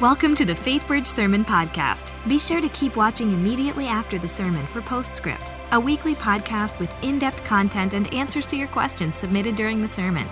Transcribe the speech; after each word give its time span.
Welcome 0.00 0.34
to 0.36 0.46
the 0.46 0.54
FaithBridge 0.54 1.04
Sermon 1.04 1.44
Podcast. 1.44 2.10
Be 2.26 2.38
sure 2.38 2.62
to 2.62 2.70
keep 2.70 2.96
watching 2.96 3.32
immediately 3.32 3.86
after 3.86 4.18
the 4.18 4.26
sermon 4.26 4.64
for 4.64 4.80
Postscript, 4.80 5.52
a 5.72 5.78
weekly 5.78 6.14
podcast 6.14 6.80
with 6.80 6.90
in 7.04 7.18
depth 7.18 7.44
content 7.44 7.92
and 7.92 8.10
answers 8.14 8.46
to 8.46 8.56
your 8.56 8.68
questions 8.68 9.14
submitted 9.14 9.56
during 9.56 9.82
the 9.82 9.88
sermon. 9.88 10.26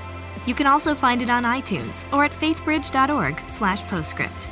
You 0.46 0.54
can 0.54 0.66
also 0.66 0.94
find 0.94 1.20
it 1.20 1.28
on 1.28 1.42
iTunes 1.42 2.10
or 2.14 2.24
at 2.24 2.30
faithbridge.org/slash 2.30 3.82
postscript. 3.90 4.48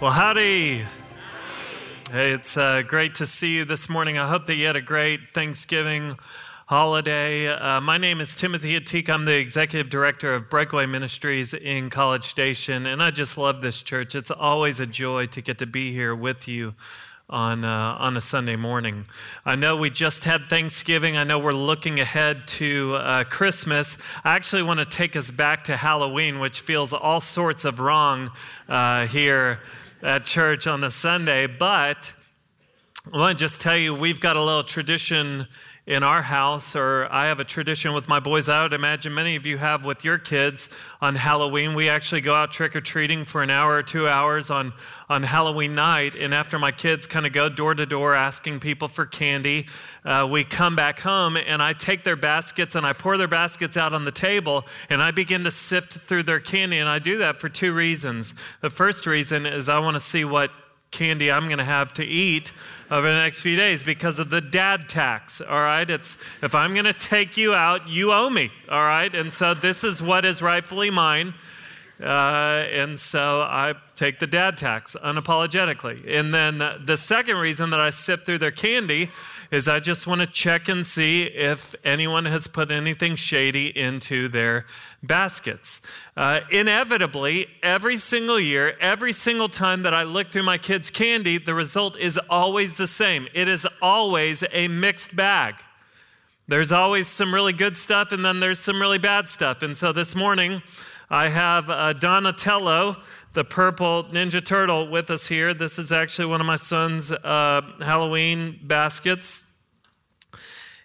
Well, 0.00 0.10
howdy. 0.10 0.84
Hey, 2.12 2.32
it's 2.32 2.58
uh, 2.58 2.82
great 2.86 3.14
to 3.14 3.24
see 3.24 3.56
you 3.56 3.64
this 3.64 3.88
morning. 3.88 4.18
I 4.18 4.28
hope 4.28 4.44
that 4.44 4.56
you 4.56 4.66
had 4.66 4.76
a 4.76 4.82
great 4.82 5.30
Thanksgiving 5.30 6.18
holiday. 6.70 7.48
Uh, 7.48 7.80
my 7.80 7.98
name 7.98 8.20
is 8.20 8.36
Timothy 8.36 8.78
Ateek. 8.78 9.10
I'm 9.10 9.24
the 9.24 9.34
executive 9.34 9.90
director 9.90 10.32
of 10.32 10.48
Breakaway 10.48 10.86
Ministries 10.86 11.52
in 11.52 11.90
College 11.90 12.22
Station, 12.22 12.86
and 12.86 13.02
I 13.02 13.10
just 13.10 13.36
love 13.36 13.60
this 13.60 13.82
church. 13.82 14.14
It's 14.14 14.30
always 14.30 14.78
a 14.78 14.86
joy 14.86 15.26
to 15.26 15.40
get 15.40 15.58
to 15.58 15.66
be 15.66 15.90
here 15.90 16.14
with 16.14 16.46
you 16.46 16.74
on, 17.28 17.64
uh, 17.64 17.96
on 17.98 18.16
a 18.16 18.20
Sunday 18.20 18.54
morning. 18.54 19.06
I 19.44 19.56
know 19.56 19.76
we 19.76 19.90
just 19.90 20.22
had 20.22 20.44
Thanksgiving. 20.44 21.16
I 21.16 21.24
know 21.24 21.40
we're 21.40 21.50
looking 21.50 21.98
ahead 21.98 22.46
to 22.46 22.94
uh, 22.94 23.24
Christmas. 23.24 23.98
I 24.22 24.36
actually 24.36 24.62
want 24.62 24.78
to 24.78 24.86
take 24.86 25.16
us 25.16 25.32
back 25.32 25.64
to 25.64 25.76
Halloween, 25.76 26.38
which 26.38 26.60
feels 26.60 26.92
all 26.92 27.20
sorts 27.20 27.64
of 27.64 27.80
wrong 27.80 28.30
uh, 28.68 29.08
here 29.08 29.58
at 30.04 30.24
church 30.24 30.68
on 30.68 30.84
a 30.84 30.92
Sunday, 30.92 31.48
but 31.48 32.12
I 33.12 33.16
want 33.16 33.38
to 33.38 33.44
just 33.44 33.60
tell 33.60 33.76
you 33.76 33.92
we've 33.92 34.20
got 34.20 34.36
a 34.36 34.42
little 34.42 34.62
tradition 34.62 35.48
in 35.90 36.04
our 36.04 36.22
house, 36.22 36.76
or 36.76 37.08
I 37.10 37.26
have 37.26 37.40
a 37.40 37.44
tradition 37.44 37.92
with 37.92 38.06
my 38.06 38.20
boys. 38.20 38.48
I 38.48 38.62
would 38.62 38.72
imagine 38.72 39.12
many 39.12 39.34
of 39.34 39.44
you 39.44 39.58
have 39.58 39.84
with 39.84 40.04
your 40.04 40.18
kids 40.18 40.68
on 41.00 41.16
Halloween. 41.16 41.74
We 41.74 41.88
actually 41.88 42.20
go 42.20 42.32
out 42.32 42.52
trick 42.52 42.76
or 42.76 42.80
treating 42.80 43.24
for 43.24 43.42
an 43.42 43.50
hour 43.50 43.74
or 43.74 43.82
two 43.82 44.06
hours 44.06 44.50
on, 44.50 44.72
on 45.08 45.24
Halloween 45.24 45.74
night. 45.74 46.14
And 46.14 46.32
after 46.32 46.60
my 46.60 46.70
kids 46.70 47.08
kind 47.08 47.26
of 47.26 47.32
go 47.32 47.48
door 47.48 47.74
to 47.74 47.86
door 47.86 48.14
asking 48.14 48.60
people 48.60 48.86
for 48.86 49.04
candy, 49.04 49.66
uh, 50.04 50.28
we 50.30 50.44
come 50.44 50.76
back 50.76 51.00
home 51.00 51.36
and 51.36 51.60
I 51.60 51.72
take 51.72 52.04
their 52.04 52.14
baskets 52.14 52.76
and 52.76 52.86
I 52.86 52.92
pour 52.92 53.18
their 53.18 53.26
baskets 53.26 53.76
out 53.76 53.92
on 53.92 54.04
the 54.04 54.12
table 54.12 54.66
and 54.88 55.02
I 55.02 55.10
begin 55.10 55.42
to 55.42 55.50
sift 55.50 55.94
through 55.94 56.22
their 56.22 56.38
candy. 56.38 56.78
And 56.78 56.88
I 56.88 57.00
do 57.00 57.18
that 57.18 57.40
for 57.40 57.48
two 57.48 57.74
reasons. 57.74 58.36
The 58.60 58.70
first 58.70 59.06
reason 59.06 59.44
is 59.44 59.68
I 59.68 59.80
want 59.80 59.94
to 59.94 60.00
see 60.00 60.24
what 60.24 60.52
candy 60.90 61.30
I'm 61.30 61.46
going 61.46 61.58
to 61.58 61.64
have 61.64 61.92
to 61.94 62.04
eat 62.04 62.52
over 62.90 63.08
the 63.08 63.18
next 63.18 63.40
few 63.42 63.56
days 63.56 63.82
because 63.82 64.18
of 64.18 64.30
the 64.30 64.40
dad 64.40 64.88
tax. 64.88 65.40
All 65.40 65.60
right. 65.60 65.88
It's 65.88 66.18
if 66.42 66.54
I'm 66.54 66.72
going 66.72 66.86
to 66.86 66.92
take 66.92 67.36
you 67.36 67.54
out, 67.54 67.88
you 67.88 68.12
owe 68.12 68.28
me. 68.28 68.50
All 68.68 68.84
right. 68.84 69.14
And 69.14 69.32
so 69.32 69.54
this 69.54 69.84
is 69.84 70.02
what 70.02 70.24
is 70.24 70.42
rightfully 70.42 70.90
mine. 70.90 71.34
Uh, 72.02 72.64
and 72.72 72.98
so 72.98 73.42
I 73.42 73.74
take 73.94 74.18
the 74.18 74.26
dad 74.26 74.56
tax 74.56 74.96
unapologetically. 75.02 76.02
And 76.08 76.32
then 76.32 76.58
the 76.82 76.96
second 76.96 77.36
reason 77.36 77.70
that 77.70 77.80
I 77.80 77.90
sip 77.90 78.20
through 78.20 78.38
their 78.38 78.50
candy 78.50 79.10
is 79.50 79.66
I 79.66 79.80
just 79.80 80.06
want 80.06 80.20
to 80.20 80.26
check 80.26 80.68
and 80.68 80.86
see 80.86 81.24
if 81.24 81.74
anyone 81.84 82.24
has 82.26 82.46
put 82.46 82.70
anything 82.70 83.16
shady 83.16 83.76
into 83.76 84.28
their 84.28 84.64
baskets. 85.02 85.80
Uh, 86.16 86.40
inevitably, 86.50 87.48
every 87.62 87.96
single 87.96 88.38
year, 88.38 88.76
every 88.80 89.12
single 89.12 89.48
time 89.48 89.82
that 89.82 89.94
I 89.94 90.04
look 90.04 90.30
through 90.30 90.44
my 90.44 90.58
kids' 90.58 90.90
candy, 90.90 91.38
the 91.38 91.54
result 91.54 91.98
is 91.98 92.18
always 92.28 92.76
the 92.76 92.86
same. 92.86 93.26
It 93.34 93.48
is 93.48 93.66
always 93.82 94.44
a 94.52 94.68
mixed 94.68 95.16
bag. 95.16 95.56
There's 96.46 96.72
always 96.72 97.06
some 97.06 97.34
really 97.34 97.52
good 97.52 97.76
stuff, 97.76 98.12
and 98.12 98.24
then 98.24 98.40
there's 98.40 98.58
some 98.58 98.80
really 98.80 98.98
bad 98.98 99.28
stuff. 99.28 99.62
And 99.62 99.76
so 99.76 99.92
this 99.92 100.14
morning, 100.14 100.62
I 101.08 101.28
have 101.28 101.68
uh, 101.68 101.92
Donatello, 101.92 102.96
the 103.32 103.44
purple 103.44 104.04
Ninja 104.04 104.44
Turtle, 104.44 104.90
with 104.90 105.10
us 105.10 105.26
here. 105.26 105.54
This 105.54 105.78
is 105.78 105.92
actually 105.92 106.26
one 106.26 106.40
of 106.40 106.46
my 106.46 106.56
son's 106.56 107.12
uh, 107.12 107.62
Halloween 107.80 108.58
baskets. 108.62 109.44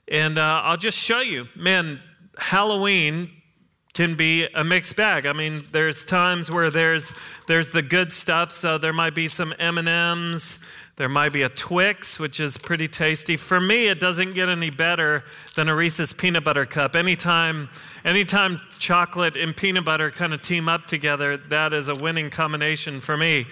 And 0.08 0.38
uh, 0.38 0.62
I'll 0.64 0.78
just 0.78 0.98
show 0.98 1.22
you. 1.22 1.48
Man, 1.56 2.00
Halloween 2.38 3.32
can 3.94 4.16
be 4.16 4.46
a 4.54 4.64
mixed 4.64 4.96
bag. 4.96 5.26
I 5.26 5.34
mean, 5.34 5.66
there's 5.72 6.06
times 6.06 6.52
where 6.52 6.70
there's 6.70 7.14
there's 7.48 7.72
the 7.72 7.82
good 7.82 8.12
stuff, 8.12 8.52
so 8.52 8.78
there 8.78 8.94
might 8.94 9.16
be 9.16 9.28
some 9.28 9.54
M&Ms, 9.58 10.60
there 10.98 11.10
might 11.10 11.34
be 11.34 11.42
a 11.42 11.50
Twix, 11.50 12.20
which 12.20 12.40
is 12.40 12.58
pretty 12.58 12.88
tasty. 12.88 13.36
For 13.36 13.60
me, 13.60 13.88
it 13.88 14.00
doesn't 14.00 14.34
get 14.34 14.48
any 14.48 14.70
better 14.70 15.26
than 15.56 15.68
a 15.68 15.76
Reese's 15.76 16.14
peanut 16.14 16.46
butter 16.46 16.66
cup. 16.66 16.96
Anytime 16.96 17.70
anytime 18.06 18.62
chocolate 18.80 19.36
and 19.36 19.56
peanut 19.56 19.84
butter 19.84 20.10
kind 20.10 20.34
of 20.34 20.42
team 20.42 20.70
up 20.70 20.86
together, 20.88 21.36
that 21.36 21.74
is 21.74 21.90
a 21.90 21.96
winning 21.96 22.30
combination 22.30 23.02
for 23.02 23.18
me. 23.18 23.46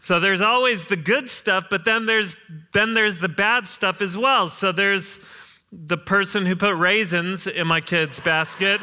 So 0.00 0.18
there's 0.18 0.40
always 0.40 0.86
the 0.86 0.96
good 0.96 1.28
stuff, 1.28 1.66
but 1.70 1.84
then 1.84 2.06
there's 2.06 2.36
then 2.72 2.94
there's 2.94 3.18
the 3.18 3.28
bad 3.28 3.68
stuff 3.68 4.02
as 4.02 4.18
well. 4.18 4.48
So 4.48 4.72
there's 4.72 5.24
the 5.70 5.96
person 5.96 6.44
who 6.44 6.56
put 6.56 6.74
raisins 6.74 7.46
in 7.46 7.68
my 7.68 7.80
kid's 7.80 8.18
basket. 8.18 8.80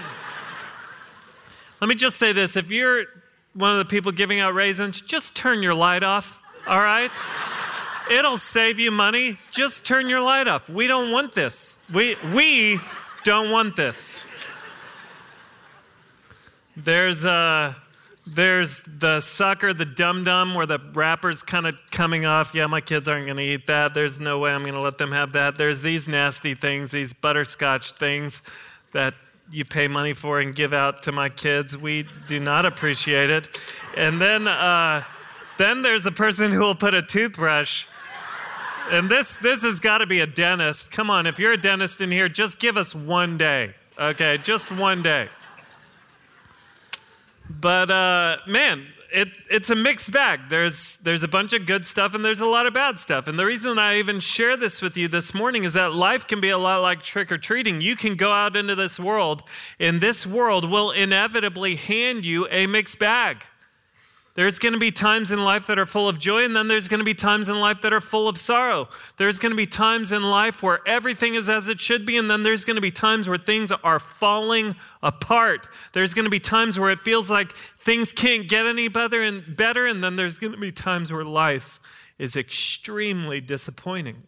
Let 1.81 1.89
me 1.89 1.95
just 1.95 2.16
say 2.16 2.31
this 2.31 2.56
if 2.56 2.72
you're 2.72 3.03
one 3.53 3.72
of 3.72 3.79
the 3.79 3.85
people 3.85 4.13
giving 4.13 4.39
out 4.39 4.53
raisins, 4.53 5.01
just 5.01 5.35
turn 5.35 5.62
your 5.62 5.74
light 5.74 6.03
off, 6.03 6.39
all 6.66 6.79
right? 6.79 7.12
It'll 8.09 8.38
save 8.38 8.79
you 8.79 8.91
money. 8.91 9.38
Just 9.51 9.85
turn 9.85 10.07
your 10.07 10.22
light 10.22 10.47
off. 10.47 10.69
We 10.69 10.88
don't 10.88 11.12
want 11.12 11.34
this. 11.34 11.79
We, 11.94 12.16
we 12.34 12.79
don't 13.23 13.51
want 13.51 13.75
this. 13.75 14.25
There's, 16.75 17.25
uh, 17.25 17.73
there's 18.25 18.81
the 18.84 19.19
sucker, 19.19 19.73
the 19.73 19.85
dum 19.85 20.23
dum, 20.23 20.53
where 20.53 20.66
the 20.66 20.79
wrapper's 20.94 21.44
kind 21.44 21.66
of 21.66 21.79
coming 21.91 22.25
off. 22.25 22.53
Yeah, 22.53 22.68
my 22.68 22.81
kids 22.81 23.07
aren't 23.07 23.25
going 23.25 23.38
to 23.38 23.44
eat 23.44 23.68
that. 23.68 23.94
There's 23.94 24.19
no 24.19 24.39
way 24.39 24.51
I'm 24.51 24.62
going 24.63 24.75
to 24.75 24.81
let 24.81 24.97
them 24.97 25.12
have 25.12 25.34
that. 25.34 25.56
There's 25.56 25.81
these 25.81 26.07
nasty 26.07 26.53
things, 26.53 26.91
these 26.91 27.13
butterscotch 27.13 27.94
things 27.94 28.41
that 28.91 29.16
you 29.51 29.66
pay 29.66 29.88
money 29.88 30.13
for 30.13 30.39
and 30.39 30.53
give 30.53 30.74
out 30.74 31.03
to 31.03 31.12
my 31.12 31.29
kids. 31.29 31.78
We 31.78 32.07
do 32.28 32.39
not 32.39 32.66
appreciate 32.66 33.29
it. 33.29 33.57
And 33.95 34.22
then, 34.22 34.47
uh, 34.47 35.03
then 35.57 35.81
there's 35.81 36.06
a 36.06 36.12
person 36.12 36.51
who 36.51 36.59
will 36.59 36.75
put 36.75 36.94
a 36.94 37.01
toothbrush. 37.01 37.85
And 38.90 39.09
this, 39.09 39.35
this 39.38 39.63
has 39.63 39.79
got 39.79 39.97
to 39.97 40.06
be 40.06 40.19
a 40.19 40.28
dentist. 40.28 40.91
Come 40.91 41.09
on, 41.09 41.28
if 41.28 41.40
you're 41.40 41.51
a 41.51 41.62
dentist 41.62 42.00
in 42.00 42.12
here, 42.12 42.29
just 42.29 42.59
give 42.59 42.78
us 42.78 42.95
one 42.95 43.38
day, 43.38 43.75
okay? 44.00 44.38
Just 44.38 44.72
one 44.72 45.03
day. 45.03 45.29
But 47.50 47.91
uh, 47.91 48.38
man, 48.47 48.88
it, 49.12 49.29
it's 49.50 49.69
a 49.69 49.75
mixed 49.75 50.12
bag. 50.12 50.41
There's, 50.50 50.97
there's 50.97 51.23
a 51.23 51.28
bunch 51.28 51.53
of 51.53 51.66
good 51.66 51.85
stuff 51.85 52.13
and 52.13 52.24
there's 52.24 52.41
a 52.41 52.45
lot 52.45 52.66
of 52.66 52.74
bad 52.74 53.00
stuff. 53.00 53.28
And 53.28 53.38
the 53.38 53.45
reason 53.45 53.78
I 53.78 53.97
even 53.97 54.19
share 54.19 54.57
this 54.57 54.81
with 54.81 54.97
you 54.97 55.07
this 55.07 55.34
morning 55.34 55.63
is 55.63 55.74
that 55.74 55.94
life 55.94 56.28
can 56.28 56.39
be 56.39 56.50
a 56.50 56.57
lot 56.57 56.81
like 56.81 57.03
trick 57.03 57.31
or 57.31 57.38
treating. 57.38 57.81
You 57.81 57.95
can 57.95 58.16
go 58.16 58.31
out 58.31 58.56
into 58.56 58.75
this 58.75 59.00
world, 59.00 59.44
and 59.79 60.01
this 60.01 60.25
world 60.25 60.69
will 60.69 60.91
inevitably 60.91 61.75
hand 61.75 62.25
you 62.25 62.47
a 62.50 62.68
mixed 62.68 63.00
bag. 63.00 63.44
There's 64.37 64.59
going 64.59 64.73
to 64.73 64.79
be 64.79 64.91
times 64.91 65.31
in 65.31 65.43
life 65.43 65.65
that 65.65 65.79
are 65.79 65.85
full 65.87 66.07
of 66.07 66.19
joy, 66.19 66.45
and 66.45 66.55
then 66.55 66.67
there's 66.67 66.87
going 66.87 66.99
to 66.99 67.03
be 67.03 67.15
times 67.15 67.49
in 67.49 67.59
life 67.59 67.81
that 67.81 67.91
are 67.91 67.99
full 67.99 68.27
of 68.27 68.37
sorrow. 68.37 68.87
There's 69.17 69.39
going 69.39 69.49
to 69.49 69.55
be 69.55 69.65
times 69.65 70.11
in 70.11 70.21
life 70.21 70.61
where 70.61 70.79
everything 70.85 71.33
is 71.33 71.49
as 71.49 71.69
it 71.69 71.79
should 71.79 72.05
be, 72.05 72.17
and 72.17 72.29
then 72.29 72.43
there's 72.43 72.63
going 72.63 72.75
to 72.75 72.81
be 72.81 72.91
times 72.91 73.27
where 73.27 73.39
things 73.39 73.71
are 73.71 73.97
falling 73.97 74.75
apart. 75.01 75.67
There's 75.93 76.13
going 76.13 76.25
to 76.25 76.29
be 76.29 76.39
times 76.39 76.79
where 76.79 76.91
it 76.91 76.99
feels 76.99 77.31
like 77.31 77.51
things 77.79 78.13
can't 78.13 78.47
get 78.47 78.67
any 78.67 78.89
better 78.89 79.23
and 79.23 79.57
better, 79.57 79.87
and 79.87 80.03
then 80.03 80.17
there's 80.17 80.37
going 80.37 80.53
to 80.53 80.59
be 80.59 80.71
times 80.71 81.11
where 81.11 81.25
life 81.25 81.79
is 82.19 82.35
extremely 82.35 83.41
disappointing. 83.41 84.21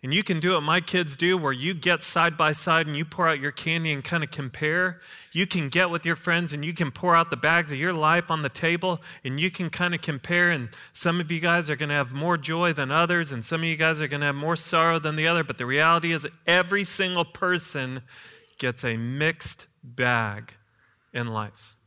And 0.00 0.14
you 0.14 0.22
can 0.22 0.38
do 0.38 0.52
what 0.52 0.62
my 0.62 0.80
kids 0.80 1.16
do, 1.16 1.36
where 1.36 1.52
you 1.52 1.74
get 1.74 2.04
side 2.04 2.36
by 2.36 2.52
side 2.52 2.86
and 2.86 2.96
you 2.96 3.04
pour 3.04 3.26
out 3.26 3.40
your 3.40 3.50
candy 3.50 3.92
and 3.92 4.04
kind 4.04 4.22
of 4.22 4.30
compare. 4.30 5.00
You 5.32 5.44
can 5.44 5.68
get 5.68 5.90
with 5.90 6.06
your 6.06 6.14
friends 6.14 6.52
and 6.52 6.64
you 6.64 6.72
can 6.72 6.92
pour 6.92 7.16
out 7.16 7.30
the 7.30 7.36
bags 7.36 7.72
of 7.72 7.78
your 7.78 7.92
life 7.92 8.30
on 8.30 8.42
the 8.42 8.48
table 8.48 9.00
and 9.24 9.40
you 9.40 9.50
can 9.50 9.70
kind 9.70 9.96
of 9.96 10.00
compare. 10.00 10.50
And 10.50 10.68
some 10.92 11.20
of 11.20 11.32
you 11.32 11.40
guys 11.40 11.68
are 11.68 11.74
going 11.74 11.88
to 11.88 11.96
have 11.96 12.12
more 12.12 12.36
joy 12.36 12.72
than 12.72 12.92
others, 12.92 13.32
and 13.32 13.44
some 13.44 13.62
of 13.62 13.66
you 13.66 13.76
guys 13.76 14.00
are 14.00 14.06
going 14.06 14.20
to 14.20 14.26
have 14.26 14.36
more 14.36 14.56
sorrow 14.56 15.00
than 15.00 15.16
the 15.16 15.26
other. 15.26 15.42
But 15.42 15.58
the 15.58 15.66
reality 15.66 16.12
is, 16.12 16.28
every 16.46 16.84
single 16.84 17.24
person 17.24 18.02
gets 18.58 18.84
a 18.84 18.96
mixed 18.96 19.66
bag 19.82 20.54
in 21.12 21.26
life. 21.28 21.77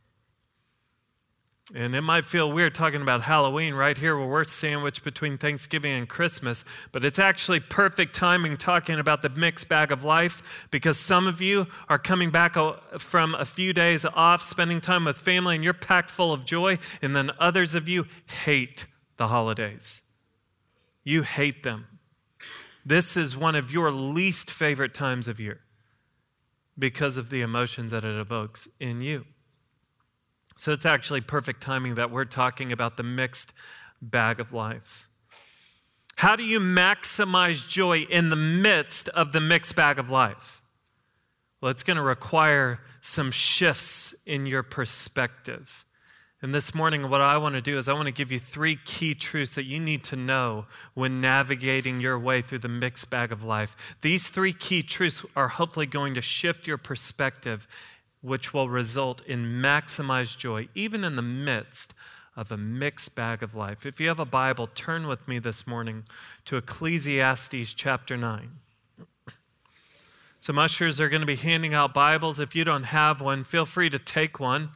And 1.74 1.96
it 1.96 2.02
might 2.02 2.26
feel 2.26 2.52
weird 2.52 2.74
talking 2.74 3.00
about 3.00 3.22
Halloween 3.22 3.72
right 3.72 3.96
here 3.96 4.14
where 4.16 4.26
we're 4.26 4.44
sandwiched 4.44 5.02
between 5.04 5.38
Thanksgiving 5.38 5.92
and 5.92 6.06
Christmas, 6.06 6.66
but 6.92 7.02
it's 7.02 7.18
actually 7.18 7.60
perfect 7.60 8.14
timing 8.14 8.58
talking 8.58 8.98
about 8.98 9.22
the 9.22 9.30
mixed 9.30 9.70
bag 9.70 9.90
of 9.90 10.04
life 10.04 10.68
because 10.70 10.98
some 10.98 11.26
of 11.26 11.40
you 11.40 11.66
are 11.88 11.98
coming 11.98 12.30
back 12.30 12.56
from 12.98 13.34
a 13.34 13.46
few 13.46 13.72
days 13.72 14.04
off, 14.04 14.42
spending 14.42 14.82
time 14.82 15.06
with 15.06 15.16
family, 15.16 15.54
and 15.54 15.64
you're 15.64 15.72
packed 15.72 16.10
full 16.10 16.30
of 16.30 16.44
joy, 16.44 16.78
and 17.00 17.16
then 17.16 17.30
others 17.38 17.74
of 17.74 17.88
you 17.88 18.04
hate 18.44 18.84
the 19.16 19.28
holidays. 19.28 20.02
You 21.04 21.22
hate 21.22 21.62
them. 21.62 21.86
This 22.84 23.16
is 23.16 23.34
one 23.34 23.54
of 23.54 23.72
your 23.72 23.90
least 23.90 24.50
favorite 24.50 24.92
times 24.92 25.26
of 25.26 25.40
year. 25.40 25.60
because 26.78 27.16
of 27.16 27.30
the 27.30 27.40
emotions 27.42 27.92
that 27.92 28.04
it 28.04 28.18
evokes 28.18 28.68
in 28.80 29.00
you. 29.00 29.24
So 30.56 30.72
it's 30.72 30.86
actually 30.86 31.20
perfect 31.20 31.60
timing 31.60 31.94
that 31.94 32.10
we're 32.10 32.24
talking 32.24 32.72
about 32.72 32.96
the 32.96 33.02
mixed 33.02 33.52
bag 34.00 34.40
of 34.40 34.52
life. 34.52 35.08
How 36.16 36.36
do 36.36 36.42
you 36.42 36.60
maximize 36.60 37.68
joy 37.68 38.00
in 38.02 38.28
the 38.28 38.36
midst 38.36 39.08
of 39.10 39.32
the 39.32 39.40
mixed 39.40 39.74
bag 39.74 39.98
of 39.98 40.10
life? 40.10 40.62
Well, 41.60 41.70
it's 41.70 41.82
going 41.82 41.96
to 41.96 42.02
require 42.02 42.80
some 43.00 43.30
shifts 43.30 44.22
in 44.26 44.46
your 44.46 44.62
perspective. 44.62 45.84
And 46.42 46.52
this 46.52 46.74
morning, 46.74 47.08
what 47.08 47.20
I 47.20 47.38
want 47.38 47.54
to 47.54 47.60
do 47.60 47.78
is 47.78 47.88
I 47.88 47.92
want 47.92 48.06
to 48.06 48.12
give 48.12 48.32
you 48.32 48.40
three 48.40 48.76
key 48.84 49.14
truths 49.14 49.54
that 49.54 49.62
you 49.62 49.78
need 49.78 50.02
to 50.04 50.16
know 50.16 50.66
when 50.94 51.20
navigating 51.20 52.00
your 52.00 52.18
way 52.18 52.42
through 52.42 52.58
the 52.58 52.68
mixed 52.68 53.10
bag 53.10 53.30
of 53.30 53.44
life. 53.44 53.76
These 54.00 54.28
three 54.28 54.52
key 54.52 54.82
truths 54.82 55.24
are 55.36 55.46
hopefully 55.46 55.86
going 55.86 56.14
to 56.14 56.20
shift 56.20 56.66
your 56.66 56.78
perspective, 56.78 57.68
which 58.22 58.54
will 58.54 58.68
result 58.68 59.20
in 59.26 59.44
maximized 59.44 60.38
joy, 60.38 60.68
even 60.74 61.04
in 61.04 61.16
the 61.16 61.22
midst 61.22 61.92
of 62.36 62.50
a 62.50 62.56
mixed 62.56 63.14
bag 63.14 63.42
of 63.42 63.54
life. 63.54 63.84
If 63.84 64.00
you 64.00 64.08
have 64.08 64.20
a 64.20 64.24
Bible, 64.24 64.66
turn 64.66 65.06
with 65.06 65.26
me 65.28 65.38
this 65.38 65.66
morning 65.66 66.04
to 66.46 66.56
Ecclesiastes 66.56 67.74
chapter 67.74 68.16
9. 68.16 68.50
Some 70.38 70.58
ushers 70.58 71.00
are 71.00 71.08
going 71.08 71.20
to 71.20 71.26
be 71.26 71.36
handing 71.36 71.74
out 71.74 71.92
Bibles. 71.92 72.40
If 72.40 72.56
you 72.56 72.64
don't 72.64 72.84
have 72.84 73.20
one, 73.20 73.44
feel 73.44 73.64
free 73.64 73.90
to 73.90 73.98
take 73.98 74.40
one. 74.40 74.70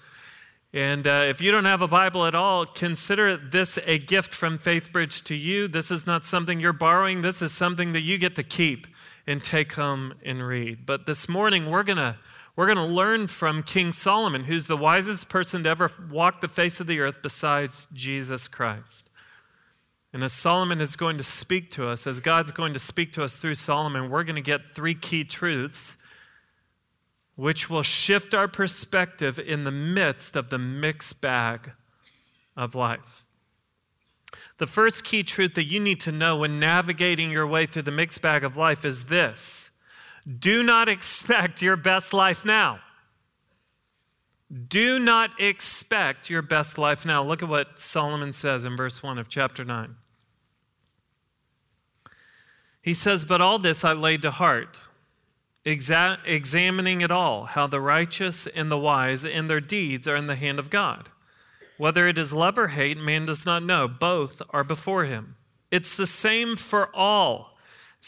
And 0.72 1.06
uh, 1.06 1.24
if 1.26 1.40
you 1.40 1.50
don't 1.50 1.64
have 1.64 1.82
a 1.82 1.88
Bible 1.88 2.26
at 2.26 2.34
all, 2.34 2.66
consider 2.66 3.36
this 3.36 3.78
a 3.86 3.98
gift 3.98 4.34
from 4.34 4.58
FaithBridge 4.58 5.24
to 5.24 5.34
you. 5.34 5.66
This 5.66 5.90
is 5.90 6.06
not 6.06 6.26
something 6.26 6.60
you're 6.60 6.72
borrowing, 6.72 7.22
this 7.22 7.40
is 7.40 7.52
something 7.52 7.92
that 7.92 8.02
you 8.02 8.18
get 8.18 8.36
to 8.36 8.42
keep 8.42 8.86
and 9.26 9.42
take 9.42 9.72
home 9.72 10.14
and 10.24 10.46
read. 10.46 10.84
But 10.84 11.06
this 11.06 11.28
morning, 11.28 11.70
we're 11.70 11.84
going 11.84 11.98
to. 11.98 12.16
We're 12.56 12.66
going 12.66 12.88
to 12.88 12.94
learn 12.94 13.26
from 13.26 13.62
King 13.62 13.92
Solomon, 13.92 14.44
who's 14.44 14.66
the 14.66 14.78
wisest 14.78 15.28
person 15.28 15.62
to 15.64 15.68
ever 15.68 15.90
walk 16.10 16.40
the 16.40 16.48
face 16.48 16.80
of 16.80 16.86
the 16.86 17.00
earth 17.00 17.18
besides 17.22 17.86
Jesus 17.92 18.48
Christ. 18.48 19.10
And 20.12 20.24
as 20.24 20.32
Solomon 20.32 20.80
is 20.80 20.96
going 20.96 21.18
to 21.18 21.22
speak 21.22 21.70
to 21.72 21.86
us, 21.86 22.06
as 22.06 22.20
God's 22.20 22.52
going 22.52 22.72
to 22.72 22.78
speak 22.78 23.12
to 23.12 23.22
us 23.22 23.36
through 23.36 23.56
Solomon, 23.56 24.08
we're 24.08 24.24
going 24.24 24.36
to 24.36 24.40
get 24.40 24.66
three 24.66 24.94
key 24.94 25.22
truths 25.24 25.98
which 27.34 27.68
will 27.68 27.82
shift 27.82 28.34
our 28.34 28.48
perspective 28.48 29.38
in 29.38 29.64
the 29.64 29.70
midst 29.70 30.34
of 30.34 30.48
the 30.48 30.58
mixed 30.58 31.20
bag 31.20 31.72
of 32.56 32.74
life. 32.74 33.26
The 34.56 34.66
first 34.66 35.04
key 35.04 35.22
truth 35.22 35.54
that 35.54 35.64
you 35.64 35.78
need 35.78 36.00
to 36.00 36.12
know 36.12 36.38
when 36.38 36.58
navigating 36.58 37.30
your 37.30 37.46
way 37.46 37.66
through 37.66 37.82
the 37.82 37.90
mixed 37.90 38.22
bag 38.22 38.42
of 38.42 38.56
life 38.56 38.86
is 38.86 39.04
this 39.04 39.70
do 40.26 40.62
not 40.62 40.88
expect 40.88 41.62
your 41.62 41.76
best 41.76 42.12
life 42.12 42.44
now. 42.44 42.80
Do 44.68 44.98
not 44.98 45.40
expect 45.40 46.30
your 46.30 46.42
best 46.42 46.78
life 46.78 47.04
now. 47.04 47.22
Look 47.22 47.42
at 47.42 47.48
what 47.48 47.80
Solomon 47.80 48.32
says 48.32 48.64
in 48.64 48.76
verse 48.76 49.02
1 49.02 49.18
of 49.18 49.28
chapter 49.28 49.64
9. 49.64 49.96
He 52.80 52.94
says, 52.94 53.24
But 53.24 53.40
all 53.40 53.58
this 53.58 53.84
I 53.84 53.92
laid 53.92 54.22
to 54.22 54.30
heart 54.30 54.82
exa- 55.66 56.18
examining 56.24 57.00
it 57.00 57.10
all, 57.10 57.44
how 57.44 57.66
the 57.66 57.80
righteous 57.80 58.46
and 58.46 58.70
the 58.70 58.78
wise 58.78 59.24
in 59.24 59.48
their 59.48 59.60
deeds 59.60 60.06
are 60.06 60.16
in 60.16 60.26
the 60.26 60.36
hand 60.36 60.58
of 60.58 60.70
God. 60.70 61.10
Whether 61.76 62.08
it 62.08 62.18
is 62.18 62.32
love 62.32 62.56
or 62.56 62.68
hate, 62.68 62.96
man 62.96 63.26
does 63.26 63.44
not 63.44 63.62
know. 63.62 63.88
Both 63.88 64.40
are 64.50 64.64
before 64.64 65.04
him. 65.04 65.36
It's 65.70 65.96
the 65.96 66.06
same 66.06 66.56
for 66.56 66.94
all, 66.94 67.55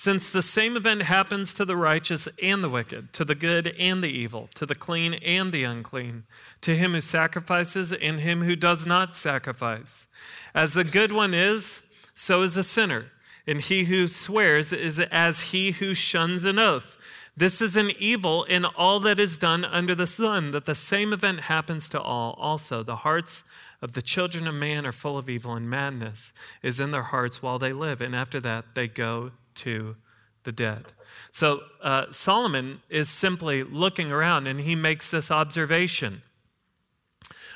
since 0.00 0.30
the 0.30 0.42
same 0.42 0.76
event 0.76 1.02
happens 1.02 1.52
to 1.52 1.64
the 1.64 1.76
righteous 1.76 2.28
and 2.40 2.62
the 2.62 2.68
wicked, 2.68 3.12
to 3.12 3.24
the 3.24 3.34
good 3.34 3.74
and 3.80 4.00
the 4.00 4.08
evil, 4.08 4.48
to 4.54 4.64
the 4.64 4.76
clean 4.76 5.14
and 5.14 5.50
the 5.52 5.64
unclean, 5.64 6.22
to 6.60 6.76
him 6.76 6.92
who 6.92 7.00
sacrifices 7.00 7.92
and 7.92 8.20
him 8.20 8.42
who 8.42 8.54
does 8.54 8.86
not 8.86 9.16
sacrifice. 9.16 10.06
As 10.54 10.72
the 10.72 10.84
good 10.84 11.10
one 11.10 11.34
is, 11.34 11.82
so 12.14 12.42
is 12.42 12.56
a 12.56 12.62
sinner, 12.62 13.06
and 13.44 13.60
he 13.60 13.86
who 13.86 14.06
swears 14.06 14.72
is 14.72 15.00
as 15.00 15.50
he 15.50 15.72
who 15.72 15.94
shuns 15.94 16.44
an 16.44 16.60
oath. 16.60 16.96
This 17.36 17.60
is 17.60 17.76
an 17.76 17.90
evil 17.98 18.44
in 18.44 18.64
all 18.64 19.00
that 19.00 19.18
is 19.18 19.36
done 19.36 19.64
under 19.64 19.96
the 19.96 20.06
sun, 20.06 20.52
that 20.52 20.66
the 20.66 20.76
same 20.76 21.12
event 21.12 21.40
happens 21.40 21.88
to 21.88 22.00
all 22.00 22.38
also. 22.38 22.84
The 22.84 23.02
hearts 23.02 23.42
of 23.82 23.94
the 23.94 24.02
children 24.02 24.46
of 24.46 24.54
man 24.54 24.86
are 24.86 24.92
full 24.92 25.18
of 25.18 25.28
evil, 25.28 25.54
and 25.54 25.68
madness 25.68 26.32
is 26.62 26.78
in 26.78 26.92
their 26.92 27.02
hearts 27.02 27.42
while 27.42 27.58
they 27.58 27.72
live, 27.72 28.00
and 28.00 28.14
after 28.14 28.38
that 28.38 28.76
they 28.76 28.86
go 28.86 29.32
to 29.58 29.96
the 30.44 30.52
dead. 30.52 30.92
So 31.30 31.60
uh, 31.82 32.06
Solomon 32.10 32.80
is 32.88 33.08
simply 33.08 33.62
looking 33.62 34.10
around 34.10 34.46
and 34.46 34.60
he 34.60 34.74
makes 34.74 35.10
this 35.10 35.30
observation. 35.30 36.22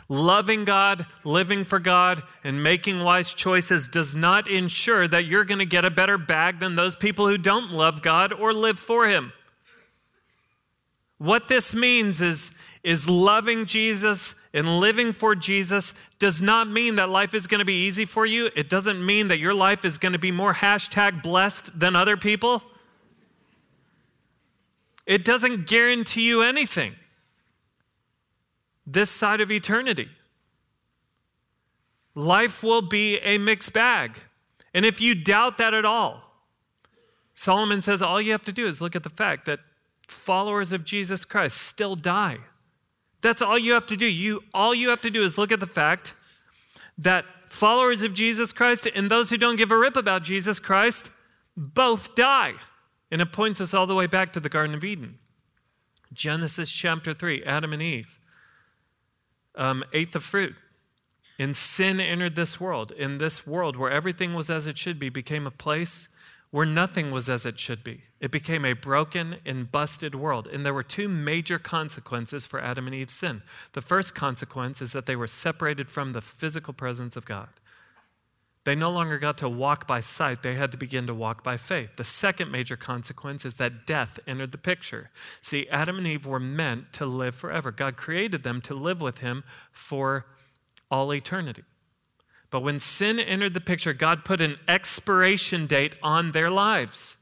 Loving 0.08 0.64
God, 0.64 1.06
living 1.24 1.64
for 1.64 1.78
God, 1.78 2.22
and 2.44 2.62
making 2.62 3.00
wise 3.00 3.32
choices 3.32 3.88
does 3.88 4.14
not 4.14 4.46
ensure 4.48 5.08
that 5.08 5.24
you're 5.24 5.44
going 5.44 5.60
to 5.60 5.64
get 5.64 5.84
a 5.84 5.90
better 5.90 6.18
bag 6.18 6.58
than 6.58 6.76
those 6.76 6.96
people 6.96 7.28
who 7.28 7.38
don't 7.38 7.70
love 7.70 8.02
God 8.02 8.32
or 8.32 8.52
live 8.52 8.78
for 8.78 9.08
Him. 9.08 9.32
What 11.16 11.48
this 11.48 11.74
means 11.74 12.20
is, 12.20 12.50
is 12.82 13.08
loving 13.08 13.64
Jesus 13.64 14.34
and 14.52 14.80
living 14.80 15.12
for 15.12 15.34
Jesus 15.34 15.94
does 16.18 16.42
not 16.42 16.68
mean 16.68 16.96
that 16.96 17.08
life 17.08 17.32
is 17.34 17.46
going 17.46 17.60
to 17.60 17.64
be 17.64 17.86
easy 17.86 18.04
for 18.04 18.26
you. 18.26 18.50
It 18.56 18.68
doesn't 18.68 19.04
mean 19.04 19.28
that 19.28 19.38
your 19.38 19.54
life 19.54 19.84
is 19.84 19.98
going 19.98 20.12
to 20.12 20.18
be 20.18 20.32
more 20.32 20.54
hashtag 20.54 21.22
blessed 21.22 21.78
than 21.78 21.94
other 21.94 22.16
people. 22.16 22.62
It 25.06 25.24
doesn't 25.24 25.66
guarantee 25.66 26.22
you 26.22 26.42
anything 26.42 26.96
this 28.86 29.10
side 29.10 29.40
of 29.40 29.52
eternity. 29.52 30.08
Life 32.14 32.62
will 32.62 32.82
be 32.82 33.18
a 33.18 33.38
mixed 33.38 33.72
bag. 33.72 34.18
And 34.74 34.84
if 34.84 35.00
you 35.00 35.14
doubt 35.14 35.58
that 35.58 35.72
at 35.72 35.84
all, 35.84 36.22
Solomon 37.34 37.80
says 37.80 38.02
all 38.02 38.20
you 38.20 38.32
have 38.32 38.44
to 38.44 38.52
do 38.52 38.66
is 38.66 38.80
look 38.80 38.96
at 38.96 39.02
the 39.02 39.10
fact 39.10 39.46
that 39.46 39.60
followers 40.06 40.72
of 40.72 40.84
Jesus 40.84 41.24
Christ 41.24 41.58
still 41.58 41.96
die. 41.96 42.38
That's 43.22 43.40
all 43.40 43.58
you 43.58 43.72
have 43.72 43.86
to 43.86 43.96
do. 43.96 44.06
You 44.06 44.42
all 44.52 44.74
you 44.74 44.88
have 44.90 45.00
to 45.02 45.10
do 45.10 45.22
is 45.22 45.38
look 45.38 45.52
at 45.52 45.60
the 45.60 45.66
fact 45.66 46.14
that 46.98 47.24
followers 47.46 48.02
of 48.02 48.14
Jesus 48.14 48.52
Christ 48.52 48.86
and 48.94 49.10
those 49.10 49.30
who 49.30 49.36
don't 49.36 49.56
give 49.56 49.70
a 49.70 49.78
rip 49.78 49.96
about 49.96 50.22
Jesus 50.22 50.58
Christ 50.58 51.10
both 51.56 52.14
die. 52.14 52.54
And 53.10 53.20
it 53.20 53.32
points 53.32 53.60
us 53.60 53.74
all 53.74 53.86
the 53.86 53.94
way 53.94 54.06
back 54.06 54.32
to 54.32 54.40
the 54.40 54.48
Garden 54.48 54.74
of 54.74 54.84
Eden. 54.84 55.18
Genesis 56.12 56.70
chapter 56.70 57.14
3, 57.14 57.42
Adam 57.44 57.72
and 57.72 57.82
Eve 57.82 58.18
um, 59.54 59.84
ate 59.92 60.12
the 60.12 60.20
fruit. 60.20 60.54
And 61.38 61.56
sin 61.56 62.00
entered 62.00 62.36
this 62.36 62.60
world. 62.60 62.90
In 62.92 63.18
this 63.18 63.46
world 63.46 63.76
where 63.76 63.90
everything 63.90 64.34
was 64.34 64.50
as 64.50 64.66
it 64.66 64.78
should 64.78 64.98
be, 64.98 65.08
became 65.08 65.46
a 65.46 65.50
place 65.50 66.08
where 66.52 66.66
nothing 66.66 67.10
was 67.10 67.30
as 67.30 67.46
it 67.46 67.58
should 67.58 67.82
be. 67.82 68.02
It 68.20 68.30
became 68.30 68.64
a 68.64 68.74
broken 68.74 69.36
and 69.44 69.72
busted 69.72 70.14
world. 70.14 70.46
And 70.46 70.64
there 70.64 70.74
were 70.74 70.82
two 70.82 71.08
major 71.08 71.58
consequences 71.58 72.44
for 72.44 72.60
Adam 72.60 72.86
and 72.86 72.94
Eve's 72.94 73.14
sin. 73.14 73.42
The 73.72 73.80
first 73.80 74.14
consequence 74.14 74.82
is 74.82 74.92
that 74.92 75.06
they 75.06 75.16
were 75.16 75.26
separated 75.26 75.90
from 75.90 76.12
the 76.12 76.20
physical 76.20 76.74
presence 76.74 77.16
of 77.16 77.24
God. 77.24 77.48
They 78.64 78.74
no 78.74 78.90
longer 78.90 79.18
got 79.18 79.38
to 79.38 79.48
walk 79.48 79.88
by 79.88 80.00
sight, 80.00 80.42
they 80.42 80.54
had 80.54 80.70
to 80.72 80.78
begin 80.78 81.06
to 81.08 81.14
walk 81.14 81.42
by 81.42 81.56
faith. 81.56 81.96
The 81.96 82.04
second 82.04 82.52
major 82.52 82.76
consequence 82.76 83.44
is 83.44 83.54
that 83.54 83.86
death 83.86 84.20
entered 84.26 84.52
the 84.52 84.58
picture. 84.58 85.10
See, 85.40 85.66
Adam 85.68 85.98
and 85.98 86.06
Eve 86.06 86.26
were 86.26 86.38
meant 86.38 86.92
to 86.92 87.06
live 87.06 87.34
forever. 87.34 87.72
God 87.72 87.96
created 87.96 88.44
them 88.44 88.60
to 88.60 88.74
live 88.74 89.00
with 89.00 89.18
Him 89.18 89.42
for 89.72 90.26
all 90.90 91.12
eternity. 91.12 91.64
But 92.52 92.62
when 92.62 92.78
sin 92.78 93.18
entered 93.18 93.54
the 93.54 93.60
picture, 93.62 93.94
God 93.94 94.26
put 94.26 94.42
an 94.42 94.58
expiration 94.68 95.66
date 95.66 95.96
on 96.02 96.32
their 96.32 96.50
lives. 96.50 97.16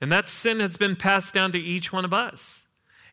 And 0.00 0.10
that 0.10 0.28
sin 0.28 0.58
has 0.58 0.76
been 0.76 0.96
passed 0.96 1.32
down 1.32 1.52
to 1.52 1.58
each 1.58 1.92
one 1.92 2.04
of 2.04 2.12
us. 2.12 2.66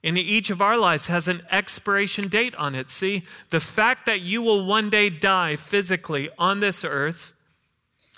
And 0.04 0.18
each 0.18 0.50
of 0.50 0.60
our 0.60 0.76
lives 0.76 1.08
has 1.08 1.28
an 1.28 1.44
expiration 1.52 2.28
date 2.30 2.56
on 2.56 2.74
it. 2.74 2.90
See, 2.90 3.26
the 3.52 3.60
fact 3.60 4.08
that 4.08 4.22
you 4.22 4.42
will 4.42 4.66
one 4.66 4.90
day 4.90 5.10
die 5.12 5.56
physically 5.56 6.30
on 6.40 6.62
this 6.62 6.84
earth 6.84 7.34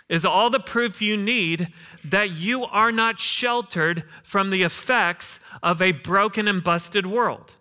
is 0.08 0.24
all 0.24 0.50
the 0.50 0.60
proof 0.60 1.02
you 1.02 1.18
need 1.18 1.68
that 2.02 2.38
you 2.38 2.64
are 2.64 2.94
not 2.94 3.20
sheltered 3.20 4.06
from 4.24 4.52
the 4.52 4.64
effects 4.64 5.42
of 5.62 5.82
a 5.82 5.92
broken 5.92 6.48
and 6.48 6.64
busted 6.64 7.06
world. 7.06 7.56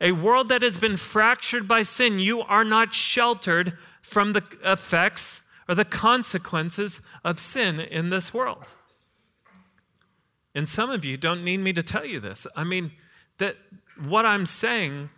A 0.00 0.10
world 0.12 0.48
that 0.48 0.62
has 0.62 0.76
been 0.76 0.96
fractured 0.96 1.68
by 1.68 1.82
sin, 1.82 2.18
you 2.18 2.40
are 2.40 2.64
not 2.64 2.92
sheltered 2.92 3.78
from 4.06 4.34
the 4.34 4.44
effects 4.64 5.42
or 5.68 5.74
the 5.74 5.84
consequences 5.84 7.00
of 7.24 7.40
sin 7.40 7.80
in 7.80 8.10
this 8.10 8.32
world. 8.32 8.68
And 10.54 10.68
some 10.68 10.90
of 10.90 11.04
you 11.04 11.16
don't 11.16 11.44
need 11.44 11.58
me 11.58 11.72
to 11.72 11.82
tell 11.82 12.04
you 12.04 12.20
this. 12.20 12.46
I 12.54 12.62
mean, 12.62 12.92
that 13.38 13.56
what 13.98 14.24
I'm 14.24 14.46
saying 14.46 15.10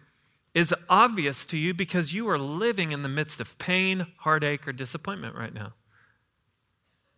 is 0.55 0.75
obvious 0.89 1.45
to 1.47 1.59
you 1.59 1.75
because 1.75 2.15
you 2.15 2.29
are 2.31 2.39
living 2.39 2.91
in 2.91 3.03
the 3.03 3.11
midst 3.11 3.41
of 3.43 3.59
pain, 3.59 4.07
heartache, 4.21 4.67
or 4.67 4.73
disappointment 4.73 5.37
right 5.37 5.53
now. 5.53 5.75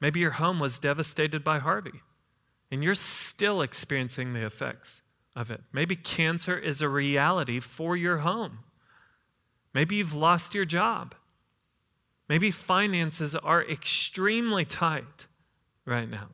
Maybe 0.01 0.19
your 0.19 0.33
home 0.33 0.59
was 0.59 0.81
devastated 0.81 1.45
by 1.45 1.61
Harvey, 1.61 2.03
and 2.71 2.83
you're 2.83 2.95
still 2.95 3.63
experiencing 3.63 4.33
the 4.33 4.45
effects 4.45 5.03
of 5.37 5.53
it. 5.53 5.63
Maybe 5.73 5.95
cancer 5.95 6.59
is 6.59 6.83
a 6.83 6.89
reality 6.89 7.61
for 7.61 7.97
your 7.97 8.19
home. 8.19 8.59
Maybe 9.73 9.97
you've 9.97 10.15
lost 10.15 10.53
your 10.53 10.65
job. 10.65 11.15
Maybe 12.31 12.53
finances 12.53 13.35
are 13.35 13.65
extremely 13.65 14.65
tight 14.65 15.27
right 15.85 16.09
now. 16.09 16.29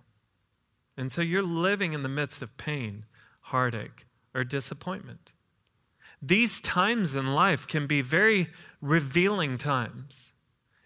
And 0.94 1.10
so 1.10 1.22
you're 1.22 1.42
living 1.42 1.94
in 1.94 2.02
the 2.02 2.08
midst 2.10 2.42
of 2.42 2.58
pain, 2.58 3.06
heartache, 3.40 4.04
or 4.34 4.44
disappointment. 4.44 5.32
These 6.20 6.60
times 6.60 7.14
in 7.14 7.32
life 7.32 7.66
can 7.66 7.86
be 7.86 8.02
very 8.02 8.48
revealing 8.82 9.56
times. 9.56 10.34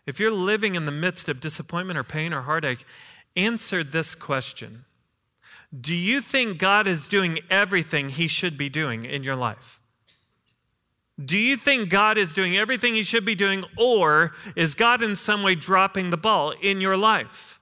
If 0.07 0.21
you're 0.21 0.31
living 0.31 0.77
in 0.77 0.85
the 0.85 0.93
midst 0.93 1.29
of 1.29 1.41
disappointment 1.41 1.99
or 1.99 2.05
pain 2.05 2.33
or 2.33 2.43
heartache, 2.43 2.85
answer 3.35 3.83
this 3.83 4.15
question 4.15 4.85
Do 5.77 5.97
you 5.97 6.21
think 6.21 6.59
God 6.59 6.87
is 6.87 7.09
doing 7.09 7.41
everything 7.51 8.11
he 8.11 8.29
should 8.29 8.57
be 8.57 8.69
doing 8.69 9.05
in 9.05 9.25
your 9.25 9.37
life? 9.37 9.80
Do 11.23 11.39
you 11.39 11.57
think 11.57 11.91
God 11.91 12.17
is 12.17 12.33
doing 12.33 12.57
everything 12.57 12.95
he 12.95 13.03
should 13.03 13.25
be 13.25 13.35
doing, 13.35 13.65
or 13.77 14.33
is 14.57 14.75
God 14.75 15.03
in 15.03 15.15
some 15.15 15.43
way 15.43 15.55
dropping 15.55 16.11
the 16.11 16.17
ball 16.17 16.51
in 16.51 16.81
your 16.81 16.97
life? 16.97 17.61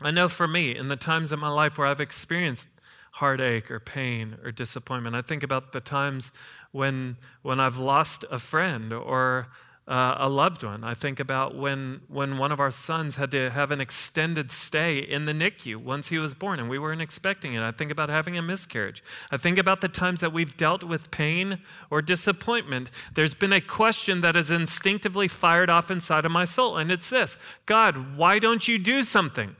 I 0.00 0.10
know 0.10 0.28
for 0.28 0.46
me, 0.46 0.74
in 0.74 0.88
the 0.88 0.96
times 0.96 1.32
of 1.32 1.38
my 1.38 1.48
life 1.48 1.76
where 1.76 1.86
I've 1.86 2.00
experienced 2.00 2.68
heartache 3.12 3.70
or 3.70 3.80
pain 3.80 4.38
or 4.44 4.52
disappointment, 4.52 5.16
I 5.16 5.22
think 5.22 5.42
about 5.42 5.72
the 5.72 5.80
times 5.80 6.30
when, 6.70 7.16
when 7.42 7.58
I've 7.58 7.78
lost 7.78 8.24
a 8.30 8.38
friend 8.38 8.92
or 8.92 9.48
uh, 9.88 10.16
a 10.18 10.28
loved 10.28 10.62
one. 10.62 10.84
I 10.84 10.92
think 10.92 11.18
about 11.18 11.56
when, 11.56 12.02
when 12.08 12.36
one 12.36 12.52
of 12.52 12.60
our 12.60 12.70
sons 12.70 13.16
had 13.16 13.30
to 13.30 13.48
have 13.50 13.70
an 13.70 13.80
extended 13.80 14.52
stay 14.52 14.98
in 14.98 15.24
the 15.24 15.32
NICU 15.32 15.76
once 15.76 16.08
he 16.08 16.18
was 16.18 16.34
born 16.34 16.60
and 16.60 16.68
we 16.68 16.78
weren't 16.78 17.00
expecting 17.00 17.54
it. 17.54 17.62
I 17.62 17.70
think 17.70 17.90
about 17.90 18.10
having 18.10 18.36
a 18.36 18.42
miscarriage. 18.42 19.02
I 19.30 19.38
think 19.38 19.56
about 19.56 19.80
the 19.80 19.88
times 19.88 20.20
that 20.20 20.32
we've 20.32 20.54
dealt 20.58 20.84
with 20.84 21.10
pain 21.10 21.60
or 21.90 22.02
disappointment. 22.02 22.90
There's 23.14 23.32
been 23.32 23.52
a 23.52 23.62
question 23.62 24.20
that 24.20 24.34
has 24.34 24.50
instinctively 24.50 25.26
fired 25.26 25.70
off 25.70 25.90
inside 25.90 26.26
of 26.26 26.32
my 26.32 26.44
soul, 26.44 26.76
and 26.76 26.92
it's 26.92 27.08
this 27.08 27.38
God, 27.64 28.14
why 28.16 28.38
don't 28.38 28.68
you 28.68 28.78
do 28.78 29.00
something? 29.00 29.56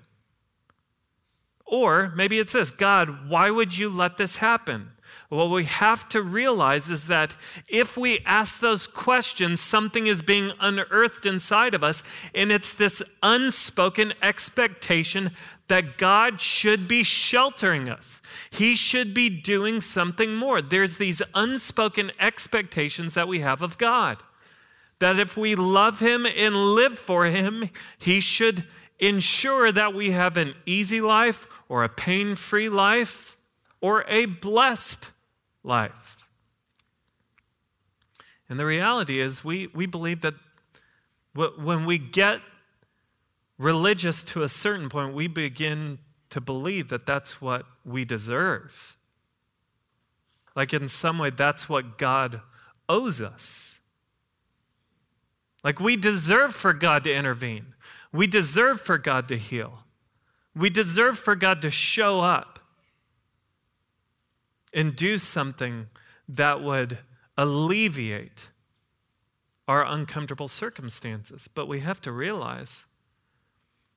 Or 1.64 2.12
maybe 2.14 2.38
it's 2.38 2.52
this 2.52 2.70
God, 2.70 3.30
why 3.30 3.50
would 3.50 3.78
you 3.78 3.88
let 3.88 4.18
this 4.18 4.36
happen? 4.36 4.90
What 5.28 5.50
we 5.50 5.64
have 5.64 6.08
to 6.10 6.22
realize 6.22 6.88
is 6.88 7.06
that 7.08 7.36
if 7.68 7.98
we 7.98 8.20
ask 8.24 8.60
those 8.60 8.86
questions, 8.86 9.60
something 9.60 10.06
is 10.06 10.22
being 10.22 10.52
unearthed 10.58 11.26
inside 11.26 11.74
of 11.74 11.84
us, 11.84 12.02
and 12.34 12.50
it's 12.50 12.72
this 12.72 13.02
unspoken 13.22 14.14
expectation 14.22 15.32
that 15.68 15.98
God 15.98 16.40
should 16.40 16.88
be 16.88 17.02
sheltering 17.02 17.90
us. 17.90 18.22
He 18.48 18.74
should 18.74 19.12
be 19.12 19.28
doing 19.28 19.82
something 19.82 20.34
more. 20.34 20.62
There's 20.62 20.96
these 20.96 21.20
unspoken 21.34 22.10
expectations 22.18 23.12
that 23.12 23.28
we 23.28 23.40
have 23.40 23.60
of 23.60 23.76
God. 23.76 24.22
That 24.98 25.18
if 25.18 25.36
we 25.36 25.54
love 25.54 26.00
Him 26.00 26.24
and 26.24 26.56
live 26.56 26.98
for 26.98 27.26
Him, 27.26 27.68
He 27.98 28.20
should 28.20 28.64
ensure 28.98 29.70
that 29.72 29.92
we 29.92 30.12
have 30.12 30.38
an 30.38 30.54
easy 30.64 31.02
life 31.02 31.46
or 31.68 31.84
a 31.84 31.88
pain 31.90 32.34
free 32.34 32.70
life 32.70 33.36
or 33.82 34.06
a 34.08 34.24
blessed 34.24 35.10
life. 35.62 36.18
And 38.48 38.58
the 38.58 38.66
reality 38.66 39.20
is, 39.20 39.44
we, 39.44 39.66
we 39.68 39.86
believe 39.86 40.22
that 40.22 40.34
when 41.34 41.84
we 41.84 41.98
get 41.98 42.40
religious 43.58 44.22
to 44.24 44.42
a 44.42 44.48
certain 44.48 44.88
point, 44.88 45.14
we 45.14 45.26
begin 45.26 45.98
to 46.30 46.40
believe 46.40 46.88
that 46.88 47.06
that's 47.06 47.40
what 47.40 47.66
we 47.84 48.04
deserve. 48.04 48.96
Like, 50.56 50.72
in 50.72 50.88
some 50.88 51.18
way, 51.18 51.30
that's 51.30 51.68
what 51.68 51.98
God 51.98 52.40
owes 52.88 53.20
us. 53.20 53.78
Like, 55.62 55.80
we 55.80 55.96
deserve 55.96 56.54
for 56.54 56.72
God 56.72 57.04
to 57.04 57.14
intervene, 57.14 57.74
we 58.12 58.26
deserve 58.26 58.80
for 58.80 58.96
God 58.96 59.28
to 59.28 59.36
heal, 59.36 59.80
we 60.56 60.70
deserve 60.70 61.18
for 61.18 61.34
God 61.36 61.60
to 61.62 61.70
show 61.70 62.20
up 62.20 62.57
and 64.78 64.94
do 64.94 65.18
something 65.18 65.88
that 66.28 66.62
would 66.62 66.98
alleviate 67.36 68.50
our 69.66 69.84
uncomfortable 69.84 70.46
circumstances. 70.46 71.48
But 71.52 71.66
we 71.66 71.80
have 71.80 72.00
to 72.02 72.12
realize 72.12 72.84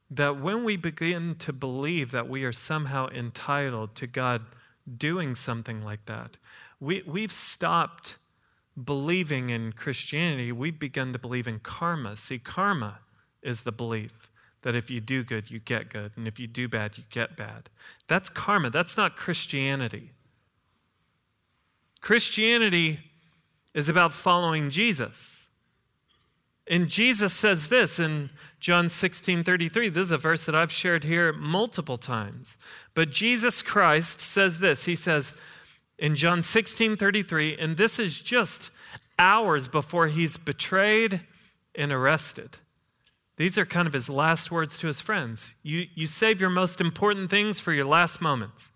that 0.10 0.42
when 0.42 0.64
we 0.64 0.78
begin 0.78 1.36
to 1.36 1.54
believe 1.54 2.10
that 2.10 2.28
we 2.28 2.44
are 2.44 2.52
somehow 2.52 3.10
entitled 3.10 3.94
to 3.94 4.08
God 4.08 4.42
doing 4.98 5.36
something 5.36 5.84
like 5.84 6.08
that, 6.08 6.38
we, 6.80 7.04
we've 7.06 7.32
stopped 7.32 8.18
believing 8.84 9.52
in 9.52 9.74
Christianity. 9.74 10.52
We've 10.52 10.80
begun 10.80 11.14
to 11.14 11.20
believe 11.20 11.48
in 11.48 11.60
karma. 11.60 12.18
See, 12.18 12.40
karma 12.40 13.02
is 13.44 13.62
the 13.62 13.72
belief 13.72 14.32
that 14.64 14.74
if 14.74 14.90
you 14.90 15.00
do 15.00 15.24
good, 15.24 15.52
you 15.52 15.60
get 15.60 15.90
good, 15.90 16.14
and 16.16 16.28
if 16.28 16.40
you 16.40 16.48
do 16.48 16.68
bad, 16.68 16.98
you 16.98 17.04
get 17.12 17.38
bad. 17.38 17.70
That's 18.08 18.30
karma. 18.30 18.72
That's 18.72 18.98
not 18.98 19.16
Christianity. 19.16 20.14
Christianity 22.02 23.00
is 23.74 23.88
about 23.88 24.12
following 24.12 24.70
Jesus. 24.70 25.50
And 26.68 26.88
Jesus 26.88 27.34
says 27.34 27.70
this 27.70 28.00
in 28.00 28.30
John 28.60 28.90
16 28.90 29.44
33. 29.44 29.90
This 29.90 30.08
is 30.08 30.12
a 30.12 30.18
verse 30.18 30.46
that 30.46 30.56
I've 30.56 30.72
shared 30.72 31.04
here 31.04 31.32
multiple 31.34 31.98
times. 31.98 32.58
But 32.94 33.12
Jesus 33.12 33.62
Christ 33.62 34.20
says 34.20 34.60
this. 34.60 34.86
He 34.86 34.96
says 34.96 35.38
in 35.98 36.16
John 36.16 36.42
16 36.42 36.98
33, 36.98 37.58
and 37.58 37.78
this 37.78 38.00
is 38.00 38.20
just 38.20 38.72
hours 39.18 39.68
before 39.68 40.08
he's 40.08 40.38
betrayed 40.38 41.22
and 41.76 41.92
arrested. 41.92 42.58
These 43.38 43.58
are 43.58 43.66
kind 43.66 43.88
of 43.88 43.94
his 43.94 44.10
last 44.10 44.52
words 44.52 44.78
to 44.80 44.88
his 44.88 45.02
friends. 45.02 45.56
You, 45.64 45.88
you 45.96 46.06
save 46.06 46.40
your 46.40 46.50
most 46.50 46.80
important 46.80 47.30
things 47.30 47.60
for 47.60 47.74
your 47.74 47.86
last 47.86 48.22
moments. 48.22 48.70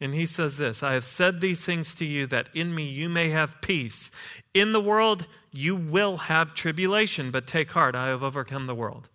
And 0.00 0.14
he 0.14 0.26
says 0.26 0.56
this 0.56 0.82
I 0.82 0.92
have 0.92 1.04
said 1.04 1.40
these 1.40 1.64
things 1.64 1.94
to 1.94 2.04
you 2.04 2.26
that 2.26 2.48
in 2.54 2.74
me 2.74 2.84
you 2.84 3.08
may 3.08 3.30
have 3.30 3.60
peace. 3.60 4.10
In 4.52 4.72
the 4.72 4.80
world 4.80 5.26
you 5.50 5.76
will 5.76 6.16
have 6.16 6.54
tribulation, 6.54 7.30
but 7.30 7.46
take 7.46 7.70
heart, 7.70 7.94
I 7.94 8.08
have 8.08 8.22
overcome 8.22 8.66
the 8.66 8.74
world. 8.74 9.08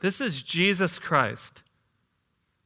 This 0.00 0.20
is 0.20 0.42
Jesus 0.42 0.98
Christ 0.98 1.62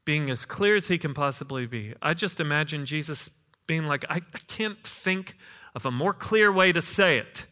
being 0.04 0.30
as 0.30 0.44
clear 0.44 0.76
as 0.76 0.88
he 0.88 0.98
can 0.98 1.14
possibly 1.14 1.66
be. 1.66 1.94
I 2.00 2.14
just 2.14 2.38
imagine 2.38 2.84
Jesus 2.84 3.30
being 3.66 3.86
like, 3.86 4.04
I, 4.08 4.16
I 4.16 4.38
can't 4.46 4.82
think 4.86 5.36
of 5.74 5.86
a 5.86 5.90
more 5.90 6.12
clear 6.12 6.52
way 6.52 6.72
to 6.72 6.82
say 6.82 7.18
it. 7.18 7.46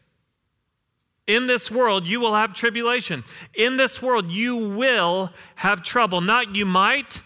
In 1.25 1.47
this 1.47 1.71
world, 1.71 2.05
you 2.05 2.19
will 2.19 2.35
have 2.35 2.53
tribulation. 2.53 3.23
In 3.53 3.77
this 3.77 4.01
world, 4.01 4.29
you 4.31 4.55
will 4.55 5.31
have 5.55 5.81
trouble. 5.81 6.21
Not 6.21 6.55
you 6.55 6.65
might, 6.65 7.21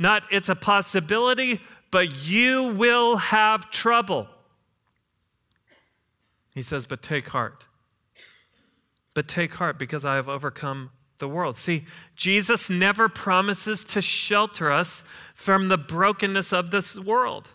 not 0.00 0.22
it's 0.30 0.48
a 0.48 0.56
possibility, 0.56 1.60
but 1.90 2.26
you 2.26 2.72
will 2.72 3.18
have 3.18 3.70
trouble. 3.70 4.26
He 6.54 6.62
says, 6.62 6.86
But 6.86 7.02
take 7.02 7.28
heart. 7.28 7.66
But 9.12 9.28
take 9.28 9.54
heart 9.54 9.78
because 9.78 10.06
I 10.06 10.14
have 10.14 10.28
overcome 10.28 10.90
the 11.18 11.28
world. 11.28 11.58
See, 11.58 11.84
Jesus 12.16 12.70
never 12.70 13.10
promises 13.10 13.84
to 13.84 14.00
shelter 14.00 14.72
us 14.72 15.04
from 15.34 15.68
the 15.68 15.76
brokenness 15.76 16.50
of 16.50 16.70
this 16.70 16.98
world. 16.98 17.50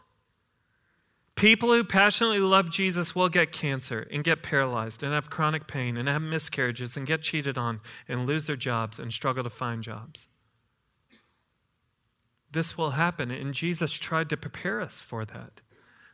People 1.33 1.73
who 1.73 1.83
passionately 1.83 2.39
love 2.39 2.69
Jesus 2.69 3.15
will 3.15 3.27
get 3.27 3.51
cancer 3.51 4.07
and 4.11 4.23
get 4.23 4.43
paralyzed 4.43 5.01
and 5.01 5.13
have 5.13 5.31
chronic 5.31 5.65
pain 5.67 5.97
and 5.97 6.07
have 6.07 6.21
miscarriages 6.21 6.95
and 6.95 7.07
get 7.07 7.23
cheated 7.23 7.57
on 7.57 7.81
and 8.07 8.27
lose 8.27 8.45
their 8.45 8.55
jobs 8.55 8.99
and 8.99 9.11
struggle 9.11 9.43
to 9.43 9.49
find 9.49 9.81
jobs 9.81 10.27
this 12.55 12.75
will 12.75 12.91
happen. 12.91 13.29
And 13.29 13.53
Jesus 13.53 13.93
tried 13.93 14.29
to 14.29 14.37
prepare 14.37 14.81
us 14.81 14.99
for 14.99 15.23
that. 15.25 15.61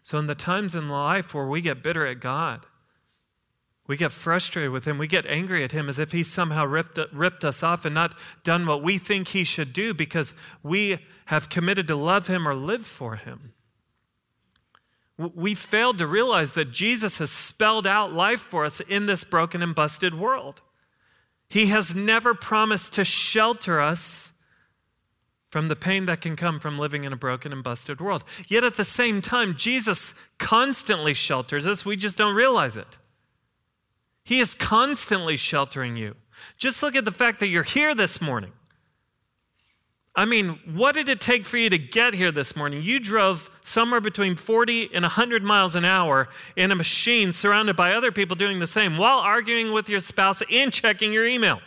So, 0.02 0.18
in 0.18 0.26
the 0.26 0.36
times 0.36 0.76
in 0.76 0.90
life 0.90 1.34
where 1.34 1.48
we 1.48 1.62
get 1.62 1.84
bitter 1.84 2.06
at 2.06 2.20
God, 2.20 2.66
we 3.88 3.96
get 3.96 4.12
frustrated 4.12 4.72
with 4.72 4.86
Him, 4.86 4.98
we 4.98 5.08
get 5.08 5.26
angry 5.26 5.64
at 5.64 5.72
Him 5.72 5.88
as 5.88 6.00
if 6.00 6.12
He's 6.12 6.28
somehow 6.28 6.66
ripped, 6.66 7.00
ripped 7.14 7.46
us 7.46 7.64
off 7.64 7.86
and 7.86 7.96
not 7.96 8.18
done 8.44 8.66
what 8.66 8.84
we 8.84 8.98
think 8.98 9.30
He 9.30 9.44
should 9.44 9.72
do 9.72 9.94
because 9.94 10.34
we 10.64 11.00
have 11.26 11.50
committed 11.50 11.88
to 11.88 11.96
love 11.96 12.28
Him 12.28 12.48
or 12.48 12.56
live 12.56 12.86
for 12.86 13.16
Him. 13.16 13.54
We 15.18 15.54
failed 15.54 16.00
to 16.00 16.08
realize 16.08 16.56
that 16.56 16.72
Jesus 16.72 17.20
has 17.20 17.30
spelled 17.30 17.86
out 17.86 18.12
life 18.12 18.42
for 18.42 18.66
us 18.66 18.80
in 18.80 19.06
this 19.06 19.24
broken 19.24 19.62
and 19.62 19.76
busted 19.76 20.18
world. 20.18 20.62
He 21.48 21.68
has 21.68 21.94
never 21.94 22.34
promised 22.34 22.94
to 22.94 23.06
shelter 23.06 23.80
us 23.80 24.31
from 25.52 25.68
the 25.68 25.76
pain 25.76 26.06
that 26.06 26.22
can 26.22 26.36
come 26.38 26.60
from 26.60 26.80
living 26.80 27.04
in 27.04 27.12
a 27.12 27.18
broken 27.18 27.52
and 27.52 27.62
busted 27.62 28.00
world. 28.00 28.24
Yet 28.48 28.64
at 28.64 28.78
the 28.78 28.86
same 28.86 29.22
time, 29.22 29.56
Jesus 29.56 30.14
constantly 30.40 31.14
shelters 31.14 31.68
us. 31.68 31.86
We 31.86 31.98
just 31.98 32.18
don't 32.18 32.34
realize 32.34 32.78
it. 32.78 32.98
He 34.24 34.40
is 34.40 34.54
constantly 34.54 35.36
sheltering 35.36 35.98
you. 35.98 36.16
Just 36.58 36.82
look 36.82 36.96
at 36.96 37.04
the 37.04 37.12
fact 37.12 37.42
that 37.42 37.48
you're 37.48 37.64
here 37.64 37.94
this 37.94 38.22
morning. 38.22 38.54
I 40.16 40.26
mean, 40.26 40.60
what 40.66 40.94
did 40.96 41.08
it 41.10 41.22
take 41.22 41.46
for 41.46 41.58
you 41.58 41.70
to 41.70 41.78
get 41.78 42.14
here 42.14 42.32
this 42.32 42.56
morning? 42.56 42.82
You 42.82 43.00
drove 43.00 43.50
somewhere 43.62 44.02
between 44.02 44.36
40 44.36 44.90
and 44.94 45.04
100 45.04 45.44
miles 45.44 45.76
an 45.76 45.86
hour 45.86 46.30
in 46.56 46.72
a 46.72 46.76
machine 46.76 47.32
surrounded 47.34 47.76
by 47.76 47.94
other 47.94 48.12
people 48.12 48.36
doing 48.36 48.60
the 48.60 48.68
same 48.68 48.98
while 48.98 49.20
arguing 49.20 49.74
with 49.74 49.90
your 49.90 50.02
spouse 50.02 50.42
and 50.52 50.72
checking 50.72 51.14
your 51.14 51.28
email. 51.28 51.62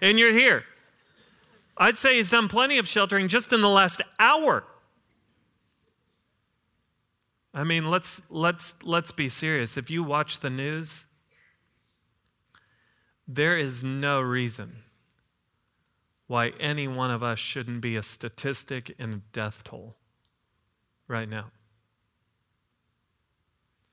And 0.00 0.18
you're 0.18 0.36
here. 0.36 0.64
I'd 1.76 1.96
say 1.96 2.16
he's 2.16 2.30
done 2.30 2.48
plenty 2.48 2.78
of 2.78 2.86
sheltering 2.86 3.28
just 3.28 3.52
in 3.52 3.60
the 3.60 3.68
last 3.68 4.00
hour. 4.18 4.64
I 7.52 7.64
mean, 7.64 7.90
let's, 7.90 8.22
let's, 8.30 8.74
let's 8.82 9.12
be 9.12 9.28
serious. 9.28 9.76
If 9.76 9.90
you 9.90 10.02
watch 10.02 10.40
the 10.40 10.50
news, 10.50 11.06
there 13.26 13.56
is 13.56 13.84
no 13.84 14.20
reason 14.20 14.82
why 16.26 16.52
any 16.58 16.88
one 16.88 17.10
of 17.10 17.22
us 17.22 17.38
shouldn't 17.38 17.80
be 17.80 17.96
a 17.96 18.02
statistic 18.02 18.94
in 18.98 19.12
a 19.12 19.20
death 19.32 19.62
toll 19.64 19.96
right 21.06 21.28
now. 21.28 21.50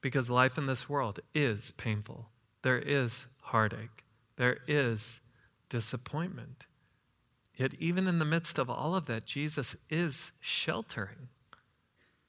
Because 0.02 0.30
life 0.30 0.58
in 0.58 0.66
this 0.66 0.90
world 0.90 1.20
is 1.36 1.72
painful, 1.72 2.30
there 2.64 2.80
is 2.80 3.26
heartache, 3.42 4.04
there 4.38 4.58
is 4.68 5.20
disappointment. 5.70 6.66
Yet, 7.62 7.76
even 7.78 8.08
in 8.08 8.18
the 8.18 8.26
midst 8.26 8.58
of 8.58 8.72
all 8.72 8.96
of 8.96 9.06
that, 9.06 9.28
Jesus 9.28 9.76
is 9.88 10.32
sheltering. 10.42 11.30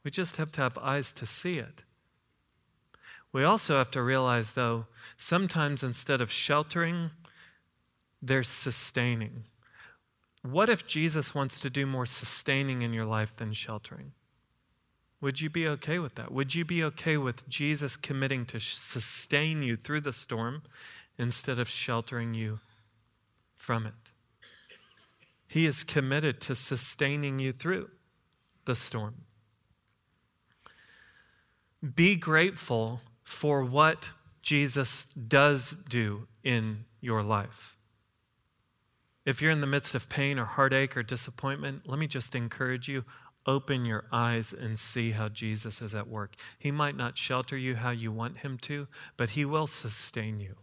We 0.04 0.10
just 0.10 0.36
have 0.36 0.52
to 0.52 0.60
have 0.60 0.76
eyes 0.76 1.10
to 1.12 1.24
see 1.24 1.56
it. 1.56 1.84
We 3.32 3.42
also 3.42 3.78
have 3.78 3.90
to 3.92 4.02
realize, 4.02 4.52
though, 4.52 4.88
sometimes 5.16 5.82
instead 5.82 6.20
of 6.20 6.30
sheltering, 6.30 7.12
they're 8.20 8.42
sustaining. 8.42 9.44
What 10.42 10.68
if 10.68 10.86
Jesus 10.86 11.34
wants 11.34 11.58
to 11.60 11.70
do 11.70 11.86
more 11.86 12.04
sustaining 12.04 12.82
in 12.82 12.92
your 12.92 13.06
life 13.06 13.34
than 13.34 13.54
sheltering? 13.54 14.12
Would 15.22 15.40
you 15.40 15.48
be 15.48 15.66
okay 15.66 15.98
with 15.98 16.16
that? 16.16 16.30
Would 16.30 16.54
you 16.54 16.66
be 16.66 16.84
okay 16.84 17.16
with 17.16 17.48
Jesus 17.48 17.96
committing 17.96 18.44
to 18.44 18.60
sustain 18.60 19.62
you 19.62 19.76
through 19.76 20.02
the 20.02 20.12
storm 20.12 20.60
instead 21.16 21.58
of 21.58 21.70
sheltering 21.70 22.34
you 22.34 22.60
from 23.56 23.86
it? 23.86 24.01
He 25.52 25.66
is 25.66 25.84
committed 25.84 26.40
to 26.42 26.54
sustaining 26.54 27.38
you 27.38 27.52
through 27.52 27.90
the 28.64 28.74
storm. 28.74 29.26
Be 31.94 32.16
grateful 32.16 33.02
for 33.22 33.62
what 33.62 34.12
Jesus 34.40 35.04
does 35.12 35.72
do 35.72 36.26
in 36.42 36.86
your 37.02 37.22
life. 37.22 37.76
If 39.26 39.42
you're 39.42 39.50
in 39.50 39.60
the 39.60 39.66
midst 39.66 39.94
of 39.94 40.08
pain 40.08 40.38
or 40.38 40.46
heartache 40.46 40.96
or 40.96 41.02
disappointment, 41.02 41.82
let 41.86 41.98
me 41.98 42.06
just 42.06 42.34
encourage 42.34 42.88
you 42.88 43.04
open 43.44 43.84
your 43.84 44.06
eyes 44.10 44.54
and 44.54 44.78
see 44.78 45.10
how 45.10 45.28
Jesus 45.28 45.82
is 45.82 45.94
at 45.94 46.08
work. 46.08 46.34
He 46.58 46.70
might 46.70 46.96
not 46.96 47.18
shelter 47.18 47.58
you 47.58 47.74
how 47.74 47.90
you 47.90 48.10
want 48.10 48.38
him 48.38 48.56
to, 48.62 48.88
but 49.18 49.30
he 49.30 49.44
will 49.44 49.66
sustain 49.66 50.40
you. 50.40 50.56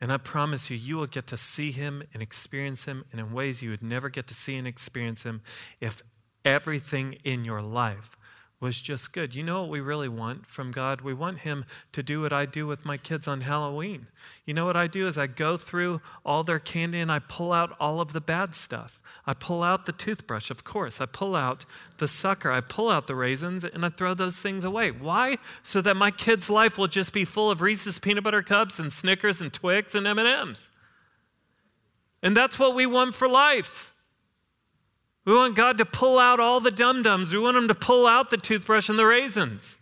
And 0.00 0.12
I 0.12 0.16
promise 0.16 0.70
you, 0.70 0.76
you 0.76 0.96
will 0.96 1.06
get 1.06 1.26
to 1.28 1.36
see 1.36 1.72
him 1.72 2.02
and 2.14 2.22
experience 2.22 2.86
him 2.86 3.04
and 3.12 3.20
in 3.20 3.32
ways 3.32 3.62
you 3.62 3.70
would 3.70 3.82
never 3.82 4.08
get 4.08 4.26
to 4.28 4.34
see 4.34 4.56
and 4.56 4.66
experience 4.66 5.24
him 5.24 5.42
if 5.80 6.02
everything 6.44 7.16
in 7.24 7.44
your 7.44 7.60
life 7.60 8.16
was 8.60 8.80
just 8.80 9.14
good. 9.14 9.34
You 9.34 9.42
know 9.42 9.62
what 9.62 9.70
we 9.70 9.80
really 9.80 10.08
want 10.08 10.46
from 10.46 10.70
God? 10.70 11.00
We 11.00 11.14
want 11.14 11.40
Him 11.40 11.64
to 11.92 12.02
do 12.02 12.20
what 12.20 12.32
I 12.32 12.44
do 12.44 12.66
with 12.66 12.84
my 12.84 12.98
kids 12.98 13.26
on 13.26 13.40
Halloween. 13.40 14.08
You 14.44 14.52
know 14.52 14.66
what 14.66 14.76
I 14.76 14.86
do 14.86 15.06
is 15.06 15.16
I 15.16 15.26
go 15.26 15.56
through 15.56 16.02
all 16.26 16.44
their 16.44 16.58
candy 16.58 17.00
and 17.00 17.10
I 17.10 17.20
pull 17.20 17.52
out 17.52 17.74
all 17.80 18.00
of 18.00 18.12
the 18.12 18.20
bad 18.20 18.54
stuff. 18.54 19.00
I 19.26 19.32
pull 19.32 19.62
out 19.62 19.86
the 19.86 19.92
toothbrush, 19.92 20.50
of 20.50 20.62
course. 20.62 21.00
I 21.00 21.06
pull 21.06 21.34
out 21.34 21.64
the 21.96 22.08
sucker. 22.08 22.52
I 22.52 22.60
pull 22.60 22.90
out 22.90 23.06
the 23.06 23.14
raisins 23.14 23.64
and 23.64 23.84
I 23.84 23.88
throw 23.88 24.12
those 24.12 24.38
things 24.40 24.62
away. 24.62 24.90
Why? 24.90 25.38
So 25.62 25.80
that 25.80 25.96
my 25.96 26.10
kid's 26.10 26.50
life 26.50 26.76
will 26.76 26.88
just 26.88 27.14
be 27.14 27.24
full 27.24 27.50
of 27.50 27.62
Reese's 27.62 27.98
peanut 27.98 28.24
butter 28.24 28.42
cups 28.42 28.78
and 28.78 28.92
Snickers 28.92 29.40
and 29.40 29.52
Twix 29.52 29.94
and 29.94 30.06
M&Ms. 30.06 30.68
And 32.22 32.36
that's 32.36 32.58
what 32.58 32.74
we 32.74 32.84
want 32.84 33.14
for 33.14 33.28
life. 33.28 33.90
We 35.24 35.34
want 35.34 35.56
God 35.56 35.78
to 35.78 35.84
pull 35.84 36.18
out 36.18 36.40
all 36.40 36.60
the 36.60 36.70
dum 36.70 37.02
dums. 37.02 37.32
We 37.32 37.38
want 37.38 37.56
Him 37.56 37.68
to 37.68 37.74
pull 37.74 38.06
out 38.06 38.30
the 38.30 38.36
toothbrush 38.36 38.88
and 38.88 38.98
the 38.98 39.06
raisins. 39.06 39.78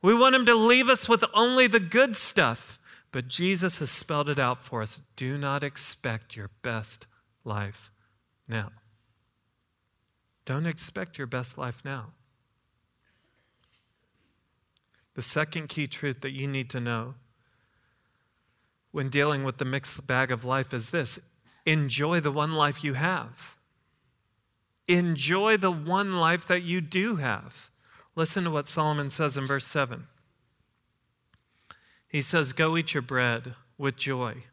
We 0.00 0.14
want 0.14 0.34
Him 0.34 0.46
to 0.46 0.54
leave 0.54 0.88
us 0.88 1.08
with 1.08 1.24
only 1.34 1.66
the 1.66 1.80
good 1.80 2.16
stuff. 2.16 2.78
But 3.10 3.28
Jesus 3.28 3.78
has 3.78 3.90
spelled 3.90 4.30
it 4.30 4.38
out 4.38 4.62
for 4.62 4.80
us. 4.80 5.02
Do 5.16 5.36
not 5.36 5.62
expect 5.62 6.34
your 6.34 6.50
best 6.62 7.06
life 7.44 7.90
now. 8.48 8.70
Don't 10.44 10.66
expect 10.66 11.18
your 11.18 11.26
best 11.26 11.58
life 11.58 11.84
now. 11.84 12.12
The 15.14 15.22
second 15.22 15.68
key 15.68 15.86
truth 15.86 16.22
that 16.22 16.32
you 16.32 16.48
need 16.48 16.70
to 16.70 16.80
know 16.80 17.14
when 18.92 19.08
dealing 19.08 19.44
with 19.44 19.58
the 19.58 19.64
mixed 19.64 20.06
bag 20.06 20.32
of 20.32 20.44
life 20.44 20.72
is 20.72 20.90
this 20.90 21.20
enjoy 21.66 22.18
the 22.18 22.32
one 22.32 22.54
life 22.54 22.82
you 22.82 22.94
have. 22.94 23.56
Enjoy 24.88 25.56
the 25.56 25.70
one 25.70 26.12
life 26.12 26.46
that 26.46 26.62
you 26.62 26.80
do 26.80 27.16
have. 27.16 27.70
Listen 28.14 28.44
to 28.44 28.50
what 28.50 28.68
Solomon 28.68 29.10
says 29.10 29.36
in 29.36 29.46
verse 29.46 29.66
7. 29.66 30.06
He 32.08 32.20
says, 32.20 32.52
Go 32.52 32.76
eat 32.76 32.92
your 32.92 33.02
bread 33.02 33.54
with 33.78 33.96
joy 33.96 34.44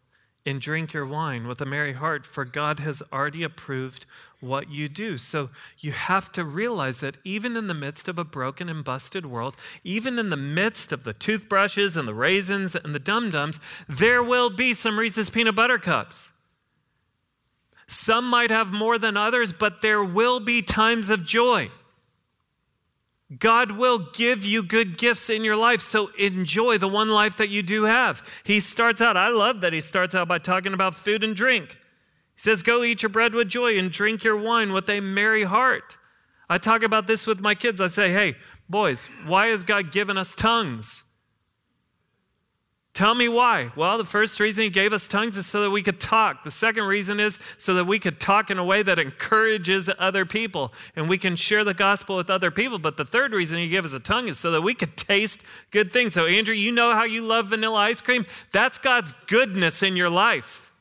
and 0.45 0.61
drink 0.61 0.93
your 0.93 1.05
wine 1.05 1.47
with 1.47 1.61
a 1.61 1.65
merry 1.65 1.93
heart, 1.93 2.25
for 2.25 2.45
God 2.45 2.79
has 2.79 3.03
already 3.11 3.43
approved 3.43 4.05
what 4.39 4.69
you 4.69 4.87
do. 4.87 5.17
So 5.17 5.49
you 5.77 5.91
have 5.91 6.31
to 6.31 6.43
realize 6.45 7.01
that 7.01 7.17
even 7.23 7.57
in 7.57 7.67
the 7.67 7.73
midst 7.73 8.07
of 8.07 8.17
a 8.17 8.23
broken 8.23 8.69
and 8.69 8.83
busted 8.83 9.25
world, 9.25 9.55
even 9.83 10.17
in 10.17 10.29
the 10.29 10.37
midst 10.37 10.91
of 10.91 11.03
the 11.03 11.13
toothbrushes 11.13 11.97
and 11.97 12.07
the 12.07 12.13
raisins 12.13 12.75
and 12.75 12.95
the 12.95 12.99
dum 12.99 13.29
dums, 13.29 13.59
there 13.87 14.23
will 14.23 14.49
be 14.49 14.73
some 14.73 14.97
Reese's 14.97 15.29
peanut 15.29 15.55
butter 15.55 15.77
cups. 15.77 16.31
Some 17.91 18.30
might 18.30 18.52
have 18.52 18.71
more 18.71 18.99
than 18.99 19.17
others, 19.17 19.52
but 19.52 19.82
there 19.82 20.04
will 20.04 20.39
be 20.39 20.62
times 20.62 21.10
of 21.10 21.25
joy. 21.25 21.71
God 23.39 23.71
will 23.71 23.97
give 24.13 24.45
you 24.45 24.62
good 24.62 24.95
gifts 24.95 25.28
in 25.28 25.43
your 25.43 25.56
life, 25.56 25.82
so 25.82 26.10
enjoy 26.10 26.78
the 26.78 26.88
one 26.88 27.10
life 27.10 27.36
that 27.38 27.49
you 27.49 27.63
do 27.63 27.86
have. 27.86 28.21
He 28.43 28.60
starts 28.60 29.02
out, 29.02 29.17
I 29.17 29.30
love 29.30 29.62
that 29.62 29.73
he 29.73 29.82
starts 29.82 30.13
out 30.13 30.28
by 30.28 30.38
talking 30.38 30.75
about 30.75 30.93
food 30.93 31.23
and 31.23 31.36
drink. 31.36 31.80
He 32.36 32.41
says, 32.41 32.62
Go 32.62 32.84
eat 32.84 33.02
your 33.02 33.10
bread 33.10 33.34
with 33.34 33.49
joy 33.49 33.75
and 33.80 33.89
drink 33.89 34.23
your 34.23 34.38
wine 34.38 34.71
with 34.71 34.88
a 34.88 34.99
merry 34.99 35.45
heart. 35.45 35.97
I 36.47 36.60
talk 36.60 36.84
about 36.84 37.08
this 37.08 37.25
with 37.25 37.39
my 37.39 37.56
kids. 37.56 37.82
I 37.82 37.88
say, 37.88 38.12
Hey, 38.12 38.36
boys, 38.69 39.10
why 39.25 39.47
has 39.47 39.63
God 39.63 39.91
given 39.91 40.15
us 40.15 40.36
tongues? 40.36 41.06
Tell 42.93 43.15
me 43.15 43.30
why. 43.30 43.71
Well, 43.75 43.97
the 43.97 44.04
first 44.04 44.39
reason 44.39 44.63
he 44.63 44.69
gave 44.69 44.91
us 44.91 45.08
tongues 45.08 45.38
is 45.38 45.45
so 45.45 45.62
that 45.62 45.69
we 45.69 45.82
could 45.82 45.99
talk. 45.99 46.43
The 46.43 46.52
second 46.52 46.84
reason 46.86 47.19
is 47.19 47.39
so 47.58 47.73
that 47.75 47.86
we 47.86 47.99
could 47.99 48.19
talk 48.19 48.49
in 48.49 48.58
a 48.58 48.63
way 48.63 48.84
that 48.84 48.99
encourages 48.99 49.89
other 49.99 50.25
people 50.25 50.73
and 50.95 51.08
we 51.08 51.17
can 51.17 51.36
share 51.36 51.63
the 51.63 51.73
gospel 51.73 52.17
with 52.17 52.30
other 52.30 52.52
people. 52.52 52.80
But 52.80 52.97
the 52.97 53.06
third 53.06 53.32
reason 53.32 53.58
he 53.58 53.69
gave 53.69 53.86
us 53.86 53.93
a 53.93 53.99
tongue 53.99 54.28
is 54.28 54.38
so 54.38 54.52
that 54.52 54.62
we 54.62 54.73
could 54.73 54.97
taste 54.97 55.43
good 55.71 55.93
things. 55.93 56.15
So, 56.15 56.25
Andrew, 56.25 56.56
you 56.56 56.71
know 56.71 56.93
how 56.93 57.04
you 57.04 57.25
love 57.25 57.47
vanilla 57.47 57.80
ice 57.80 58.02
cream? 58.02 58.25
That's 58.52 58.78
God's 58.78 59.13
goodness 59.28 59.82
in 59.84 59.95
your 59.95 60.10
life. 60.10 60.71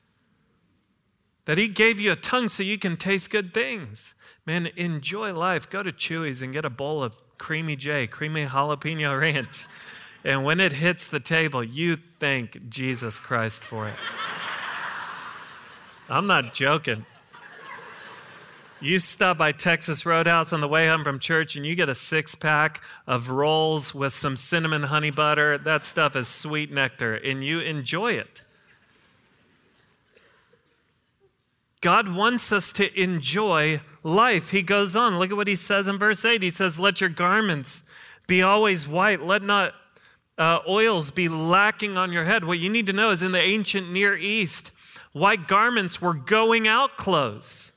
That 1.45 1.59
he 1.59 1.69
gave 1.69 2.01
you 2.01 2.13
a 2.13 2.17
tongue 2.17 2.49
so 2.49 2.63
you 2.63 2.79
can 2.79 2.97
taste 2.97 3.31
good 3.31 3.55
things. 3.55 4.15
Man, 4.45 4.67
enjoy 4.77 5.33
life. 5.35 5.69
Go 5.69 5.83
to 5.83 5.93
Chuy's 5.93 6.43
and 6.43 6.53
get 6.53 6.65
a 6.65 6.71
bowl 6.71 7.03
of 7.03 7.23
Creamy 7.39 7.77
J, 7.77 8.07
creamy 8.07 8.47
jalapeno 8.47 9.21
ranch. 9.21 9.67
And 10.25 10.45
when 10.45 10.61
it 10.61 10.73
hits 10.73 11.07
the 11.07 11.21
table, 11.21 11.63
you 11.63 11.97
thank 12.19 12.69
Jesus 12.69 13.19
Christ 13.19 13.63
for 13.63 13.89
it. 13.89 13.95
I'm 16.09 16.27
not 16.27 16.55
joking. 16.55 17.07
You 18.81 18.99
stop 18.99 19.39
by 19.39 19.51
Texas 19.51 20.07
Roadhouse 20.07 20.53
on 20.53 20.61
the 20.61 20.69
way 20.69 20.87
home 20.87 21.03
from 21.03 21.19
church 21.19 21.57
and 21.57 21.67
you 21.67 21.75
get 21.75 21.89
a 21.89 21.95
six 21.97 22.37
pack 22.37 22.83
of 23.07 23.29
rolls 23.29 23.93
with 23.93 24.13
some 24.13 24.37
cinnamon 24.37 24.85
honey 24.85 25.11
butter. 25.11 25.59
That 25.59 25.85
stuff 25.85 26.15
is 26.15 26.29
sweet 26.29 26.73
nectar, 26.73 27.15
and 27.15 27.45
you 27.45 27.59
enjoy 27.59 28.13
it. 28.13 28.43
God 31.81 32.09
wants 32.09 32.53
us 32.53 32.73
to 32.75 33.01
enjoy 33.01 33.81
life. 34.03 34.51
He 34.51 34.63
goes 34.63 34.97
on. 34.97 35.19
Look 35.19 35.31
at 35.31 35.37
what 35.37 35.49
he 35.49 35.57
says 35.57 35.89
in 35.89 35.99
verse 35.99 36.25
8. 36.25 36.43
He 36.43 36.51
says, 36.51 36.79
Let 36.79 37.01
your 37.01 37.11
garments 37.11 37.85
be 38.27 38.43
always 38.43 38.87
white. 38.87 39.23
Let 39.23 39.43
not 39.43 39.75
uh, 40.39 40.61
oils 40.69 41.11
be 41.11 41.29
lacking 41.29 41.99
on 41.99 42.13
your 42.13 42.25
head. 42.25 42.45
What 42.45 42.59
you 42.59 42.71
need 42.71 42.87
to 42.87 42.93
know 42.93 43.11
is 43.11 43.23
in 43.23 43.33
the 43.33 43.41
ancient 43.41 43.91
Near 43.91 44.17
East, 44.17 44.71
white 45.13 45.49
garments 45.49 46.01
were 46.01 46.15
going 46.15 46.69
out 46.69 46.97
clothes. 46.97 47.73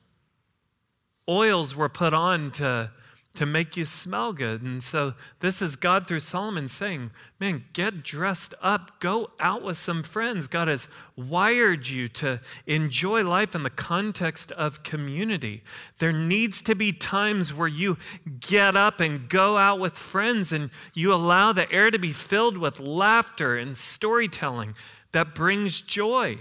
Oils 1.28 1.76
were 1.76 1.90
put 1.90 2.14
on 2.14 2.52
to 2.52 2.92
to 3.34 3.46
make 3.46 3.78
you 3.78 3.86
smell 3.86 4.34
good. 4.34 4.62
And 4.62 4.84
so 4.84 5.14
this 5.40 5.62
is 5.62 5.78
God 5.78 6.06
through 6.06 6.20
Solomon 6.20 6.68
saying, 6.68 7.12
Man, 7.40 7.64
get 7.72 8.04
dressed 8.04 8.54
up, 8.62 9.00
go 9.00 9.32
out 9.40 9.64
with 9.64 9.78
some 9.78 10.04
friends. 10.04 10.48
God 10.48 10.68
has 10.68 10.90
wired 11.16 11.88
you 11.88 12.08
to 12.10 12.42
enjoy 12.68 13.24
life 13.24 13.56
in 13.56 13.64
the 13.64 13.70
context 13.70 14.52
of 14.52 14.84
community. 14.84 15.64
There 16.00 16.12
needs 16.12 16.62
to 16.64 16.76
be 16.76 16.92
times 16.92 17.54
where 17.54 17.70
you 17.70 17.98
get 18.42 18.76
up 18.76 19.00
and 19.00 19.30
go 19.30 19.58
out 19.58 19.80
with 19.80 19.94
friends 19.94 20.52
and 20.52 20.70
you 20.94 21.14
allow 21.14 21.54
the 21.54 21.72
air 21.72 21.90
to 21.90 22.00
be 22.00 22.12
filled 22.12 22.58
with 22.58 22.80
laughter 22.80 23.58
and 23.58 23.78
storytelling 23.78 24.76
that 25.14 25.34
brings 25.34 25.80
joy. 25.82 26.38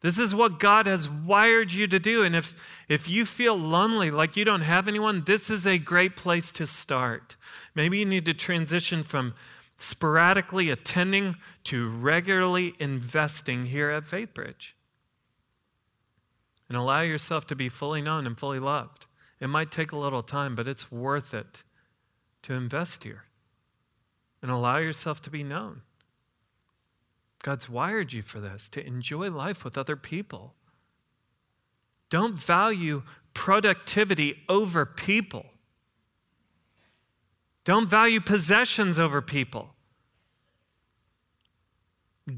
This 0.00 0.18
is 0.18 0.34
what 0.34 0.58
God 0.58 0.86
has 0.86 1.08
wired 1.08 1.72
you 1.72 1.86
to 1.86 1.98
do. 1.98 2.22
And 2.22 2.34
if, 2.34 2.54
if 2.88 3.08
you 3.08 3.26
feel 3.26 3.54
lonely, 3.54 4.10
like 4.10 4.36
you 4.36 4.44
don't 4.44 4.62
have 4.62 4.88
anyone, 4.88 5.24
this 5.24 5.50
is 5.50 5.66
a 5.66 5.78
great 5.78 6.16
place 6.16 6.50
to 6.52 6.66
start. 6.66 7.36
Maybe 7.74 7.98
you 7.98 8.06
need 8.06 8.24
to 8.24 8.34
transition 8.34 9.02
from 9.02 9.34
sporadically 9.76 10.70
attending 10.70 11.36
to 11.64 11.88
regularly 11.88 12.74
investing 12.78 13.66
here 13.66 13.90
at 13.90 14.04
FaithBridge. 14.04 14.72
And 16.68 16.78
allow 16.78 17.00
yourself 17.00 17.46
to 17.48 17.56
be 17.56 17.68
fully 17.68 18.00
known 18.00 18.26
and 18.26 18.38
fully 18.38 18.60
loved. 18.60 19.06
It 19.38 19.48
might 19.48 19.70
take 19.70 19.92
a 19.92 19.98
little 19.98 20.22
time, 20.22 20.54
but 20.54 20.68
it's 20.68 20.90
worth 20.92 21.34
it 21.34 21.62
to 22.42 22.54
invest 22.54 23.04
here 23.04 23.24
and 24.40 24.50
allow 24.50 24.78
yourself 24.78 25.20
to 25.22 25.30
be 25.30 25.42
known. 25.42 25.82
God's 27.42 27.68
wired 27.68 28.12
you 28.12 28.22
for 28.22 28.40
this, 28.40 28.68
to 28.70 28.86
enjoy 28.86 29.30
life 29.30 29.64
with 29.64 29.78
other 29.78 29.96
people. 29.96 30.54
Don't 32.10 32.34
value 32.34 33.02
productivity 33.34 34.42
over 34.48 34.84
people. 34.84 35.46
Don't 37.64 37.88
value 37.88 38.20
possessions 38.20 38.98
over 38.98 39.22
people. 39.22 39.74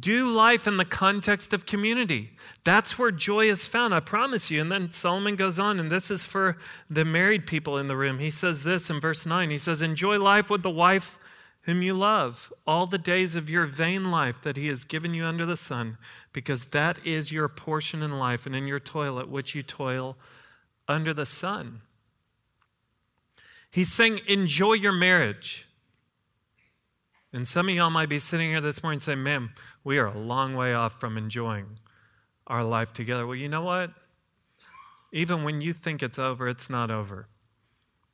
Do 0.00 0.34
life 0.34 0.66
in 0.66 0.76
the 0.76 0.84
context 0.84 1.52
of 1.52 1.66
community. 1.66 2.30
That's 2.64 2.98
where 2.98 3.10
joy 3.10 3.46
is 3.46 3.66
found, 3.66 3.94
I 3.94 4.00
promise 4.00 4.50
you. 4.50 4.60
And 4.60 4.70
then 4.70 4.90
Solomon 4.90 5.36
goes 5.36 5.58
on, 5.58 5.80
and 5.80 5.90
this 5.90 6.10
is 6.10 6.22
for 6.22 6.56
the 6.88 7.04
married 7.04 7.46
people 7.46 7.76
in 7.76 7.88
the 7.88 7.96
room. 7.96 8.18
He 8.18 8.30
says 8.30 8.62
this 8.62 8.88
in 8.88 9.00
verse 9.00 9.26
9 9.26 9.50
He 9.50 9.58
says, 9.58 9.82
Enjoy 9.82 10.18
life 10.18 10.48
with 10.48 10.62
the 10.62 10.70
wife 10.70 11.18
whom 11.62 11.82
you 11.82 11.94
love, 11.94 12.52
all 12.66 12.86
the 12.86 12.98
days 12.98 13.36
of 13.36 13.48
your 13.48 13.66
vain 13.66 14.10
life 14.10 14.42
that 14.42 14.56
he 14.56 14.66
has 14.68 14.84
given 14.84 15.14
you 15.14 15.24
under 15.24 15.46
the 15.46 15.56
sun, 15.56 15.96
because 16.32 16.66
that 16.66 16.98
is 17.04 17.32
your 17.32 17.48
portion 17.48 18.02
in 18.02 18.18
life 18.18 18.46
and 18.46 18.54
in 18.54 18.66
your 18.66 18.80
toil 18.80 19.18
at 19.18 19.28
which 19.28 19.54
you 19.54 19.62
toil 19.62 20.16
under 20.88 21.14
the 21.14 21.26
sun. 21.26 21.80
He's 23.70 23.92
saying, 23.92 24.20
enjoy 24.26 24.74
your 24.74 24.92
marriage. 24.92 25.68
And 27.32 27.48
some 27.48 27.68
of 27.68 27.74
y'all 27.74 27.90
might 27.90 28.10
be 28.10 28.18
sitting 28.18 28.50
here 28.50 28.60
this 28.60 28.82
morning 28.82 29.00
saying, 29.00 29.22
"Ma'am, 29.22 29.54
we 29.84 29.96
are 29.96 30.06
a 30.06 30.18
long 30.18 30.54
way 30.54 30.74
off 30.74 31.00
from 31.00 31.16
enjoying 31.16 31.78
our 32.46 32.62
life 32.62 32.92
together. 32.92 33.26
Well, 33.26 33.36
you 33.36 33.48
know 33.48 33.62
what? 33.62 33.92
Even 35.12 35.42
when 35.42 35.60
you 35.60 35.72
think 35.72 36.02
it's 36.02 36.18
over, 36.18 36.48
it's 36.48 36.68
not 36.68 36.90
over. 36.90 37.28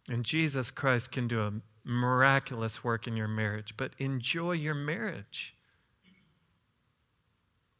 And 0.08 0.24
Jesus 0.24 0.70
Christ 0.70 1.12
can 1.12 1.28
do 1.28 1.40
a 1.40 1.52
miraculous 1.88 2.84
work 2.84 3.06
in 3.06 3.16
your 3.16 3.26
marriage, 3.26 3.74
but 3.76 3.92
enjoy 3.98 4.52
your 4.52 4.74
marriage. 4.74 5.54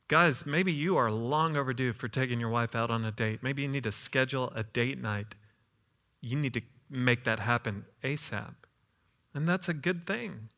Guys, 0.09 0.47
maybe 0.47 0.73
you 0.73 0.97
are 0.97 1.11
long 1.11 1.57
overdue 1.57 1.92
for 1.92 2.09
taking 2.09 2.40
your 2.40 2.49
wife 2.49 2.75
out 2.75 2.90
on 2.90 3.05
a 3.05 3.12
date. 3.12 3.42
Maybe 3.42 3.61
you 3.62 3.68
need 3.68 3.83
to 3.83 3.92
schedule 3.92 4.51
a 4.55 4.62
date 4.62 5.01
night. 5.01 5.35
You 6.23 6.37
need 6.37 6.55
to 6.55 6.62
make 6.88 7.25
that 7.25 7.40
happen 7.40 7.85
ASAP. 8.03 8.55
And 9.35 9.47
that's 9.47 9.68
a 9.68 9.75
good 9.75 10.07
thing. 10.07 10.49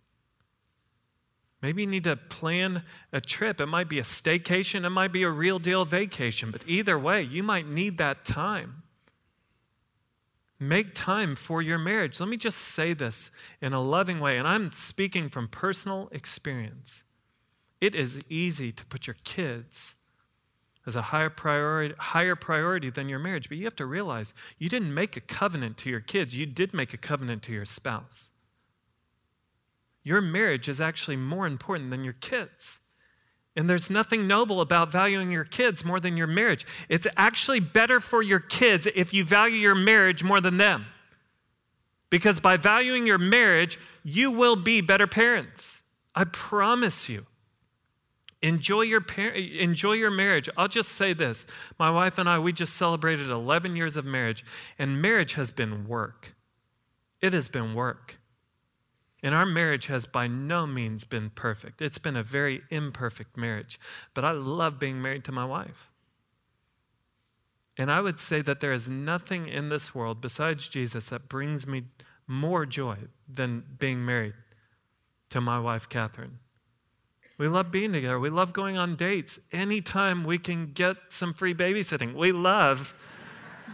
Maybe 1.61 1.83
you 1.83 1.89
need 1.89 2.05
to 2.05 2.15
plan 2.17 2.85
a 3.13 3.21
trip. 3.21 3.61
It 3.61 3.67
might 3.67 3.89
be 3.89 3.99
a 3.99 4.03
staycation, 4.03 4.85
it 4.85 4.91
might 4.91 5.13
be 5.13 5.25
a 5.25 5.31
real 5.31 5.59
deal 5.59 5.85
vacation, 5.85 6.53
but 6.53 6.63
either 6.67 6.99
way, 6.99 7.21
you 7.21 7.43
might 7.43 7.67
need 7.67 7.99
that 7.99 8.25
time. 8.25 8.85
Make 10.63 10.95
time 10.95 11.37
for 11.37 11.63
your 11.63 11.79
marriage. 11.79 12.21
Let 12.21 12.29
me 12.29 12.37
just 12.37 12.59
say 12.59 12.93
this 12.93 13.31
in 13.63 13.73
a 13.73 13.83
loving 13.83 14.21
way, 14.21 14.37
and 14.37 14.47
I'm 14.47 14.73
speaking 14.73 15.31
from 15.31 15.49
personal 15.49 16.11
experience. 16.13 17.03
It 17.81 17.95
is 17.95 18.21
easy 18.29 18.71
to 18.73 18.85
put 18.85 19.07
your 19.07 19.17
kids 19.25 19.97
as 20.87 20.97
a 20.97 21.03
higher 21.03 21.31
priority, 21.31 21.95
higher 21.99 22.37
priority 22.37 22.91
than 22.91 23.09
your 23.09 23.19
marriage, 23.19 23.49
but 23.49 23.57
you 23.57 23.65
have 23.65 23.77
to 23.77 23.87
realize 23.87 24.35
you 24.59 24.69
didn't 24.69 24.93
make 24.93 25.17
a 25.17 25.21
covenant 25.21 25.79
to 25.79 25.91
your 25.91 26.01
kids, 26.01 26.37
you 26.37 26.45
did 26.45 26.75
make 26.75 26.93
a 26.93 26.99
covenant 26.99 27.43
to 27.45 27.53
your 27.53 27.65
spouse. 27.65 28.29
Your 30.03 30.21
marriage 30.21 30.69
is 30.69 30.81
actually 30.81 31.17
more 31.17 31.47
important 31.47 31.91
than 31.91 32.05
your 32.05 32.15
kids. 32.15 32.81
And 33.57 33.69
there's 33.69 33.91
nothing 33.91 34.27
noble 34.27 34.61
about 34.61 34.93
valuing 34.93 35.33
your 35.33 35.45
kids 35.45 35.85
more 35.85 35.99
than 35.99 36.17
your 36.17 36.27
marriage. 36.27 36.65
It's 36.89 37.07
actually 37.17 37.61
better 37.61 37.99
for 37.99 38.23
your 38.23 38.39
kids 38.39 38.87
if 38.95 39.13
you 39.13 39.25
value 39.25 39.57
your 39.57 39.75
marriage 39.75 40.23
more 40.23 40.41
than 40.41 40.57
them. 40.57 40.87
Because 42.11 42.41
by 42.41 42.57
valuing 42.57 43.07
your 43.07 43.19
marriage, 43.19 43.79
you 44.05 44.31
will 44.31 44.57
be 44.57 44.81
better 44.81 45.07
parents. 45.07 45.83
I 46.15 46.25
promise 46.25 47.09
you. 47.09 47.27
Enjoy 48.43 48.83
your, 48.83 49.01
par- 49.01 49.29
enjoy 49.29 49.93
your 49.93 50.11
marriage. 50.11 50.49
I'll 50.57 50.69
just 50.69 50.91
say 50.91 51.13
this. 51.13 51.45
My 51.79 51.91
wife 51.91 52.19
and 52.19 52.29
I, 52.29 52.39
we 52.39 52.53
just 52.53 52.75
celebrated 52.75 53.29
11 53.29 53.77
years 53.77 53.97
of 53.97 54.05
marriage, 54.07 54.45
and 54.79 55.03
marriage 55.03 55.35
has 55.35 55.51
been 55.51 55.87
work. 55.87 56.35
It 57.21 57.35
has 57.35 57.49
been 57.49 57.75
work. 57.75 58.20
And 59.23 59.35
our 59.35 59.47
marriage 59.47 59.87
has 59.87 60.07
by 60.07 60.27
no 60.27 60.67
means 60.67 61.05
been 61.05 61.31
perfect. 61.31 61.83
It's 61.83 61.99
been 61.99 62.17
a 62.17 62.23
very 62.23 62.63
imperfect 62.71 63.37
marriage. 63.37 63.79
But 64.15 64.25
I 64.25 64.31
love 64.33 64.79
being 64.79 65.03
married 65.03 65.25
to 65.25 65.33
my 65.33 65.45
wife. 65.45 65.91
And 67.77 67.91
I 67.91 68.01
would 68.01 68.19
say 68.19 68.43
that 68.43 68.61
there 68.61 68.73
is 68.73 68.89
nothing 68.89 69.49
in 69.49 69.69
this 69.69 69.95
world 69.95 70.21
besides 70.21 70.69
Jesus 70.69 71.11
that 71.11 71.29
brings 71.29 71.67
me 71.67 71.85
more 72.27 72.67
joy 72.67 72.97
than 73.29 73.65
being 73.79 74.05
married 74.05 74.35
to 75.31 75.41
my 75.41 75.59
wife, 75.59 75.89
Catherine. 75.89 76.39
We 77.39 77.49
love 77.49 77.71
being 77.71 77.93
together. 77.93 78.21
We 78.21 78.29
love 78.29 78.53
going 78.53 78.77
on 78.77 78.97
dates. 78.97 79.41
Anytime 79.51 80.25
we 80.25 80.37
can 80.37 80.73
get 80.73 80.97
some 81.09 81.33
free 81.33 81.55
babysitting, 81.55 82.13
we 82.15 82.33
love 82.33 82.95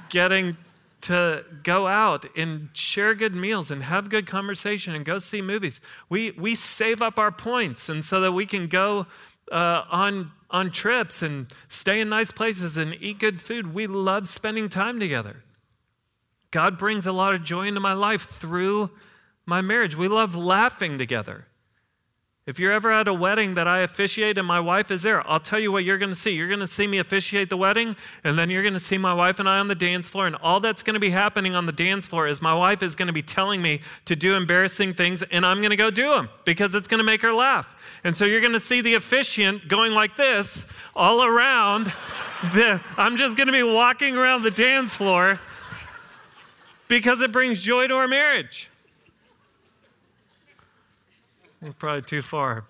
getting 0.09 0.57
to 1.03 1.45
go 1.63 1.87
out 1.87 2.27
and 2.37 2.71
share 2.73 3.15
good 3.15 3.35
meals 3.35 3.71
and 3.71 3.85
have 3.85 4.09
good 4.09 4.27
conversation 4.27 4.95
and 4.95 5.05
go 5.05 5.19
see 5.19 5.43
movies. 5.43 5.81
We, 6.09 6.33
we 6.33 6.55
save 6.55 7.03
up 7.03 7.19
our 7.19 7.31
points 7.31 7.89
and 7.89 8.05
so 8.05 8.21
that 8.21 8.33
we 8.33 8.47
can 8.47 8.67
go 8.67 9.07
uh, 9.53 9.85
on, 9.91 10.33
on 10.51 10.71
trips 10.71 11.23
and 11.23 11.47
stay 11.69 12.01
in 12.01 12.09
nice 12.09 12.31
places 12.31 12.77
and 12.77 12.97
eat 13.01 13.19
good 13.19 13.41
food. 13.41 13.75
We 13.75 13.87
love 13.87 14.27
spending 14.27 14.69
time 14.69 14.99
together. 14.99 15.45
God 16.51 16.79
brings 16.79 17.07
a 17.07 17.13
lot 17.13 17.35
of 17.35 17.43
joy 17.43 17.67
into 17.67 17.81
my 17.81 17.93
life 17.93 18.29
through 18.29 18.91
my 19.45 19.61
marriage. 19.61 19.97
We 19.97 20.09
love 20.09 20.35
laughing 20.35 20.99
together. 20.99 21.47
If 22.47 22.61
you're 22.61 22.71
ever 22.71 22.93
at 22.93 23.09
a 23.09 23.13
wedding 23.13 23.55
that 23.55 23.67
I 23.67 23.81
officiate 23.81 24.39
and 24.39 24.47
my 24.47 24.61
wife 24.61 24.93
is 24.93 25.03
there, 25.03 25.29
I'll 25.29 25.41
tell 25.41 25.59
you 25.59 25.73
what 25.73 25.83
you're 25.83 25.99
going 25.99 26.13
to 26.13 26.19
see. 26.19 26.31
You're 26.31 26.47
going 26.47 26.61
to 26.61 26.67
see 26.67 26.87
me 26.87 26.99
officiate 26.99 27.51
the 27.51 27.57
wedding, 27.57 27.97
and 28.23 28.39
then 28.39 28.51
you're 28.51 28.63
going 28.63 28.73
to 28.73 28.79
see 28.79 28.99
my 28.99 29.13
wife 29.13 29.41
and 29.41 29.49
I 29.49 29.59
on 29.59 29.67
the 29.67 29.75
dance 29.75 30.09
floor. 30.09 30.29
And 30.29 30.37
all 30.37 30.61
that's 30.61 30.85
going 30.85 30.95
to 30.95 31.01
be 31.01 31.11
happening 31.11 31.57
on 31.57 31.67
the 31.67 31.73
dance 31.73 32.07
floor 32.07 32.29
is 32.29 32.41
my 32.41 32.55
wife 32.55 32.85
is 32.85 32.95
going 32.95 33.09
to 33.09 33.13
be 33.13 33.23
telling 33.23 33.63
me 33.63 33.81
to 34.05 34.15
do 34.15 34.37
embarrassing 34.37 34.95
things, 34.95 35.23
and 35.25 35.45
I'm 35.45 35.59
going 35.59 35.71
to 35.71 35.77
go 35.77 35.91
do 35.91 36.11
them 36.11 36.29
because 36.45 36.77
it's 36.77 36.87
going 36.87 36.99
to 36.99 37.05
make 37.05 37.21
her 37.23 37.33
laugh. 37.33 37.75
And 38.05 38.17
so 38.17 38.25
you're 38.25 38.41
going 38.41 38.53
to 38.53 38.61
see 38.61 38.81
the 38.81 38.95
officiant 38.95 39.67
going 39.67 39.93
like 39.93 40.15
this 40.15 40.67
all 40.95 41.25
around. 41.25 41.93
The, 42.53 42.83
I'm 42.99 43.17
just 43.17 43.39
going 43.39 43.47
to 43.47 43.53
be 43.53 43.63
walking 43.63 44.15
around 44.15 44.43
the 44.43 44.51
dance 44.51 44.95
floor 44.95 45.41
because 46.87 47.23
it 47.23 47.33
brings 47.33 47.63
joy 47.63 47.87
to 47.87 47.95
our 47.95 48.07
marriage. 48.07 48.69
It's 51.67 51.75
probably 51.75 52.03
too 52.03 52.23
far. 52.23 52.65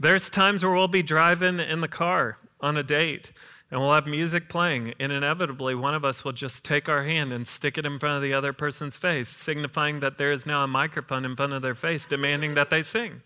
There's 0.00 0.30
times 0.30 0.64
where 0.64 0.72
we'll 0.72 0.88
be 0.88 1.02
driving 1.02 1.60
in 1.60 1.82
the 1.82 1.88
car 1.88 2.38
on 2.58 2.78
a 2.78 2.82
date 2.82 3.32
and 3.70 3.78
we'll 3.78 3.92
have 3.92 4.06
music 4.06 4.48
playing, 4.48 4.94
and 5.00 5.10
inevitably 5.10 5.74
one 5.74 5.94
of 5.94 6.04
us 6.04 6.24
will 6.24 6.32
just 6.32 6.64
take 6.64 6.88
our 6.88 7.02
hand 7.02 7.32
and 7.32 7.46
stick 7.46 7.76
it 7.76 7.84
in 7.84 7.98
front 7.98 8.16
of 8.16 8.22
the 8.22 8.32
other 8.32 8.52
person's 8.52 8.96
face, 8.96 9.28
signifying 9.28 10.00
that 10.00 10.18
there 10.18 10.30
is 10.30 10.46
now 10.46 10.62
a 10.62 10.68
microphone 10.68 11.24
in 11.24 11.34
front 11.34 11.52
of 11.52 11.62
their 11.62 11.74
face 11.74 12.06
demanding 12.06 12.54
that 12.54 12.70
they 12.70 12.80
sing. 12.80 13.22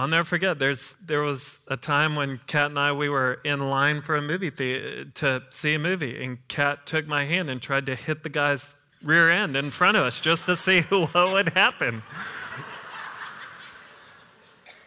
I'll 0.00 0.08
never 0.08 0.24
forget. 0.24 0.58
There's 0.58 0.94
there 0.94 1.20
was 1.20 1.58
a 1.68 1.76
time 1.76 2.14
when 2.14 2.40
Kat 2.46 2.70
and 2.70 2.78
I 2.78 2.90
we 2.90 3.10
were 3.10 3.38
in 3.44 3.60
line 3.60 4.00
for 4.00 4.16
a 4.16 4.22
movie 4.22 4.48
the, 4.48 5.10
to 5.16 5.42
see 5.50 5.74
a 5.74 5.78
movie, 5.78 6.24
and 6.24 6.38
Kat 6.48 6.86
took 6.86 7.06
my 7.06 7.26
hand 7.26 7.50
and 7.50 7.60
tried 7.60 7.84
to 7.84 7.94
hit 7.94 8.22
the 8.22 8.30
guy's 8.30 8.76
rear 9.04 9.30
end 9.30 9.56
in 9.56 9.70
front 9.70 9.98
of 9.98 10.04
us 10.04 10.18
just 10.18 10.46
to 10.46 10.56
see 10.56 10.80
what 10.88 11.12
would 11.14 11.50
happen. 11.50 12.02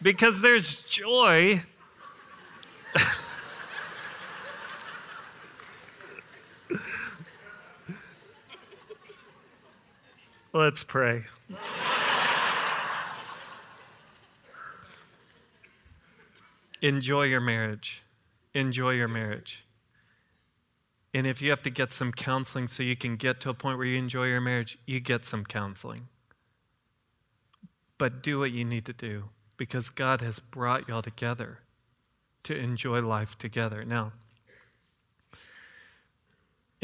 because 0.02 0.40
there's 0.40 0.80
joy. 0.80 1.62
Let's 10.52 10.82
pray. 10.82 11.26
Enjoy 16.84 17.22
your 17.22 17.40
marriage. 17.40 18.02
Enjoy 18.52 18.90
your 18.90 19.08
marriage. 19.08 19.64
And 21.14 21.26
if 21.26 21.40
you 21.40 21.48
have 21.48 21.62
to 21.62 21.70
get 21.70 21.94
some 21.94 22.12
counseling 22.12 22.68
so 22.68 22.82
you 22.82 22.94
can 22.94 23.16
get 23.16 23.40
to 23.40 23.48
a 23.48 23.54
point 23.54 23.78
where 23.78 23.86
you 23.86 23.96
enjoy 23.96 24.26
your 24.26 24.42
marriage, 24.42 24.76
you 24.84 25.00
get 25.00 25.24
some 25.24 25.46
counseling. 25.46 26.08
But 27.96 28.22
do 28.22 28.38
what 28.38 28.52
you 28.52 28.66
need 28.66 28.84
to 28.84 28.92
do 28.92 29.30
because 29.56 29.88
God 29.88 30.20
has 30.20 30.38
brought 30.38 30.86
y'all 30.86 31.00
together 31.00 31.60
to 32.42 32.54
enjoy 32.54 33.00
life 33.00 33.38
together. 33.38 33.82
Now, 33.86 34.12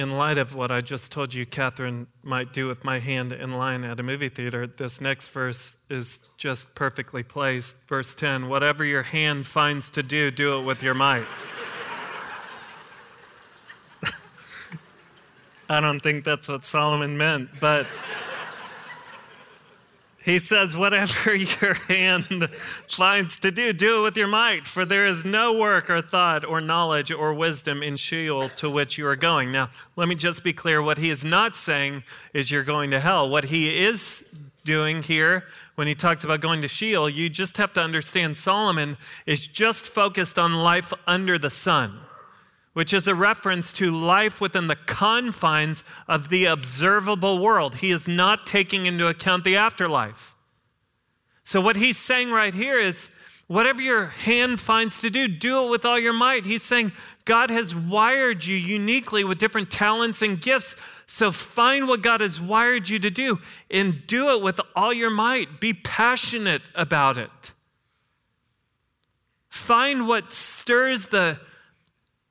in 0.01 0.17
light 0.17 0.39
of 0.39 0.55
what 0.55 0.71
I 0.71 0.81
just 0.81 1.13
told 1.13 1.35
you, 1.35 1.45
Catherine 1.45 2.07
might 2.23 2.55
do 2.55 2.67
with 2.67 2.83
my 2.85 3.01
hand 3.01 3.35
in 3.35 3.53
line 3.53 3.85
at 3.85 4.01
a 4.01 4.03
movie 4.03 4.31
theater, 4.31 4.67
this 4.67 4.99
next 4.99 5.29
verse 5.29 5.77
is 5.91 6.21
just 6.39 6.75
perfectly 6.75 7.23
placed. 7.23 7.77
Verse 7.87 8.15
10 8.15 8.49
Whatever 8.49 8.83
your 8.83 9.03
hand 9.03 9.47
finds 9.47 9.91
to 9.91 10.03
do, 10.03 10.31
do 10.31 10.59
it 10.59 10.63
with 10.63 10.83
your 10.83 10.95
might. 10.95 11.27
I 15.69 15.81
don't 15.81 16.01
think 16.01 16.25
that's 16.25 16.49
what 16.49 16.65
Solomon 16.65 17.19
meant, 17.19 17.61
but. 17.61 17.87
He 20.23 20.39
says, 20.39 20.77
Whatever 20.77 21.35
your 21.35 21.75
hand 21.75 22.51
finds 22.89 23.39
to 23.41 23.51
do, 23.51 23.73
do 23.73 24.01
it 24.01 24.03
with 24.03 24.17
your 24.17 24.29
might, 24.29 24.67
for 24.67 24.85
there 24.85 25.07
is 25.07 25.25
no 25.25 25.53
work 25.53 25.89
or 25.89 26.03
thought 26.03 26.45
or 26.45 26.61
knowledge 26.61 27.11
or 27.11 27.33
wisdom 27.33 27.83
in 27.83 27.97
Sheol 27.97 28.49
to 28.51 28.71
which 28.71 28.99
you 28.99 29.07
are 29.07 29.17
going. 29.17 29.51
Now, 29.51 29.71
let 29.97 30.09
me 30.09 30.15
just 30.15 30.45
be 30.45 30.53
clear 30.53 30.83
what 30.83 30.99
he 30.99 31.11
is 31.11 31.25
not 31.25 31.57
saying 31.57 32.05
is 32.35 32.51
you're 32.51 32.65
going 32.65 32.91
to 32.91 33.01
hell. 33.01 33.29
What 33.29 33.45
he 33.45 33.85
is 33.85 34.25
doing 34.65 35.03
here 35.03 35.45
when 35.75 35.89
he 35.89 35.95
talks 35.95 36.23
about 36.23 36.43
going 36.43 36.61
to 36.63 36.69
Sheol, 36.69 37.09
you 37.09 37.31
just 37.31 37.57
have 37.57 37.73
to 37.73 37.81
understand 37.81 38.37
Solomon 38.37 38.99
is 39.25 39.47
just 39.47 39.87
focused 39.87 40.39
on 40.39 40.55
life 40.55 40.93
under 41.07 41.39
the 41.39 41.51
sun 41.51 41.99
which 42.81 42.95
is 42.95 43.07
a 43.07 43.15
reference 43.15 43.75
to 43.75 43.91
life 43.91 44.41
within 44.41 44.67
the 44.67 44.75
confines 44.75 45.85
of 46.09 46.31
the 46.31 46.47
observable 46.47 47.39
world. 47.39 47.75
He 47.75 47.91
is 47.91 48.09
not 48.09 48.47
taking 48.47 48.87
into 48.87 49.07
account 49.07 49.45
the 49.45 49.55
afterlife. 49.55 50.35
So, 51.45 51.61
what 51.61 51.77
he's 51.77 51.99
saying 51.99 52.31
right 52.31 52.55
here 52.55 52.79
is 52.79 53.11
whatever 53.49 53.83
your 53.83 54.07
hand 54.07 54.61
finds 54.61 55.03
to 55.03 55.11
do, 55.11 55.29
do 55.29 55.63
it 55.63 55.69
with 55.69 55.85
all 55.85 55.99
your 55.99 56.15
might. 56.15 56.47
He's 56.47 56.63
saying 56.63 56.93
God 57.27 57.51
has 57.51 57.75
wired 57.75 58.47
you 58.47 58.57
uniquely 58.57 59.25
with 59.25 59.37
different 59.37 59.71
talents 59.71 60.23
and 60.23 60.41
gifts. 60.41 60.75
So, 61.05 61.31
find 61.31 61.87
what 61.87 62.01
God 62.01 62.23
has 62.23 62.41
wired 62.41 62.89
you 62.89 62.99
to 62.99 63.11
do 63.11 63.41
and 63.71 64.07
do 64.07 64.31
it 64.31 64.41
with 64.41 64.59
all 64.75 64.95
your 64.95 65.11
might. 65.11 65.61
Be 65.61 65.75
passionate 65.75 66.63
about 66.75 67.19
it. 67.19 67.53
Find 69.51 70.09
what 70.09 70.33
stirs 70.33 71.09
the 71.09 71.41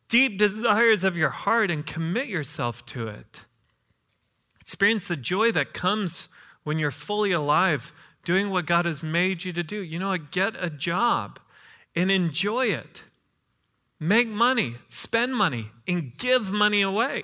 deep 0.10 0.38
desires 0.38 1.04
of 1.04 1.18
your 1.18 1.30
heart 1.30 1.72
and 1.72 1.86
commit 1.86 2.28
yourself 2.28 2.86
to 2.88 3.08
it. 3.08 3.46
Experience 4.60 5.08
the 5.08 5.16
joy 5.16 5.52
that 5.52 5.74
comes 5.74 6.30
when 6.64 6.78
you're 6.78 6.92
fully 6.92 7.32
alive, 7.32 7.94
doing 8.26 8.50
what 8.50 8.66
God 8.66 8.86
has 8.86 9.04
made 9.04 9.46
you 9.46 9.54
to 9.54 9.64
do. 9.64 9.82
You 9.82 10.00
know, 10.00 10.18
get 10.18 10.56
a 10.60 10.70
job 10.70 11.40
and 11.96 12.12
enjoy 12.12 12.68
it. 12.68 13.04
Make 14.00 14.28
money, 14.28 14.76
spend 14.88 15.36
money, 15.36 15.72
and 15.88 16.16
give 16.18 16.52
money 16.52 16.82
away. 16.82 17.24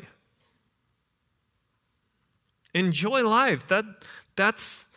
Enjoy 2.74 3.28
life. 3.28 3.68
That, 3.68 3.86
that's, 4.36 4.88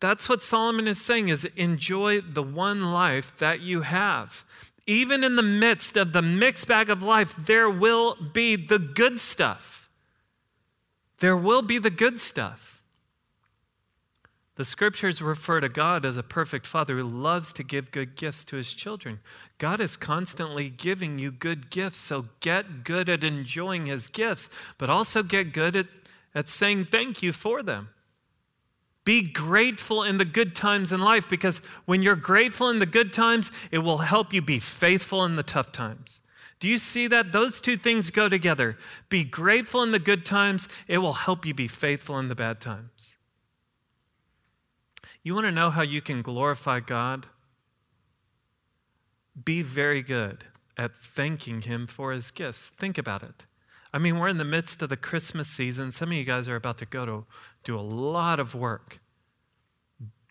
that's 0.00 0.28
what 0.28 0.42
Solomon 0.42 0.86
is 0.86 1.00
saying 1.00 1.28
is 1.28 1.46
enjoy 1.56 2.20
the 2.20 2.42
one 2.42 2.92
life 2.92 3.36
that 3.38 3.60
you 3.60 3.82
have 3.82 4.44
even 4.86 5.22
in 5.22 5.36
the 5.36 5.42
midst 5.42 5.96
of 5.96 6.12
the 6.12 6.22
mixed 6.22 6.66
bag 6.66 6.90
of 6.90 7.02
life, 7.02 7.34
there 7.36 7.70
will 7.70 8.16
be 8.32 8.56
the 8.56 8.78
good 8.78 9.20
stuff. 9.20 9.88
There 11.18 11.36
will 11.36 11.62
be 11.62 11.78
the 11.78 11.90
good 11.90 12.18
stuff. 12.18 12.82
The 14.56 14.64
scriptures 14.64 15.22
refer 15.22 15.60
to 15.60 15.68
God 15.68 16.04
as 16.04 16.16
a 16.16 16.22
perfect 16.22 16.66
father 16.66 16.98
who 16.98 17.04
loves 17.04 17.52
to 17.54 17.62
give 17.62 17.90
good 17.90 18.16
gifts 18.16 18.44
to 18.44 18.56
his 18.56 18.74
children. 18.74 19.20
God 19.58 19.80
is 19.80 19.96
constantly 19.96 20.68
giving 20.68 21.18
you 21.18 21.30
good 21.30 21.70
gifts, 21.70 21.98
so 21.98 22.26
get 22.40 22.84
good 22.84 23.08
at 23.08 23.24
enjoying 23.24 23.86
his 23.86 24.08
gifts, 24.08 24.50
but 24.76 24.90
also 24.90 25.22
get 25.22 25.54
good 25.54 25.74
at, 25.74 25.86
at 26.34 26.48
saying 26.48 26.86
thank 26.86 27.22
you 27.22 27.32
for 27.32 27.62
them. 27.62 27.88
Be 29.04 29.22
grateful 29.22 30.02
in 30.02 30.18
the 30.18 30.24
good 30.24 30.54
times 30.54 30.92
in 30.92 31.00
life 31.00 31.28
because 31.28 31.58
when 31.86 32.02
you're 32.02 32.14
grateful 32.14 32.68
in 32.68 32.78
the 32.78 32.86
good 32.86 33.12
times, 33.12 33.50
it 33.70 33.78
will 33.78 33.98
help 33.98 34.32
you 34.32 34.40
be 34.40 34.60
faithful 34.60 35.24
in 35.24 35.36
the 35.36 35.42
tough 35.42 35.72
times. 35.72 36.20
Do 36.60 36.68
you 36.68 36.78
see 36.78 37.08
that? 37.08 37.32
Those 37.32 37.60
two 37.60 37.76
things 37.76 38.12
go 38.12 38.28
together. 38.28 38.78
Be 39.08 39.24
grateful 39.24 39.82
in 39.82 39.90
the 39.90 39.98
good 39.98 40.24
times, 40.24 40.68
it 40.86 40.98
will 40.98 41.14
help 41.14 41.44
you 41.44 41.52
be 41.52 41.66
faithful 41.66 42.18
in 42.20 42.28
the 42.28 42.36
bad 42.36 42.60
times. 42.60 43.16
You 45.24 45.34
want 45.34 45.46
to 45.46 45.52
know 45.52 45.70
how 45.70 45.82
you 45.82 46.00
can 46.00 46.22
glorify 46.22 46.78
God? 46.78 47.26
Be 49.44 49.62
very 49.62 50.02
good 50.02 50.44
at 50.76 50.96
thanking 50.96 51.62
Him 51.62 51.88
for 51.88 52.12
His 52.12 52.30
gifts. 52.30 52.68
Think 52.68 52.96
about 52.96 53.24
it. 53.24 53.46
I 53.92 53.98
mean, 53.98 54.18
we're 54.18 54.28
in 54.28 54.38
the 54.38 54.44
midst 54.44 54.82
of 54.82 54.88
the 54.88 54.96
Christmas 54.96 55.48
season. 55.48 55.90
Some 55.90 56.10
of 56.10 56.14
you 56.14 56.24
guys 56.24 56.48
are 56.48 56.56
about 56.56 56.78
to 56.78 56.86
go 56.86 57.04
to 57.04 57.26
do 57.62 57.78
a 57.78 57.80
lot 57.80 58.38
of 58.38 58.54
work 58.54 59.00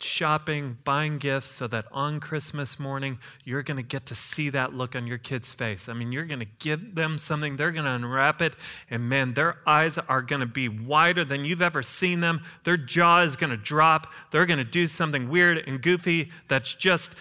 shopping, 0.04 0.78
buying 0.84 1.18
gifts 1.18 1.48
so 1.48 1.68
that 1.68 1.86
on 1.92 2.20
Christmas 2.20 2.80
morning, 2.80 3.20
you're 3.44 3.64
going 3.64 3.78
to 3.78 3.84
get 3.84 4.06
to 4.08 4.16
see 4.16 4.50
that 4.50 4.74
look 4.74 4.96
on 4.96 5.08
your 5.08 5.18
kid's 5.18 5.54
face. 5.54 5.88
I 5.90 5.94
mean, 5.94 6.12
you're 6.12 6.26
going 6.26 6.40
to 6.40 6.48
give 6.60 6.96
them 6.96 7.18
something, 7.18 7.58
they're 7.58 7.72
going 7.72 7.86
to 7.86 7.92
unwrap 7.92 8.42
it, 8.42 8.56
and 8.90 9.08
man, 9.08 9.34
their 9.34 9.58
eyes 9.66 9.98
are 9.98 10.22
going 10.22 10.40
to 10.40 10.46
be 10.46 10.68
wider 10.68 11.24
than 11.24 11.46
you've 11.46 11.62
ever 11.62 11.84
seen 11.84 12.20
them. 12.20 12.44
Their 12.64 12.78
jaw 12.78 13.22
is 13.22 13.36
going 13.36 13.52
to 13.52 13.58
drop. 13.58 14.08
They're 14.32 14.46
going 14.46 14.58
to 14.60 14.64
do 14.64 14.88
something 14.88 15.30
weird 15.30 15.58
and 15.68 15.82
goofy 15.82 16.32
that's 16.48 16.74
just 16.74 17.16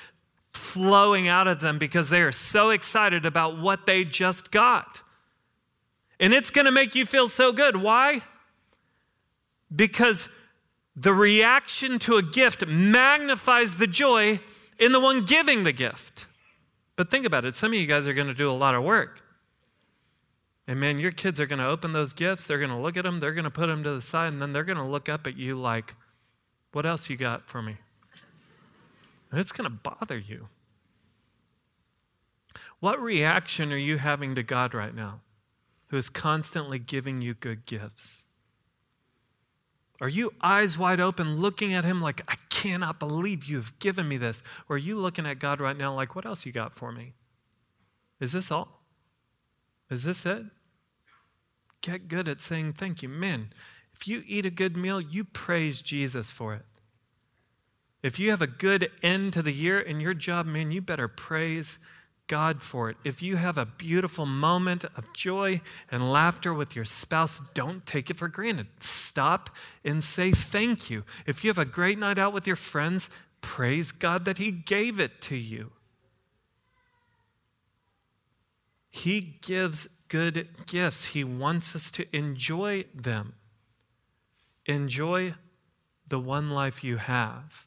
flowing 0.53 1.29
out 1.29 1.47
of 1.47 1.61
them 1.61 1.79
because 1.79 2.11
they 2.11 2.23
are 2.23 2.33
so 2.33 2.71
excited 2.71 3.25
about 3.25 3.59
what 3.59 3.87
they 3.87 4.05
just 4.05 4.51
got. 4.51 5.03
And 6.19 6.35
it's 6.35 6.51
going 6.51 6.67
to 6.67 6.73
make 6.73 6.95
you 6.95 7.07
feel 7.07 7.29
so 7.29 7.53
good. 7.53 7.77
Why? 7.77 8.23
Because 9.75 10.29
the 10.97 11.15
reaction 11.15 11.99
to 12.01 12.17
a 12.17 12.23
gift 12.23 12.67
magnifies 12.67 13.79
the 13.79 13.87
joy 13.87 14.41
in 14.79 14.93
the 14.93 15.01
one 15.01 15.25
giving 15.25 15.63
the 15.63 15.73
gift. 15.73 16.27
But 16.97 17.11
think 17.11 17.25
about 17.25 17.45
it 17.45 17.57
some 17.57 17.73
of 17.73 17.79
you 17.79 17.87
guys 17.87 18.07
are 18.07 18.15
going 18.15 18.27
to 18.27 18.35
do 18.35 18.51
a 18.51 18.53
lot 18.53 18.75
of 18.75 18.83
work. 18.83 19.23
And 20.67 20.79
man, 20.79 20.99
your 20.99 21.11
kids 21.11 21.41
are 21.41 21.47
going 21.47 21.59
to 21.59 21.67
open 21.67 21.93
those 21.93 22.13
gifts, 22.13 22.45
they're 22.45 22.59
going 22.59 22.71
to 22.71 22.77
look 22.77 22.97
at 22.97 23.05
them, 23.05 23.21
they're 23.21 23.33
going 23.33 23.45
to 23.45 23.51
put 23.51 23.67
them 23.67 23.83
to 23.83 23.95
the 23.95 24.01
side, 24.01 24.33
and 24.33 24.41
then 24.41 24.53
they're 24.53 24.65
going 24.65 24.79
to 24.79 24.85
look 24.85 25.09
up 25.09 25.27
at 25.27 25.37
you 25.37 25.57
like, 25.57 25.95
What 26.73 26.87
else 26.87 27.11
you 27.11 27.17
got 27.17 27.49
for 27.49 27.63
me? 27.63 27.77
And 29.31 29.41
it's 29.41 29.53
going 29.53 29.71
to 29.71 29.77
bother 29.77 30.19
you. 30.19 30.49
What 32.81 33.01
reaction 33.01 33.73
are 33.73 33.77
you 33.77 33.99
having 33.99 34.35
to 34.35 34.43
God 34.43 34.75
right 34.75 34.95
now, 34.95 35.21
who 35.89 35.97
is 35.97 36.09
constantly 36.09 36.79
giving 36.79 37.21
you 37.23 37.35
good 37.35 37.67
gifts? 37.67 38.25
Are 40.01 40.09
you 40.09 40.33
eyes 40.41 40.79
wide 40.79 41.01
open 41.01 41.37
looking 41.37 41.75
at 41.75 41.85
him 41.85 42.01
like, 42.01 42.23
I 42.27 42.37
cannot 42.49 42.99
believe 42.99 43.45
you've 43.45 43.79
given 43.79 44.09
me 44.09 44.17
this? 44.17 44.43
Or 44.69 44.77
are 44.77 44.79
you 44.79 44.99
looking 44.99 45.27
at 45.27 45.39
God 45.39 45.61
right 45.61 45.77
now 45.77 45.95
like, 45.95 46.15
what 46.15 46.25
else 46.25 46.47
you 46.47 46.53
got 46.53 46.75
for 46.75 46.91
me? 46.91 47.13
Is 48.19 48.33
this 48.33 48.51
all? 48.51 48.83
Is 49.91 50.05
this 50.05 50.25
it? 50.25 50.45
Get 51.83 52.09
good 52.09 52.29
at 52.29 52.41
saying 52.41 52.75
thank 52.75 53.03
you. 53.03 53.09
Man, 53.09 53.53
if 53.95 54.07
you 54.09 54.23
eat 54.27 54.47
a 54.47 54.51
good 54.51 54.77
meal, 54.77 55.01
you 55.01 55.25
praise 55.25 55.83
Jesus 55.83 56.31
for 56.31 56.55
it. 56.55 56.65
If 58.03 58.19
you 58.19 58.31
have 58.31 58.41
a 58.41 58.47
good 58.47 58.91
end 59.03 59.35
to 59.35 59.43
the 59.43 59.53
year 59.53 59.79
in 59.79 60.01
your 60.01 60.15
job, 60.15 60.47
man, 60.47 60.73
you 60.73 60.81
better 60.81 61.09
praise 61.09 61.79
God 62.31 62.63
for 62.63 62.89
it. 62.89 62.97
If 63.03 63.23
you 63.23 63.35
have 63.39 63.59
a 63.59 63.67
beautiful 63.67 64.25
moment 64.25 64.85
of 64.97 65.13
joy 65.13 65.61
and 65.91 66.13
laughter 66.13 66.55
with 66.55 66.77
your 66.77 66.85
spouse, 66.85 67.41
don't 67.55 67.85
take 67.85 68.09
it 68.09 68.17
for 68.17 68.29
granted. 68.29 68.69
Stop 68.79 69.51
and 69.85 70.03
say 70.05 70.31
thank 70.31 70.89
you. 70.91 71.03
If 71.27 71.43
you 71.43 71.51
have 71.51 71.59
a 71.59 71.65
great 71.65 71.99
night 71.99 72.21
out 72.21 72.33
with 72.33 72.47
your 72.47 72.55
friends, 72.55 73.11
praise 73.41 73.91
God 73.91 74.27
that 74.27 74.39
He 74.39 74.53
gave 74.53 75.01
it 75.01 75.21
to 75.23 75.35
you. 75.35 75.73
He 78.89 79.39
gives 79.43 79.89
good 80.07 80.67
gifts, 80.67 81.07
He 81.07 81.25
wants 81.25 81.75
us 81.75 81.91
to 81.91 82.07
enjoy 82.17 82.85
them. 82.95 83.35
Enjoy 84.67 85.35
the 86.07 86.21
one 86.21 86.49
life 86.49 86.85
you 86.85 86.99
have. 86.99 87.67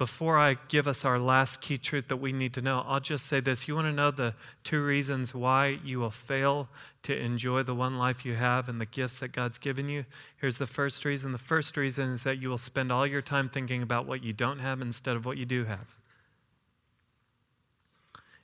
Before 0.00 0.38
I 0.38 0.56
give 0.68 0.88
us 0.88 1.04
our 1.04 1.18
last 1.18 1.60
key 1.60 1.76
truth 1.76 2.08
that 2.08 2.16
we 2.16 2.32
need 2.32 2.54
to 2.54 2.62
know, 2.62 2.82
I'll 2.88 3.00
just 3.00 3.26
say 3.26 3.38
this. 3.38 3.68
You 3.68 3.74
want 3.74 3.86
to 3.86 3.92
know 3.92 4.10
the 4.10 4.32
two 4.64 4.82
reasons 4.82 5.34
why 5.34 5.78
you 5.84 6.00
will 6.00 6.10
fail 6.10 6.70
to 7.02 7.14
enjoy 7.14 7.64
the 7.64 7.74
one 7.74 7.98
life 7.98 8.24
you 8.24 8.34
have 8.34 8.66
and 8.66 8.80
the 8.80 8.86
gifts 8.86 9.18
that 9.18 9.32
God's 9.32 9.58
given 9.58 9.90
you? 9.90 10.06
Here's 10.38 10.56
the 10.56 10.64
first 10.64 11.04
reason. 11.04 11.32
The 11.32 11.36
first 11.36 11.76
reason 11.76 12.12
is 12.12 12.22
that 12.22 12.38
you 12.38 12.48
will 12.48 12.56
spend 12.56 12.90
all 12.90 13.06
your 13.06 13.20
time 13.20 13.50
thinking 13.50 13.82
about 13.82 14.06
what 14.06 14.24
you 14.24 14.32
don't 14.32 14.60
have 14.60 14.80
instead 14.80 15.16
of 15.16 15.26
what 15.26 15.36
you 15.36 15.44
do 15.44 15.66
have. 15.66 15.98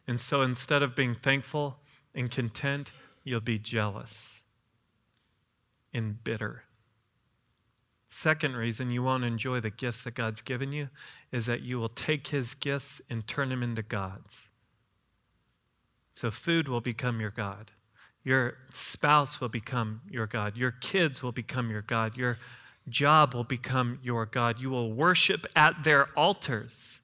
And 0.07 0.21
so 0.21 0.43
instead 0.43 0.83
of 0.83 0.95
being 0.95 1.15
thankful 1.15 1.79
and 2.15 2.31
content, 2.31 2.93
you'll 3.25 3.41
be 3.41 3.59
jealous 3.59 4.43
and 5.95 6.23
bitter. 6.23 6.65
Second 8.09 8.57
reason 8.57 8.91
you 8.91 9.03
won't 9.03 9.25
enjoy 9.25 9.61
the 9.61 9.71
gifts 9.71 10.03
that 10.03 10.15
God's 10.15 10.41
given 10.41 10.73
you 10.73 10.89
is 11.37 11.45
that 11.45 11.61
you 11.61 11.79
will 11.79 11.91
take 11.91 12.29
his 12.29 12.55
gifts 12.55 13.03
and 13.11 13.27
turn 13.27 13.51
them 13.51 13.63
into 13.63 13.83
gods. 13.83 14.49
So 16.15 16.31
food 16.31 16.67
will 16.67 16.81
become 16.81 17.21
your 17.21 17.31
God. 17.31 17.73
Your 18.25 18.55
spouse 18.73 19.39
will 19.39 19.51
become 19.51 20.01
your 20.09 20.27
God. 20.27 20.57
Your 20.57 20.71
kids 20.71 21.23
will 21.23 21.33
become 21.33 21.71
your 21.71 21.83
God. 21.83 22.17
Your 22.17 22.39
job 22.89 23.35
will 23.35 23.45
become 23.45 23.99
your 24.03 24.25
God. 24.25 24.59
You 24.59 24.71
will 24.71 24.95
worship 24.95 25.47
at 25.55 25.85
their 25.85 26.09
altars. 26.17 27.01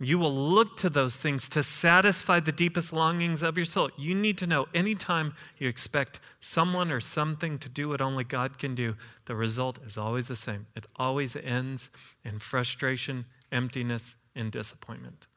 You 0.00 0.18
will 0.18 0.34
look 0.34 0.76
to 0.78 0.90
those 0.90 1.16
things 1.16 1.48
to 1.50 1.62
satisfy 1.62 2.40
the 2.40 2.50
deepest 2.50 2.92
longings 2.92 3.42
of 3.44 3.56
your 3.56 3.64
soul. 3.64 3.90
You 3.96 4.14
need 4.14 4.36
to 4.38 4.46
know 4.46 4.66
anytime 4.74 5.34
you 5.56 5.68
expect 5.68 6.18
someone 6.40 6.90
or 6.90 7.00
something 7.00 7.58
to 7.60 7.68
do 7.68 7.88
what 7.88 8.00
only 8.00 8.24
God 8.24 8.58
can 8.58 8.74
do, 8.74 8.96
the 9.26 9.36
result 9.36 9.78
is 9.84 9.96
always 9.96 10.26
the 10.26 10.34
same. 10.34 10.66
It 10.74 10.86
always 10.96 11.36
ends 11.36 11.90
in 12.24 12.40
frustration, 12.40 13.26
emptiness, 13.52 14.16
and 14.34 14.50
disappointment. 14.50 15.28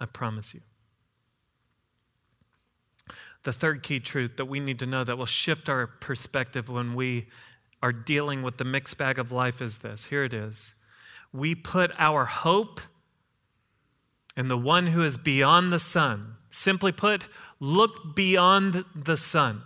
I 0.00 0.06
promise 0.06 0.52
you. 0.52 0.62
The 3.44 3.52
third 3.52 3.84
key 3.84 4.00
truth 4.00 4.36
that 4.36 4.46
we 4.46 4.58
need 4.58 4.80
to 4.80 4.86
know 4.86 5.04
that 5.04 5.16
will 5.16 5.26
shift 5.26 5.68
our 5.68 5.86
perspective 5.86 6.68
when 6.68 6.94
we 6.94 7.28
are 7.82 7.92
dealing 7.92 8.42
with 8.42 8.58
the 8.58 8.64
mixed 8.64 8.98
bag 8.98 9.18
of 9.18 9.30
life 9.30 9.62
is 9.62 9.78
this. 9.78 10.06
Here 10.06 10.24
it 10.24 10.34
is. 10.34 10.74
We 11.32 11.54
put 11.54 11.92
our 11.98 12.24
hope 12.24 12.80
and 14.36 14.50
the 14.50 14.56
one 14.56 14.88
who 14.88 15.02
is 15.02 15.16
beyond 15.16 15.72
the 15.72 15.78
sun. 15.78 16.36
Simply 16.50 16.92
put, 16.92 17.28
look 17.60 18.14
beyond 18.14 18.84
the 18.94 19.16
sun. 19.16 19.62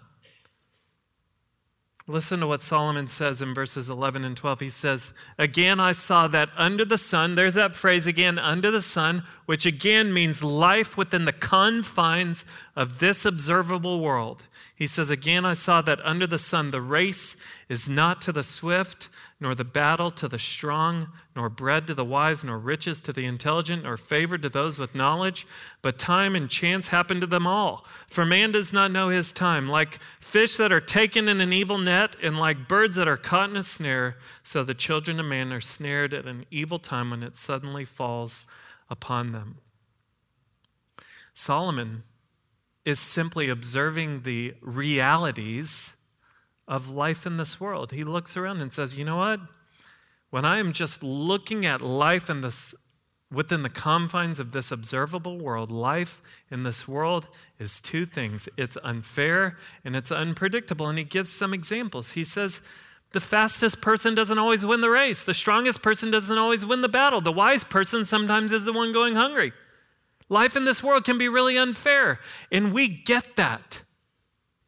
Listen 2.08 2.38
to 2.38 2.46
what 2.46 2.62
Solomon 2.62 3.08
says 3.08 3.42
in 3.42 3.52
verses 3.52 3.90
11 3.90 4.24
and 4.24 4.36
12. 4.36 4.60
He 4.60 4.68
says, 4.68 5.12
Again, 5.38 5.80
I 5.80 5.90
saw 5.90 6.28
that 6.28 6.50
under 6.56 6.84
the 6.84 6.98
sun, 6.98 7.34
there's 7.34 7.54
that 7.54 7.74
phrase 7.74 8.06
again, 8.06 8.38
under 8.38 8.70
the 8.70 8.80
sun, 8.80 9.24
which 9.46 9.66
again 9.66 10.14
means 10.14 10.44
life 10.44 10.96
within 10.96 11.24
the 11.24 11.32
confines 11.32 12.44
of 12.76 13.00
this 13.00 13.24
observable 13.24 13.98
world. 13.98 14.46
He 14.76 14.86
says, 14.86 15.10
Again, 15.10 15.44
I 15.44 15.54
saw 15.54 15.82
that 15.82 15.98
under 16.04 16.28
the 16.28 16.38
sun, 16.38 16.70
the 16.70 16.80
race 16.80 17.36
is 17.68 17.88
not 17.88 18.20
to 18.20 18.30
the 18.30 18.44
swift, 18.44 19.08
nor 19.38 19.54
the 19.54 19.64
battle 19.64 20.10
to 20.10 20.28
the 20.28 20.38
strong, 20.38 21.08
nor 21.34 21.50
bread 21.50 21.86
to 21.86 21.94
the 21.94 22.04
wise, 22.04 22.42
nor 22.42 22.58
riches 22.58 23.02
to 23.02 23.12
the 23.12 23.26
intelligent, 23.26 23.82
nor 23.82 23.98
favor 23.98 24.38
to 24.38 24.48
those 24.48 24.78
with 24.78 24.94
knowledge. 24.94 25.46
But 25.82 25.98
time 25.98 26.34
and 26.34 26.48
chance 26.48 26.88
happen 26.88 27.20
to 27.20 27.26
them 27.26 27.46
all. 27.46 27.84
For 28.08 28.24
man 28.24 28.52
does 28.52 28.72
not 28.72 28.90
know 28.90 29.10
his 29.10 29.32
time. 29.32 29.68
Like 29.68 29.98
fish 30.20 30.56
that 30.56 30.72
are 30.72 30.80
taken 30.80 31.28
in 31.28 31.42
an 31.42 31.52
evil 31.52 31.76
net, 31.76 32.16
and 32.22 32.38
like 32.38 32.66
birds 32.66 32.96
that 32.96 33.08
are 33.08 33.18
caught 33.18 33.50
in 33.50 33.56
a 33.56 33.62
snare, 33.62 34.16
so 34.42 34.64
the 34.64 34.74
children 34.74 35.20
of 35.20 35.26
man 35.26 35.52
are 35.52 35.60
snared 35.60 36.14
at 36.14 36.24
an 36.24 36.46
evil 36.50 36.78
time 36.78 37.10
when 37.10 37.22
it 37.22 37.36
suddenly 37.36 37.84
falls 37.84 38.46
upon 38.88 39.32
them. 39.32 39.58
Solomon 41.34 42.04
is 42.86 42.98
simply 42.98 43.50
observing 43.50 44.22
the 44.22 44.54
realities 44.62 45.95
of 46.68 46.90
life 46.90 47.26
in 47.26 47.36
this 47.36 47.60
world. 47.60 47.92
He 47.92 48.04
looks 48.04 48.36
around 48.36 48.60
and 48.60 48.72
says, 48.72 48.94
You 48.94 49.04
know 49.04 49.16
what? 49.16 49.40
When 50.30 50.44
I 50.44 50.58
am 50.58 50.72
just 50.72 51.02
looking 51.02 51.64
at 51.64 51.80
life 51.80 52.28
in 52.28 52.40
this, 52.40 52.74
within 53.30 53.62
the 53.62 53.70
confines 53.70 54.40
of 54.40 54.52
this 54.52 54.72
observable 54.72 55.38
world, 55.38 55.70
life 55.70 56.20
in 56.50 56.64
this 56.64 56.88
world 56.88 57.28
is 57.58 57.80
two 57.80 58.04
things 58.04 58.48
it's 58.56 58.76
unfair 58.82 59.56
and 59.84 59.94
it's 59.94 60.10
unpredictable. 60.10 60.88
And 60.88 60.98
he 60.98 61.04
gives 61.04 61.30
some 61.30 61.54
examples. 61.54 62.12
He 62.12 62.24
says, 62.24 62.60
the 63.12 63.20
fastest 63.20 63.80
person 63.80 64.14
doesn't 64.14 64.38
always 64.38 64.66
win 64.66 64.80
the 64.80 64.90
race. 64.90 65.22
The 65.22 65.32
strongest 65.32 65.80
person 65.80 66.10
doesn't 66.10 66.36
always 66.36 66.66
win 66.66 66.82
the 66.82 66.88
battle. 66.88 67.20
The 67.20 67.32
wise 67.32 67.64
person 67.64 68.04
sometimes 68.04 68.52
is 68.52 68.64
the 68.64 68.72
one 68.72 68.92
going 68.92 69.14
hungry. 69.14 69.52
Life 70.28 70.56
in 70.56 70.64
this 70.64 70.82
world 70.82 71.04
can 71.04 71.18
be 71.18 71.28
really 71.28 71.56
unfair, 71.56 72.18
and 72.50 72.72
we 72.72 72.88
get 72.88 73.36
that. 73.36 73.82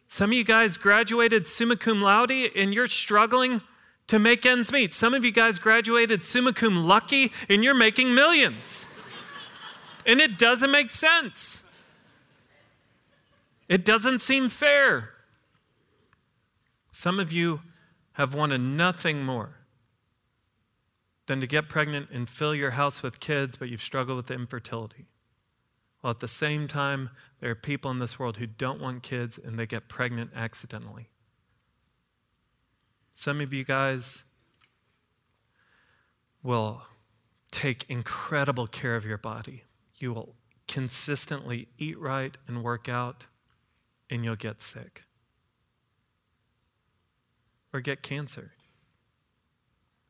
Some 0.08 0.30
of 0.30 0.36
you 0.36 0.44
guys 0.44 0.78
graduated 0.78 1.46
summa 1.46 1.76
cum 1.76 2.00
laude 2.00 2.30
and 2.30 2.72
you're 2.72 2.86
struggling 2.86 3.60
to 4.06 4.18
make 4.18 4.46
ends 4.46 4.72
meet. 4.72 4.94
Some 4.94 5.12
of 5.12 5.22
you 5.22 5.30
guys 5.30 5.58
graduated 5.58 6.24
summa 6.24 6.54
cum 6.54 6.76
lucky 6.88 7.30
and 7.48 7.62
you're 7.62 7.74
making 7.74 8.14
millions. 8.14 8.88
and 10.06 10.18
it 10.20 10.38
doesn't 10.38 10.70
make 10.70 10.88
sense. 10.88 11.64
It 13.68 13.84
doesn't 13.84 14.20
seem 14.20 14.48
fair. 14.48 15.10
Some 16.90 17.20
of 17.20 17.30
you 17.30 17.60
have 18.12 18.34
wanted 18.34 18.62
nothing 18.62 19.22
more 19.22 19.56
than 21.26 21.42
to 21.42 21.46
get 21.46 21.68
pregnant 21.68 22.08
and 22.10 22.26
fill 22.26 22.54
your 22.54 22.72
house 22.72 23.02
with 23.02 23.20
kids, 23.20 23.58
but 23.58 23.68
you've 23.68 23.82
struggled 23.82 24.16
with 24.16 24.30
infertility. 24.30 25.06
While 26.00 26.12
at 26.12 26.20
the 26.20 26.28
same 26.28 26.68
time, 26.68 27.10
there 27.40 27.50
are 27.50 27.56
people 27.56 27.90
in 27.90 27.98
this 27.98 28.18
world 28.18 28.36
who 28.36 28.46
don't 28.46 28.80
want 28.80 29.02
kids 29.02 29.38
and 29.38 29.58
they 29.58 29.66
get 29.66 29.88
pregnant 29.88 30.30
accidentally. 30.34 31.08
Some 33.12 33.40
of 33.40 33.52
you 33.52 33.64
guys 33.64 34.22
will 36.42 36.82
take 37.50 37.84
incredible 37.88 38.66
care 38.66 38.94
of 38.94 39.04
your 39.04 39.18
body. 39.18 39.64
You 39.96 40.12
will 40.12 40.34
consistently 40.68 41.68
eat 41.78 41.98
right 41.98 42.36
and 42.46 42.62
work 42.62 42.88
out, 42.88 43.26
and 44.08 44.24
you'll 44.24 44.36
get 44.36 44.60
sick 44.60 45.04
or 47.72 47.80
get 47.80 48.02
cancer. 48.02 48.52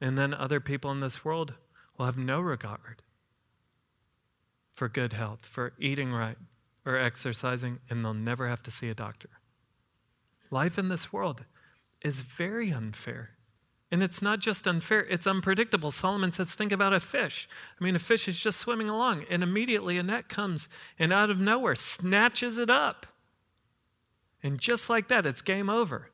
And 0.00 0.18
then 0.18 0.34
other 0.34 0.60
people 0.60 0.90
in 0.90 1.00
this 1.00 1.24
world 1.24 1.54
will 1.96 2.06
have 2.06 2.18
no 2.18 2.40
regard 2.40 3.02
for 4.78 4.88
good 4.88 5.12
health, 5.12 5.44
for 5.44 5.72
eating 5.78 6.12
right, 6.12 6.38
or 6.86 6.96
exercising, 6.96 7.80
and 7.90 8.04
they'll 8.04 8.14
never 8.14 8.48
have 8.48 8.62
to 8.62 8.70
see 8.70 8.88
a 8.88 8.94
doctor. 8.94 9.28
Life 10.52 10.78
in 10.78 10.88
this 10.88 11.12
world 11.12 11.44
is 12.00 12.20
very 12.20 12.70
unfair. 12.70 13.30
And 13.90 14.02
it's 14.02 14.22
not 14.22 14.38
just 14.38 14.68
unfair, 14.68 15.00
it's 15.00 15.26
unpredictable. 15.26 15.90
Solomon 15.90 16.30
says, 16.30 16.54
Think 16.54 16.70
about 16.72 16.92
a 16.92 17.00
fish. 17.00 17.48
I 17.80 17.84
mean, 17.84 17.96
a 17.96 17.98
fish 17.98 18.28
is 18.28 18.38
just 18.38 18.60
swimming 18.60 18.88
along, 18.88 19.24
and 19.28 19.42
immediately 19.42 19.98
a 19.98 20.02
net 20.02 20.28
comes 20.28 20.68
and 20.98 21.12
out 21.12 21.28
of 21.28 21.40
nowhere 21.40 21.74
snatches 21.74 22.58
it 22.58 22.70
up. 22.70 23.06
And 24.42 24.60
just 24.60 24.88
like 24.88 25.08
that, 25.08 25.26
it's 25.26 25.42
game 25.42 25.68
over. 25.68 26.10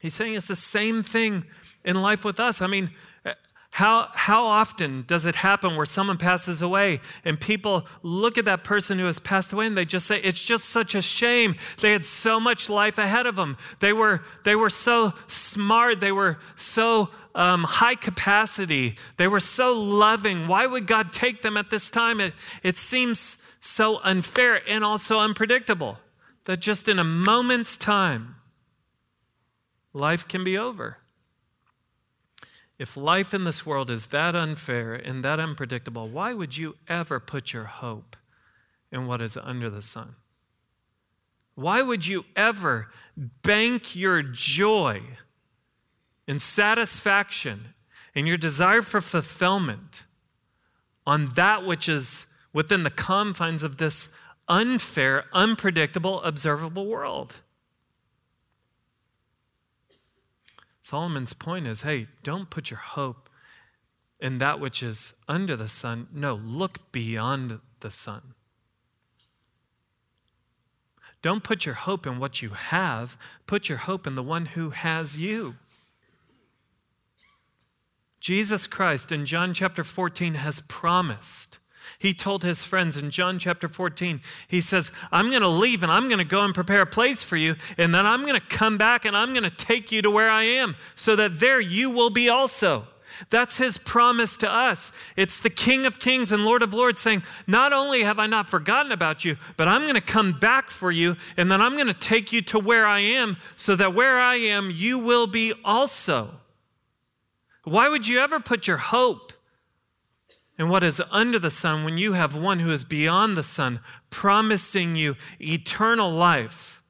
He's 0.00 0.14
saying 0.14 0.34
it's 0.34 0.48
the 0.48 0.54
same 0.54 1.02
thing 1.02 1.46
in 1.84 2.00
life 2.00 2.24
with 2.24 2.38
us. 2.38 2.62
I 2.62 2.68
mean, 2.68 2.90
how, 3.70 4.08
how 4.14 4.46
often 4.46 5.04
does 5.06 5.26
it 5.26 5.36
happen 5.36 5.76
where 5.76 5.86
someone 5.86 6.18
passes 6.18 6.60
away 6.60 7.00
and 7.24 7.40
people 7.40 7.86
look 8.02 8.36
at 8.36 8.44
that 8.46 8.64
person 8.64 8.98
who 8.98 9.06
has 9.06 9.20
passed 9.20 9.52
away 9.52 9.66
and 9.66 9.76
they 9.76 9.84
just 9.84 10.06
say, 10.06 10.20
It's 10.20 10.44
just 10.44 10.64
such 10.64 10.96
a 10.96 11.00
shame. 11.00 11.54
They 11.80 11.92
had 11.92 12.04
so 12.04 12.40
much 12.40 12.68
life 12.68 12.98
ahead 12.98 13.26
of 13.26 13.36
them. 13.36 13.56
They 13.78 13.92
were, 13.92 14.24
they 14.44 14.56
were 14.56 14.70
so 14.70 15.14
smart. 15.28 16.00
They 16.00 16.10
were 16.10 16.38
so 16.56 17.10
um, 17.32 17.62
high 17.62 17.94
capacity. 17.94 18.96
They 19.18 19.28
were 19.28 19.40
so 19.40 19.80
loving. 19.80 20.48
Why 20.48 20.66
would 20.66 20.88
God 20.88 21.12
take 21.12 21.42
them 21.42 21.56
at 21.56 21.70
this 21.70 21.90
time? 21.90 22.20
It, 22.20 22.34
it 22.64 22.76
seems 22.76 23.40
so 23.60 24.00
unfair 24.02 24.62
and 24.68 24.82
also 24.82 25.20
unpredictable 25.20 25.98
that 26.46 26.58
just 26.58 26.88
in 26.88 26.98
a 26.98 27.04
moment's 27.04 27.76
time, 27.76 28.34
life 29.92 30.26
can 30.26 30.42
be 30.42 30.58
over. 30.58 30.99
If 32.80 32.96
life 32.96 33.34
in 33.34 33.44
this 33.44 33.66
world 33.66 33.90
is 33.90 34.06
that 34.06 34.34
unfair 34.34 34.94
and 34.94 35.22
that 35.22 35.38
unpredictable, 35.38 36.08
why 36.08 36.32
would 36.32 36.56
you 36.56 36.76
ever 36.88 37.20
put 37.20 37.52
your 37.52 37.64
hope 37.64 38.16
in 38.90 39.06
what 39.06 39.20
is 39.20 39.36
under 39.36 39.68
the 39.68 39.82
sun? 39.82 40.14
Why 41.54 41.82
would 41.82 42.06
you 42.06 42.24
ever 42.34 42.88
bank 43.42 43.94
your 43.94 44.22
joy 44.22 45.02
and 46.26 46.40
satisfaction 46.40 47.74
and 48.14 48.26
your 48.26 48.38
desire 48.38 48.80
for 48.80 49.02
fulfillment 49.02 50.04
on 51.06 51.34
that 51.34 51.66
which 51.66 51.86
is 51.86 52.28
within 52.54 52.82
the 52.82 52.88
confines 52.88 53.62
of 53.62 53.76
this 53.76 54.16
unfair, 54.48 55.26
unpredictable, 55.34 56.22
observable 56.22 56.86
world? 56.86 57.40
Solomon's 60.90 61.34
point 61.34 61.68
is 61.68 61.82
hey, 61.82 62.08
don't 62.24 62.50
put 62.50 62.68
your 62.68 62.80
hope 62.80 63.30
in 64.20 64.38
that 64.38 64.58
which 64.58 64.82
is 64.82 65.14
under 65.28 65.54
the 65.54 65.68
sun. 65.68 66.08
No, 66.12 66.34
look 66.34 66.90
beyond 66.90 67.60
the 67.78 67.92
sun. 67.92 68.34
Don't 71.22 71.44
put 71.44 71.64
your 71.64 71.76
hope 71.76 72.08
in 72.08 72.18
what 72.18 72.42
you 72.42 72.48
have, 72.48 73.16
put 73.46 73.68
your 73.68 73.78
hope 73.78 74.04
in 74.04 74.16
the 74.16 74.22
one 74.22 74.46
who 74.46 74.70
has 74.70 75.16
you. 75.16 75.54
Jesus 78.18 78.66
Christ 78.66 79.12
in 79.12 79.24
John 79.24 79.54
chapter 79.54 79.84
14 79.84 80.34
has 80.34 80.60
promised. 80.62 81.59
He 82.00 82.14
told 82.14 82.42
his 82.42 82.64
friends 82.64 82.96
in 82.96 83.10
John 83.10 83.38
chapter 83.38 83.68
14, 83.68 84.22
he 84.48 84.62
says, 84.62 84.90
I'm 85.12 85.28
going 85.28 85.42
to 85.42 85.48
leave 85.48 85.82
and 85.82 85.92
I'm 85.92 86.08
going 86.08 86.16
to 86.16 86.24
go 86.24 86.42
and 86.42 86.54
prepare 86.54 86.80
a 86.80 86.86
place 86.86 87.22
for 87.22 87.36
you, 87.36 87.56
and 87.76 87.94
then 87.94 88.06
I'm 88.06 88.22
going 88.22 88.40
to 88.40 88.46
come 88.46 88.78
back 88.78 89.04
and 89.04 89.14
I'm 89.14 89.32
going 89.32 89.42
to 89.42 89.50
take 89.50 89.92
you 89.92 90.00
to 90.00 90.10
where 90.10 90.30
I 90.30 90.44
am, 90.44 90.76
so 90.94 91.14
that 91.16 91.40
there 91.40 91.60
you 91.60 91.90
will 91.90 92.08
be 92.08 92.26
also. 92.26 92.86
That's 93.28 93.58
his 93.58 93.76
promise 93.76 94.38
to 94.38 94.50
us. 94.50 94.92
It's 95.14 95.38
the 95.38 95.50
King 95.50 95.84
of 95.84 95.98
Kings 95.98 96.32
and 96.32 96.42
Lord 96.42 96.62
of 96.62 96.72
Lords 96.72 97.02
saying, 97.02 97.22
Not 97.46 97.74
only 97.74 98.02
have 98.02 98.18
I 98.18 98.26
not 98.26 98.48
forgotten 98.48 98.92
about 98.92 99.26
you, 99.26 99.36
but 99.58 99.68
I'm 99.68 99.82
going 99.82 99.94
to 99.94 100.00
come 100.00 100.38
back 100.38 100.70
for 100.70 100.90
you, 100.90 101.18
and 101.36 101.52
then 101.52 101.60
I'm 101.60 101.74
going 101.74 101.86
to 101.86 101.92
take 101.92 102.32
you 102.32 102.40
to 102.40 102.58
where 102.58 102.86
I 102.86 103.00
am, 103.00 103.36
so 103.56 103.76
that 103.76 103.94
where 103.94 104.18
I 104.18 104.36
am, 104.36 104.70
you 104.70 104.98
will 104.98 105.26
be 105.26 105.52
also. 105.66 106.30
Why 107.64 107.90
would 107.90 108.08
you 108.08 108.20
ever 108.20 108.40
put 108.40 108.66
your 108.66 108.78
hope 108.78 109.29
in 110.60 110.68
what 110.68 110.84
is 110.84 111.00
under 111.10 111.38
the 111.38 111.50
sun 111.50 111.84
when 111.84 111.96
you 111.96 112.12
have 112.12 112.36
one 112.36 112.58
who 112.58 112.70
is 112.70 112.84
beyond 112.84 113.34
the 113.34 113.42
sun 113.42 113.80
promising 114.10 114.94
you 114.94 115.16
eternal 115.40 116.10
life, 116.10 116.82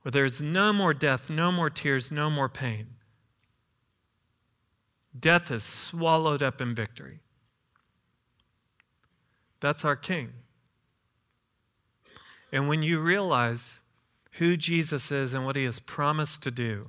where 0.00 0.10
there's 0.10 0.40
no 0.40 0.72
more 0.72 0.94
death, 0.94 1.28
no 1.28 1.52
more 1.52 1.68
tears, 1.68 2.10
no 2.10 2.30
more 2.30 2.48
pain? 2.48 2.86
Death 5.16 5.50
is 5.50 5.62
swallowed 5.62 6.42
up 6.42 6.58
in 6.62 6.74
victory. 6.74 7.20
That's 9.60 9.84
our 9.84 9.94
King. 9.94 10.30
And 12.50 12.66
when 12.66 12.82
you 12.82 12.98
realize 12.98 13.80
who 14.38 14.56
Jesus 14.56 15.12
is 15.12 15.34
and 15.34 15.44
what 15.44 15.56
he 15.56 15.64
has 15.64 15.78
promised 15.78 16.42
to 16.44 16.50
do, 16.50 16.84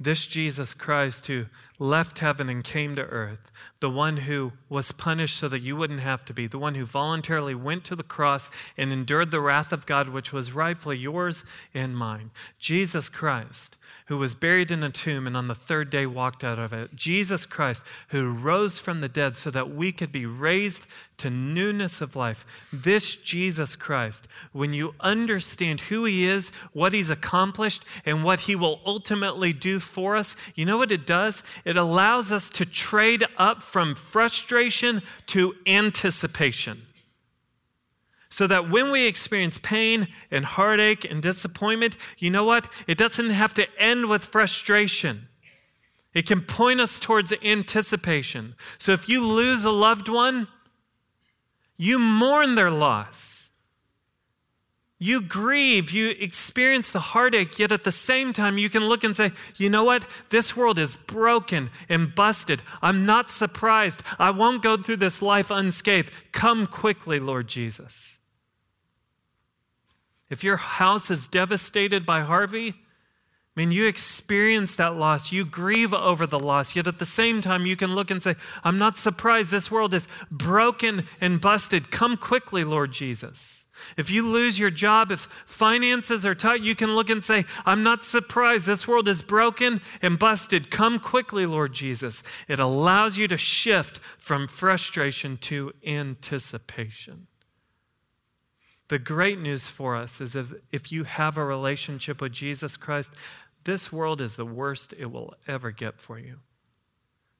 this 0.00 0.26
Jesus 0.26 0.72
Christ 0.72 1.26
who 1.26 1.46
left 1.78 2.18
heaven 2.20 2.48
and 2.48 2.64
came 2.64 2.96
to 2.96 3.02
earth, 3.02 3.52
the 3.80 3.90
one 3.90 4.18
who 4.18 4.52
was 4.70 4.92
punished 4.92 5.36
so 5.36 5.46
that 5.48 5.60
you 5.60 5.76
wouldn't 5.76 6.00
have 6.00 6.24
to 6.24 6.32
be, 6.32 6.46
the 6.46 6.58
one 6.58 6.74
who 6.74 6.86
voluntarily 6.86 7.54
went 7.54 7.84
to 7.84 7.94
the 7.94 8.02
cross 8.02 8.50
and 8.78 8.92
endured 8.92 9.30
the 9.30 9.40
wrath 9.40 9.72
of 9.72 9.84
God, 9.84 10.08
which 10.08 10.32
was 10.32 10.52
rightfully 10.52 10.96
yours 10.96 11.44
and 11.74 11.96
mine. 11.96 12.30
Jesus 12.58 13.10
Christ 13.10 13.76
who 14.10 14.18
was 14.18 14.34
buried 14.34 14.72
in 14.72 14.82
a 14.82 14.90
tomb 14.90 15.24
and 15.24 15.36
on 15.36 15.46
the 15.46 15.54
third 15.54 15.88
day 15.88 16.04
walked 16.04 16.42
out 16.42 16.58
of 16.58 16.72
it. 16.72 16.96
Jesus 16.96 17.46
Christ, 17.46 17.84
who 18.08 18.28
rose 18.28 18.76
from 18.76 19.00
the 19.00 19.08
dead 19.08 19.36
so 19.36 19.52
that 19.52 19.72
we 19.72 19.92
could 19.92 20.10
be 20.10 20.26
raised 20.26 20.88
to 21.18 21.30
newness 21.30 22.00
of 22.00 22.16
life. 22.16 22.44
This 22.72 23.14
Jesus 23.14 23.76
Christ, 23.76 24.26
when 24.50 24.72
you 24.72 24.96
understand 24.98 25.82
who 25.82 26.06
he 26.06 26.24
is, 26.24 26.50
what 26.72 26.92
he's 26.92 27.08
accomplished, 27.08 27.84
and 28.04 28.24
what 28.24 28.40
he 28.40 28.56
will 28.56 28.80
ultimately 28.84 29.52
do 29.52 29.78
for 29.78 30.16
us, 30.16 30.34
you 30.56 30.66
know 30.66 30.76
what 30.76 30.90
it 30.90 31.06
does? 31.06 31.44
It 31.64 31.76
allows 31.76 32.32
us 32.32 32.50
to 32.50 32.64
trade 32.64 33.24
up 33.36 33.62
from 33.62 33.94
frustration 33.94 35.02
to 35.26 35.54
anticipation 35.68 36.84
so 38.30 38.46
that 38.46 38.70
when 38.70 38.90
we 38.90 39.06
experience 39.06 39.58
pain 39.58 40.08
and 40.30 40.44
heartache 40.44 41.04
and 41.04 41.20
disappointment, 41.20 41.96
you 42.18 42.30
know 42.30 42.44
what? 42.44 42.72
It 42.86 42.96
doesn't 42.96 43.30
have 43.30 43.52
to 43.54 43.66
end 43.78 44.08
with 44.08 44.24
frustration. 44.24 45.28
It 46.14 46.26
can 46.26 46.40
point 46.42 46.80
us 46.80 46.98
towards 46.98 47.32
anticipation. 47.44 48.54
So 48.78 48.92
if 48.92 49.08
you 49.08 49.26
lose 49.26 49.64
a 49.64 49.70
loved 49.70 50.08
one, 50.08 50.48
you 51.76 51.98
mourn 51.98 52.54
their 52.54 52.70
loss. 52.70 53.50
You 55.02 55.22
grieve, 55.22 55.90
you 55.92 56.10
experience 56.10 56.92
the 56.92 57.00
heartache, 57.00 57.58
yet 57.58 57.72
at 57.72 57.84
the 57.84 57.90
same 57.90 58.34
time, 58.34 58.58
you 58.58 58.68
can 58.68 58.84
look 58.84 59.02
and 59.02 59.16
say, 59.16 59.32
you 59.56 59.70
know 59.70 59.82
what? 59.82 60.06
This 60.28 60.54
world 60.54 60.78
is 60.78 60.94
broken 60.94 61.70
and 61.88 62.14
busted. 62.14 62.60
I'm 62.82 63.06
not 63.06 63.30
surprised. 63.30 64.02
I 64.18 64.30
won't 64.30 64.62
go 64.62 64.76
through 64.76 64.98
this 64.98 65.22
life 65.22 65.50
unscathed. 65.50 66.12
Come 66.32 66.66
quickly, 66.66 67.18
Lord 67.18 67.48
Jesus. 67.48 68.18
If 70.30 70.44
your 70.44 70.56
house 70.56 71.10
is 71.10 71.28
devastated 71.28 72.06
by 72.06 72.20
Harvey, 72.20 72.74
I 73.56 73.60
mean, 73.60 73.72
you 73.72 73.86
experience 73.86 74.76
that 74.76 74.96
loss. 74.96 75.32
You 75.32 75.44
grieve 75.44 75.92
over 75.92 76.24
the 76.24 76.38
loss. 76.38 76.76
Yet 76.76 76.86
at 76.86 77.00
the 77.00 77.04
same 77.04 77.40
time, 77.40 77.66
you 77.66 77.76
can 77.76 77.94
look 77.94 78.10
and 78.10 78.22
say, 78.22 78.36
I'm 78.62 78.78
not 78.78 78.96
surprised. 78.96 79.50
This 79.50 79.70
world 79.70 79.92
is 79.92 80.06
broken 80.30 81.04
and 81.20 81.40
busted. 81.40 81.90
Come 81.90 82.16
quickly, 82.16 82.62
Lord 82.62 82.92
Jesus. 82.92 83.66
If 83.96 84.10
you 84.10 84.26
lose 84.26 84.58
your 84.58 84.70
job, 84.70 85.10
if 85.10 85.22
finances 85.46 86.24
are 86.24 86.34
tight, 86.34 86.62
you 86.62 86.76
can 86.76 86.94
look 86.94 87.10
and 87.10 87.24
say, 87.24 87.44
I'm 87.66 87.82
not 87.82 88.04
surprised. 88.04 88.66
This 88.66 88.86
world 88.86 89.08
is 89.08 89.22
broken 89.22 89.80
and 90.00 90.18
busted. 90.18 90.70
Come 90.70 91.00
quickly, 91.00 91.44
Lord 91.44 91.72
Jesus. 91.72 92.22
It 92.46 92.60
allows 92.60 93.18
you 93.18 93.26
to 93.28 93.36
shift 93.36 93.98
from 94.18 94.46
frustration 94.46 95.38
to 95.38 95.72
anticipation. 95.84 97.26
The 98.90 98.98
great 98.98 99.38
news 99.38 99.68
for 99.68 99.94
us 99.94 100.20
is 100.20 100.34
if, 100.34 100.52
if 100.72 100.90
you 100.90 101.04
have 101.04 101.36
a 101.36 101.44
relationship 101.44 102.20
with 102.20 102.32
Jesus 102.32 102.76
Christ, 102.76 103.14
this 103.62 103.92
world 103.92 104.20
is 104.20 104.34
the 104.34 104.44
worst 104.44 104.92
it 104.98 105.12
will 105.12 105.36
ever 105.46 105.70
get 105.70 106.00
for 106.00 106.18
you. 106.18 106.40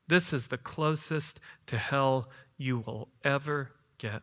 This 0.07 0.32
is 0.32 0.46
the 0.46 0.59
closest 0.59 1.40
to 1.66 1.76
hell 1.76 2.28
you 2.57 2.78
will 2.78 3.09
ever 3.24 3.72
get. 3.98 4.22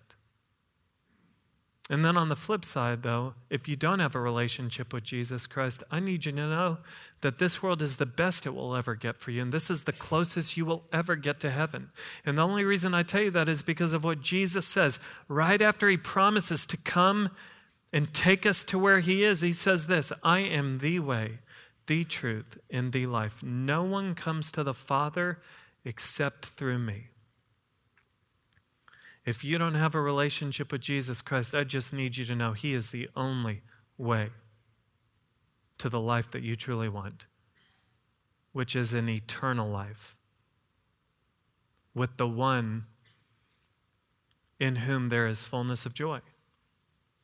And 1.90 2.04
then 2.04 2.18
on 2.18 2.28
the 2.28 2.36
flip 2.36 2.66
side, 2.66 3.04
though, 3.04 3.34
if 3.50 3.70
you 3.70 3.78
don't 3.78 4.00
have 4.00 4.14
a 4.14 4.20
relationship 4.20 4.94
with 4.94 5.06
Jesus 5.06 5.48
Christ, 5.48 5.84
I 5.90 6.02
need 6.02 6.26
you 6.26 6.34
to 6.34 6.38
know 6.38 6.78
that 7.22 7.40
this 7.40 7.64
world 7.64 7.82
is 7.82 7.96
the 7.96 8.06
best 8.06 8.46
it 8.46 8.54
will 8.54 8.76
ever 8.76 8.94
get 8.94 9.18
for 9.18 9.32
you, 9.32 9.42
and 9.42 9.54
this 9.54 9.70
is 9.70 9.86
the 9.86 9.94
closest 9.94 10.58
you 10.58 10.66
will 10.66 10.84
ever 10.92 11.16
get 11.16 11.40
to 11.40 11.50
heaven. 11.50 11.92
And 12.26 12.38
the 12.38 12.46
only 12.46 12.66
reason 12.66 12.94
I 12.94 13.04
tell 13.04 13.22
you 13.22 13.32
that 13.32 13.48
is 13.48 13.62
because 13.62 13.94
of 13.94 14.04
what 14.04 14.22
Jesus 14.22 14.66
says. 14.66 15.00
Right 15.30 15.62
after 15.62 15.90
he 15.90 15.98
promises 15.98 16.66
to 16.68 16.78
come 16.78 17.30
and 17.94 18.14
take 18.14 18.46
us 18.46 18.66
to 18.66 18.78
where 18.78 19.00
he 19.00 19.24
is, 19.24 19.40
he 19.40 19.54
says 19.54 19.88
this 19.88 20.12
I 20.24 20.40
am 20.40 20.80
the 20.80 21.00
way, 21.00 21.40
the 21.88 22.04
truth, 22.04 22.58
and 22.70 22.92
the 22.92 23.08
life. 23.08 23.42
No 23.42 23.84
one 23.84 24.14
comes 24.14 24.52
to 24.52 24.64
the 24.64 24.74
Father 24.74 25.40
except 25.86 26.48
through 26.48 26.80
me. 26.80 27.08
If 29.28 29.44
you 29.44 29.58
don't 29.58 29.76
have 29.76 29.94
a 29.94 30.00
relationship 30.00 30.72
with 30.72 30.80
Jesus 30.80 31.22
Christ, 31.22 31.54
I 31.54 31.66
just 31.66 31.92
need 31.92 32.16
you 32.16 32.24
to 32.24 32.34
know 32.34 32.54
He 32.54 32.74
is 32.74 32.92
the 32.92 33.10
only 33.14 33.62
way 33.98 34.30
to 35.80 35.90
the 35.90 36.00
life 36.00 36.32
that 36.32 36.44
you 36.44 36.56
truly 36.56 36.88
want, 36.88 37.26
which 38.54 38.74
is 38.74 38.94
an 38.94 39.10
eternal 39.10 39.70
life 39.70 40.16
with 41.94 42.16
the 42.16 42.28
one 42.28 42.86
in 44.62 44.78
whom 44.78 45.10
there 45.10 45.28
is 45.28 45.44
fullness 45.44 45.86
of 45.86 45.94
joy, 45.94 46.22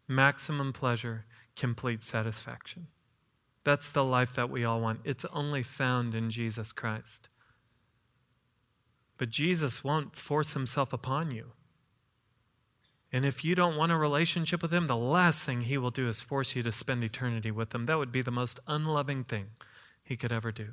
maximum 0.06 0.74
pleasure, 0.74 1.24
complete 1.56 2.04
satisfaction. 2.04 2.88
That's 3.64 3.88
the 3.88 4.04
life 4.04 4.36
that 4.36 4.50
we 4.50 4.66
all 4.66 4.82
want. 4.82 5.00
It's 5.06 5.24
only 5.32 5.64
found 5.64 6.16
in 6.16 6.30
Jesus 6.30 6.74
Christ. 6.74 7.30
But 9.18 9.30
Jesus 9.30 9.86
won't 9.86 10.18
force 10.18 10.52
himself 10.52 10.92
upon 10.92 11.32
you. 11.32 11.54
And 13.14 13.26
if 13.26 13.46
you 13.46 13.54
don't 13.54 13.78
want 13.78 13.92
a 13.92 13.98
relationship 13.98 14.64
with 14.64 14.74
Him, 14.74 14.88
the 14.88 14.98
last 14.98 15.46
thing 15.46 15.62
He 15.62 15.78
will 15.78 15.92
do 15.92 16.10
is 16.10 16.20
force 16.20 16.56
you 16.56 16.64
to 16.64 16.72
spend 16.72 17.04
eternity 17.04 17.52
with 17.52 17.74
Him. 17.74 17.86
That 17.86 18.00
would 18.00 18.12
be 18.12 18.24
the 18.24 18.32
most 18.32 18.60
unloving 18.68 19.24
thing 19.24 19.50
He 20.04 20.18
could 20.18 20.32
ever 20.32 20.52
do. 20.52 20.70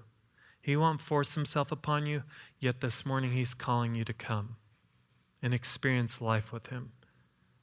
He 0.63 0.75
won't 0.75 1.03
force 1.03 1.35
Himself 1.35 1.71
upon 1.71 2.07
you, 2.07 2.23
yet 2.59 2.81
this 2.81 3.05
morning 3.05 3.33
He's 3.33 3.53
calling 3.53 3.95
you 3.95 4.05
to 4.05 4.15
come 4.15 4.57
and 5.43 5.53
experience 5.53 6.23
life 6.23 6.51
with 6.51 6.69
Him. 6.69 6.93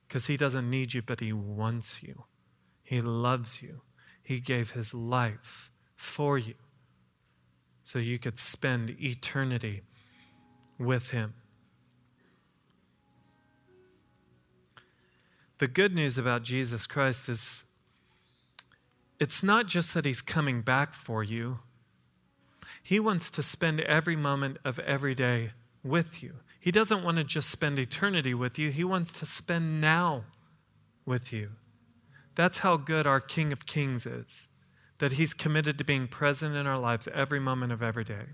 Because 0.08 0.28
He 0.28 0.38
doesn't 0.38 0.70
need 0.70 0.94
you, 0.94 1.02
but 1.02 1.22
He 1.22 1.34
wants 1.34 2.04
you. 2.04 2.26
He 2.84 3.02
loves 3.02 3.64
you. 3.64 3.82
He 4.22 4.40
gave 4.40 4.72
His 4.72 4.94
life 4.94 5.72
for 5.96 6.38
you 6.38 6.54
so 7.82 7.98
you 7.98 8.20
could 8.20 8.38
spend 8.38 8.96
eternity 9.02 9.82
with 10.78 11.10
Him. 11.10 11.34
The 15.60 15.68
good 15.68 15.94
news 15.94 16.18
about 16.18 16.44
Jesus 16.44 16.86
Christ 16.86 17.30
is 17.30 17.66
it's 19.20 19.42
not 19.42 19.68
just 19.68 19.94
that 19.94 20.06
he's 20.06 20.22
coming 20.22 20.62
back 20.62 20.94
for 20.94 21.24
you, 21.24 21.60
he 22.84 23.00
wants 23.00 23.30
to 23.32 23.44
spend 23.44 23.82
every 23.82 24.16
moment 24.16 24.58
of 24.64 24.80
every 24.80 25.16
day 25.16 25.52
with 25.84 26.22
you. 26.22 26.36
He 26.60 26.72
doesn't 26.72 27.04
want 27.04 27.18
to 27.18 27.24
just 27.24 27.50
spend 27.50 27.80
eternity 27.80 28.34
with 28.34 28.60
you, 28.60 28.72
he 28.72 28.84
wants 28.84 29.12
to 29.14 29.26
spend 29.26 29.82
now 29.82 30.26
with 31.06 31.34
you. 31.34 31.52
That's 32.36 32.60
how 32.60 32.78
good 32.78 33.08
our 33.08 33.20
King 33.20 33.52
of 33.52 33.66
Kings 33.66 34.06
is, 34.06 34.50
that 35.00 35.14
he's 35.14 35.34
committed 35.34 35.78
to 35.80 35.84
being 35.84 36.08
present 36.08 36.56
in 36.56 36.68
our 36.68 36.78
lives 36.78 37.08
every 37.14 37.40
moment 37.40 37.72
of 37.72 37.82
every 37.82 38.04
day. 38.04 38.28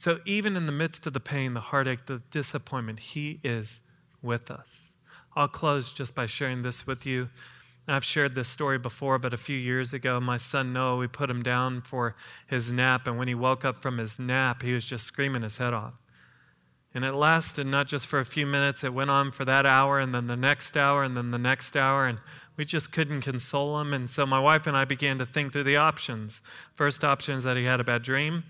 So 0.00 0.20
even 0.24 0.56
in 0.56 0.64
the 0.64 0.72
midst 0.72 1.06
of 1.06 1.12
the 1.12 1.20
pain, 1.20 1.52
the 1.52 1.60
heartache, 1.60 2.06
the 2.06 2.22
disappointment, 2.30 3.00
He 3.00 3.38
is 3.44 3.82
with 4.22 4.50
us. 4.50 4.96
I'll 5.36 5.48
close 5.48 5.92
just 5.92 6.14
by 6.14 6.26
sharing 6.26 6.62
this 6.62 6.86
with 6.86 7.06
you. 7.06 7.28
I've 7.88 8.04
shared 8.04 8.34
this 8.34 8.48
story 8.48 8.78
before, 8.78 9.18
but 9.18 9.34
a 9.34 9.38
few 9.38 9.56
years 9.56 9.92
ago, 9.92 10.20
my 10.20 10.36
son 10.36 10.72
Noah, 10.72 10.96
we 10.96 11.06
put 11.06 11.30
him 11.30 11.42
down 11.42 11.80
for 11.80 12.14
his 12.46 12.70
nap, 12.70 13.06
and 13.06 13.18
when 13.18 13.28
he 13.28 13.34
woke 13.34 13.64
up 13.64 13.76
from 13.76 13.98
his 13.98 14.18
nap, 14.18 14.62
he 14.62 14.72
was 14.72 14.84
just 14.84 15.06
screaming 15.06 15.42
his 15.42 15.58
head 15.58 15.74
off. 15.74 15.94
And 16.94 17.04
it 17.04 17.12
lasted 17.12 17.66
not 17.66 17.88
just 17.88 18.06
for 18.06 18.18
a 18.18 18.24
few 18.24 18.46
minutes, 18.46 18.84
it 18.84 18.92
went 18.92 19.10
on 19.10 19.32
for 19.32 19.44
that 19.44 19.66
hour, 19.66 19.98
and 19.98 20.14
then 20.14 20.26
the 20.26 20.36
next 20.36 20.76
hour, 20.76 21.02
and 21.02 21.16
then 21.16 21.30
the 21.30 21.38
next 21.38 21.76
hour, 21.76 22.06
and 22.06 22.18
we 22.56 22.64
just 22.64 22.92
couldn't 22.92 23.22
console 23.22 23.80
him. 23.80 23.92
And 23.92 24.10
so 24.10 24.26
my 24.26 24.40
wife 24.40 24.66
and 24.66 24.76
I 24.76 24.84
began 24.84 25.18
to 25.18 25.26
think 25.26 25.52
through 25.52 25.64
the 25.64 25.76
options. 25.76 26.40
First 26.74 27.04
option 27.04 27.36
is 27.36 27.44
that 27.44 27.56
he 27.56 27.64
had 27.64 27.80
a 27.80 27.84
bad 27.84 28.02
dream, 28.02 28.44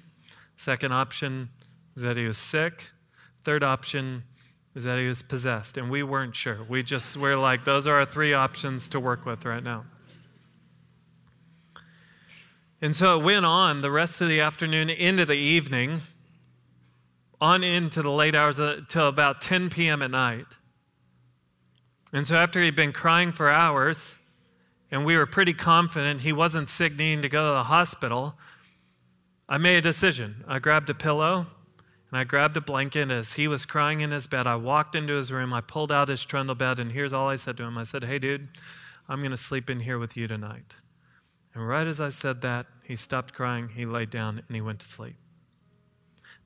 second 0.57 0.93
option 0.93 1.51
is 1.97 2.03
that 2.03 2.17
he 2.17 2.27
was 2.27 2.39
sick, 2.39 2.91
third 3.43 3.63
option 3.63 4.25
is 4.75 4.85
that 4.85 4.99
he 4.99 5.07
was 5.07 5.23
possessed, 5.23 5.77
and 5.77 5.91
we 5.91 6.03
weren't 6.03 6.35
sure. 6.35 6.59
We 6.69 6.83
just 6.83 7.17
were 7.17 7.37
like, 7.37 7.65
those 7.65 7.87
are 7.87 7.97
our 7.97 8.07
three 8.07 8.33
options 8.33 8.89
to 8.91 9.01
work 9.01 9.27
with 9.27 9.45
right 9.45 9.63
now. 9.63 9.85
And 12.81 12.95
so 12.95 13.19
it 13.19 13.25
went 13.25 13.45
on 13.45 13.81
the 13.81 13.91
rest 13.91 14.21
of 14.21 14.29
the 14.29 14.41
afternoon 14.41 14.89
into 14.89 15.27
the 15.27 15.35
evening, 15.35 16.03
on 17.41 17.63
into 17.63 18.01
the 18.01 18.11
late 18.11 18.35
hours 18.35 18.61
uh, 18.61 18.81
till 18.89 19.09
about 19.09 19.41
10 19.41 19.71
p.m. 19.71 20.03
at 20.03 20.11
night. 20.11 20.47
And 22.13 22.27
so 22.27 22.37
after 22.37 22.63
he'd 22.63 22.77
been 22.77 22.93
crying 22.93 23.33
for 23.33 23.51
hours, 23.51 24.17
and 24.91 25.05
we 25.05 25.17
were 25.17 25.27
pretty 25.27 25.53
confident 25.53 26.23
he 26.23 26.33
wasn't 26.33 26.69
sick 26.69 26.97
needing 26.97 27.23
to 27.23 27.29
go 27.29 27.49
to 27.51 27.55
the 27.55 27.65
hospital, 27.65 28.35
I 29.49 29.59
made 29.59 29.77
a 29.77 29.83
decision. 29.83 30.45
I 30.49 30.59
grabbed 30.59 30.91
a 30.91 30.95
pillow 30.95 31.47
and 32.11 32.19
I 32.19 32.25
grabbed 32.25 32.57
a 32.57 32.61
blanket 32.61 33.11
as 33.11 33.35
he 33.35 33.47
was 33.47 33.65
crying 33.65 34.01
in 34.01 34.11
his 34.11 34.27
bed. 34.27 34.47
I 34.47 34.57
walked 34.57 34.97
into 34.97 35.15
his 35.15 35.31
room. 35.31 35.53
I 35.53 35.61
pulled 35.61 35.93
out 35.93 36.09
his 36.09 36.25
trundle 36.25 36.57
bed, 36.57 36.81
and 36.81 36.93
here's 36.93 37.13
all 37.13 37.29
I 37.29 37.37
said 37.37 37.57
to 37.59 37.63
him 37.63 37.79
I 37.79 37.85
said, 37.85 38.05
Hey, 38.05 38.19
dude, 38.19 38.49
I'm 39.09 39.21
going 39.21 39.31
to 39.31 39.37
sleep 39.37 39.71
in 39.71 39.81
here 39.81 39.99
with 39.99 40.17
you 40.17 40.27
tonight. 40.27 40.75
And 41.55 41.67
right 41.67 41.87
as 41.87 42.01
I 42.01 42.09
said 42.09 42.43
that, 42.43 42.67
he 42.83 42.97
stopped 42.97 43.35
crying, 43.35 43.71
he 43.75 43.87
laid 43.87 44.11
down, 44.11 44.43
and 44.47 44.55
he 44.55 44.61
went 44.61 44.81
to 44.81 44.87
sleep. 44.87 45.17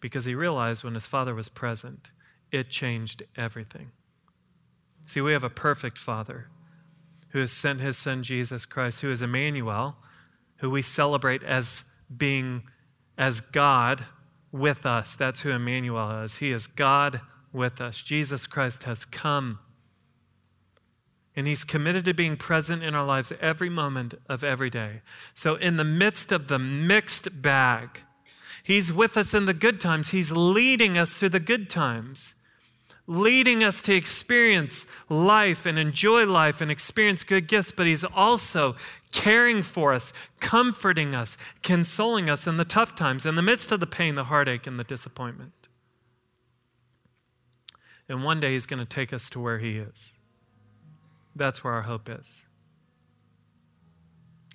Because 0.00 0.26
he 0.26 0.34
realized 0.34 0.84
when 0.84 0.94
his 0.94 1.06
father 1.06 1.34
was 1.34 1.48
present, 1.48 2.10
it 2.52 2.68
changed 2.68 3.22
everything. 3.36 3.90
See, 5.06 5.20
we 5.20 5.32
have 5.32 5.44
a 5.44 5.50
perfect 5.50 5.98
father 5.98 6.48
who 7.30 7.40
has 7.40 7.52
sent 7.52 7.80
his 7.80 7.96
son 7.96 8.22
Jesus 8.22 8.64
Christ, 8.66 9.00
who 9.00 9.10
is 9.10 9.22
Emmanuel, 9.22 9.96
who 10.58 10.70
we 10.70 10.82
celebrate 10.82 11.42
as 11.42 11.98
being 12.14 12.62
as 13.18 13.40
God 13.40 14.04
with 14.54 14.86
us. 14.86 15.16
That's 15.16 15.40
who 15.40 15.50
Emmanuel 15.50 16.22
is. 16.22 16.36
He 16.36 16.52
is 16.52 16.68
God 16.68 17.20
with 17.52 17.80
us. 17.80 18.00
Jesus 18.00 18.46
Christ 18.46 18.84
has 18.84 19.04
come. 19.04 19.58
And 21.34 21.48
he's 21.48 21.64
committed 21.64 22.04
to 22.04 22.14
being 22.14 22.36
present 22.36 22.84
in 22.84 22.94
our 22.94 23.04
lives 23.04 23.32
every 23.40 23.68
moment 23.68 24.14
of 24.28 24.44
every 24.44 24.70
day. 24.70 25.00
So, 25.34 25.56
in 25.56 25.76
the 25.76 25.84
midst 25.84 26.30
of 26.30 26.46
the 26.46 26.60
mixed 26.60 27.42
bag, 27.42 28.02
he's 28.62 28.92
with 28.92 29.16
us 29.16 29.34
in 29.34 29.46
the 29.46 29.54
good 29.54 29.80
times. 29.80 30.10
He's 30.10 30.30
leading 30.30 30.96
us 30.96 31.18
through 31.18 31.30
the 31.30 31.40
good 31.40 31.68
times 31.68 32.36
leading 33.06 33.62
us 33.62 33.82
to 33.82 33.94
experience 33.94 34.86
life 35.08 35.66
and 35.66 35.78
enjoy 35.78 36.24
life 36.24 36.60
and 36.60 36.70
experience 36.70 37.22
good 37.22 37.46
gifts, 37.46 37.70
but 37.70 37.86
He's 37.86 38.04
also 38.04 38.76
caring 39.12 39.62
for 39.62 39.92
us, 39.92 40.12
comforting 40.40 41.14
us, 41.14 41.36
consoling 41.62 42.30
us 42.30 42.46
in 42.46 42.56
the 42.56 42.64
tough 42.64 42.94
times, 42.94 43.26
in 43.26 43.34
the 43.34 43.42
midst 43.42 43.70
of 43.70 43.80
the 43.80 43.86
pain, 43.86 44.14
the 44.14 44.24
heartache, 44.24 44.66
and 44.66 44.78
the 44.78 44.84
disappointment. 44.84 45.68
And 48.08 48.24
one 48.24 48.40
day 48.40 48.52
He's 48.52 48.66
going 48.66 48.80
to 48.80 48.86
take 48.86 49.12
us 49.12 49.28
to 49.30 49.40
where 49.40 49.58
He 49.58 49.78
is. 49.78 50.16
That's 51.36 51.62
where 51.62 51.74
our 51.74 51.82
hope 51.82 52.08
is. 52.08 52.46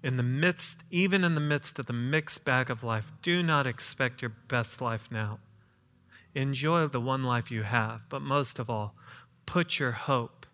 In 0.02 0.16
the 0.16 0.24
midst, 0.24 0.84
even 0.92 1.24
in 1.24 1.36
the 1.36 1.42
midst 1.42 1.78
of 1.78 1.88
the 1.88 1.94
mixed 1.94 2.46
bag 2.46 2.70
of 2.70 2.84
life, 2.84 3.12
do 3.22 3.44
not 3.44 3.68
expect 3.68 4.22
your 4.22 4.32
best 4.48 4.82
life 4.82 5.12
now. 5.12 5.40
Enjoy 6.36 6.86
the 6.86 7.02
one 7.02 7.24
life 7.24 7.52
you 7.52 7.64
have, 7.64 8.08
but 8.10 8.22
most 8.22 8.60
of 8.60 8.70
all, 8.70 8.96
put 9.46 9.80
your 9.80 9.92
hope 9.92 10.46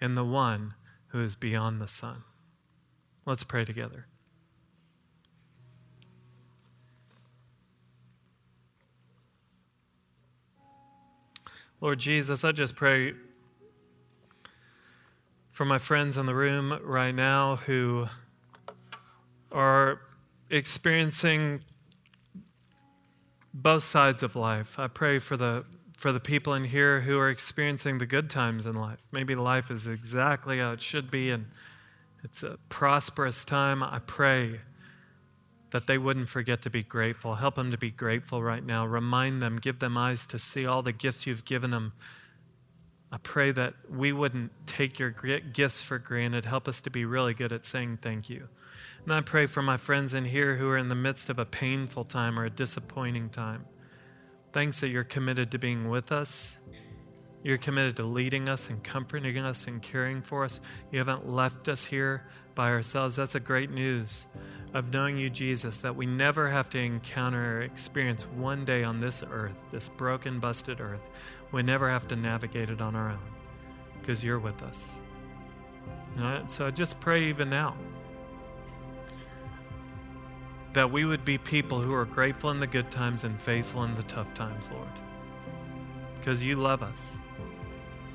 in 0.00 0.14
the 0.14 0.24
one 0.24 0.74
who 1.08 1.22
is 1.22 1.34
beyond 1.34 1.80
the 1.80 1.88
sun. 1.88 2.24
Let's 3.24 3.44
pray 3.44 3.64
together. 3.64 4.06
Lord 11.80 11.98
Jesus, 11.98 12.44
I 12.44 12.52
just 12.52 12.76
pray 12.76 13.12
for 15.50 15.64
my 15.64 15.78
friends 15.78 16.16
in 16.16 16.26
the 16.26 16.34
room 16.34 16.78
right 16.82 17.14
now 17.14 17.56
who 17.56 18.06
are 19.52 20.00
experiencing 20.50 21.60
both 23.54 23.84
sides 23.84 24.22
of 24.24 24.34
life. 24.34 24.78
I 24.78 24.88
pray 24.88 25.20
for 25.20 25.36
the 25.36 25.64
for 25.96 26.12
the 26.12 26.20
people 26.20 26.52
in 26.54 26.64
here 26.64 27.02
who 27.02 27.16
are 27.18 27.30
experiencing 27.30 27.98
the 27.98 28.04
good 28.04 28.28
times 28.28 28.66
in 28.66 28.74
life. 28.74 29.06
Maybe 29.12 29.36
life 29.36 29.70
is 29.70 29.86
exactly 29.86 30.58
how 30.58 30.72
it 30.72 30.82
should 30.82 31.08
be 31.08 31.30
and 31.30 31.46
it's 32.24 32.42
a 32.42 32.58
prosperous 32.68 33.44
time. 33.44 33.80
I 33.80 34.00
pray 34.00 34.60
that 35.70 35.86
they 35.86 35.96
wouldn't 35.96 36.28
forget 36.28 36.62
to 36.62 36.70
be 36.70 36.82
grateful. 36.82 37.36
Help 37.36 37.54
them 37.54 37.70
to 37.70 37.78
be 37.78 37.90
grateful 37.90 38.42
right 38.42 38.64
now. 38.64 38.84
Remind 38.84 39.40
them, 39.40 39.58
give 39.58 39.78
them 39.78 39.96
eyes 39.96 40.26
to 40.26 40.38
see 40.38 40.66
all 40.66 40.82
the 40.82 40.92
gifts 40.92 41.26
you've 41.26 41.44
given 41.44 41.70
them. 41.70 41.92
I 43.12 43.18
pray 43.18 43.52
that 43.52 43.74
we 43.88 44.12
wouldn't 44.12 44.50
take 44.66 44.98
your 44.98 45.10
gifts 45.10 45.80
for 45.80 45.98
granted. 45.98 46.44
Help 46.44 46.66
us 46.66 46.80
to 46.80 46.90
be 46.90 47.04
really 47.04 47.34
good 47.34 47.52
at 47.52 47.64
saying 47.64 47.98
thank 48.02 48.28
you. 48.28 48.48
And 49.04 49.12
I 49.12 49.20
pray 49.20 49.46
for 49.46 49.60
my 49.60 49.76
friends 49.76 50.14
in 50.14 50.24
here 50.24 50.56
who 50.56 50.68
are 50.70 50.78
in 50.78 50.88
the 50.88 50.94
midst 50.94 51.28
of 51.28 51.38
a 51.38 51.44
painful 51.44 52.04
time 52.04 52.38
or 52.38 52.46
a 52.46 52.50
disappointing 52.50 53.28
time. 53.28 53.66
Thanks 54.52 54.80
that 54.80 54.88
you're 54.88 55.04
committed 55.04 55.50
to 55.50 55.58
being 55.58 55.90
with 55.90 56.10
us. 56.10 56.60
You're 57.42 57.58
committed 57.58 57.96
to 57.96 58.04
leading 58.04 58.48
us 58.48 58.70
and 58.70 58.82
comforting 58.82 59.36
us 59.36 59.66
and 59.66 59.82
caring 59.82 60.22
for 60.22 60.44
us. 60.44 60.60
You 60.90 60.98
haven't 60.98 61.28
left 61.28 61.68
us 61.68 61.84
here 61.84 62.24
by 62.54 62.70
ourselves. 62.70 63.16
That's 63.16 63.34
a 63.34 63.40
great 63.40 63.70
news 63.70 64.26
of 64.72 64.94
knowing 64.94 65.18
you, 65.18 65.28
Jesus, 65.28 65.76
that 65.78 65.94
we 65.94 66.06
never 66.06 66.48
have 66.48 66.70
to 66.70 66.78
encounter 66.78 67.58
or 67.58 67.62
experience 67.62 68.26
one 68.26 68.64
day 68.64 68.84
on 68.84 69.00
this 69.00 69.22
earth, 69.30 69.62
this 69.70 69.90
broken, 69.90 70.40
busted 70.40 70.80
earth. 70.80 71.02
We 71.52 71.62
never 71.62 71.90
have 71.90 72.08
to 72.08 72.16
navigate 72.16 72.70
it 72.70 72.80
on 72.80 72.96
our 72.96 73.10
own 73.10 73.18
because 74.00 74.24
you're 74.24 74.38
with 74.38 74.62
us. 74.62 74.98
So 76.46 76.66
I 76.66 76.70
just 76.70 76.98
pray 77.00 77.24
even 77.24 77.50
now 77.50 77.76
that 80.74 80.90
we 80.90 81.04
would 81.04 81.24
be 81.24 81.38
people 81.38 81.80
who 81.80 81.94
are 81.94 82.04
grateful 82.04 82.50
in 82.50 82.58
the 82.58 82.66
good 82.66 82.90
times 82.90 83.22
and 83.22 83.40
faithful 83.40 83.84
in 83.84 83.94
the 83.94 84.02
tough 84.02 84.34
times, 84.34 84.72
Lord. 84.72 84.88
Because 86.18 86.42
you 86.42 86.56
love 86.56 86.82
us. 86.82 87.18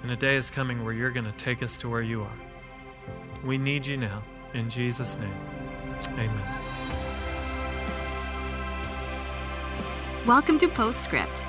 And 0.03 0.12
a 0.12 0.16
day 0.18 0.36
is 0.36 0.49
coming 0.49 0.84
where 0.84 0.93
you're 0.93 1.12
going 1.12 1.26
to 1.26 1.38
take 1.38 1.64
us 1.64 1.78
to 1.78 1.89
where 1.89 2.01
you 2.01 2.22
are. 2.22 2.38
We 3.45 3.57
need 3.57 3.88
you 3.88 3.95
now. 3.95 4.22
In 4.53 4.70
Jesus' 4.70 5.18
name, 5.18 5.34
amen. 6.14 6.55
Welcome 10.28 10.60
to 10.60 10.68
Postscript. 10.68 11.45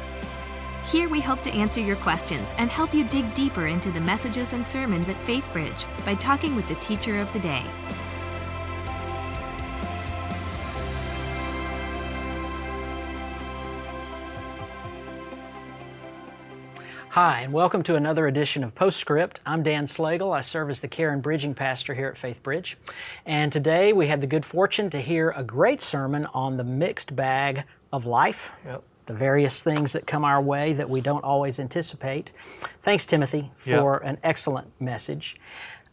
Here 0.87 1.09
we 1.09 1.21
hope 1.21 1.41
to 1.43 1.51
answer 1.51 1.81
your 1.81 1.97
questions 1.97 2.55
and 2.57 2.71
help 2.71 2.95
you 2.95 3.03
dig 3.05 3.35
deeper 3.35 3.67
into 3.67 3.91
the 3.91 4.01
messages 4.01 4.53
and 4.53 4.67
sermons 4.67 5.09
at 5.09 5.17
FaithBridge 5.17 5.85
by 6.05 6.15
talking 6.15 6.55
with 6.55 6.69
the 6.69 6.77
teacher 6.77 7.21
of 7.21 7.33
the 7.33 7.41
day. 7.41 7.65
Hi, 17.23 17.43
and 17.43 17.53
welcome 17.53 17.83
to 17.83 17.97
another 17.97 18.27
edition 18.27 18.64
of 18.64 18.75
Postscript. 18.75 19.41
I'm 19.45 19.62
Dan 19.62 19.85
Slagle. 19.85 20.35
I 20.35 20.41
serve 20.41 20.71
as 20.71 20.81
the 20.81 20.89
Care 20.89 21.12
and 21.12 21.23
Bridging 21.23 21.53
Pastor 21.53 21.93
here 21.93 22.09
at 22.09 22.16
Faith 22.16 22.43
Bridge. 22.43 22.79
And 23.27 23.53
today 23.53 23.93
we 23.93 24.07
had 24.07 24.23
the 24.23 24.27
good 24.27 24.47
fortune 24.47 24.89
to 24.89 25.03
hear 25.03 25.35
a 25.37 25.45
great 25.45 25.83
sermon 25.83 26.25
on 26.33 26.57
the 26.57 26.64
mixed 26.64 27.14
bag 27.14 27.64
of 27.93 28.07
life. 28.07 28.51
Yep. 28.64 28.85
The 29.05 29.12
various 29.12 29.62
things 29.62 29.93
that 29.93 30.07
come 30.07 30.25
our 30.25 30.41
way 30.41 30.73
that 30.73 30.89
we 30.89 31.03
don't 31.03 31.23
always 31.23 31.61
anticipate. 31.61 32.33
Thanks, 32.83 33.05
Timothy, 33.05 33.51
for 33.59 34.01
yep. 34.03 34.11
an 34.14 34.18
excellent 34.23 34.68
message. 34.81 35.37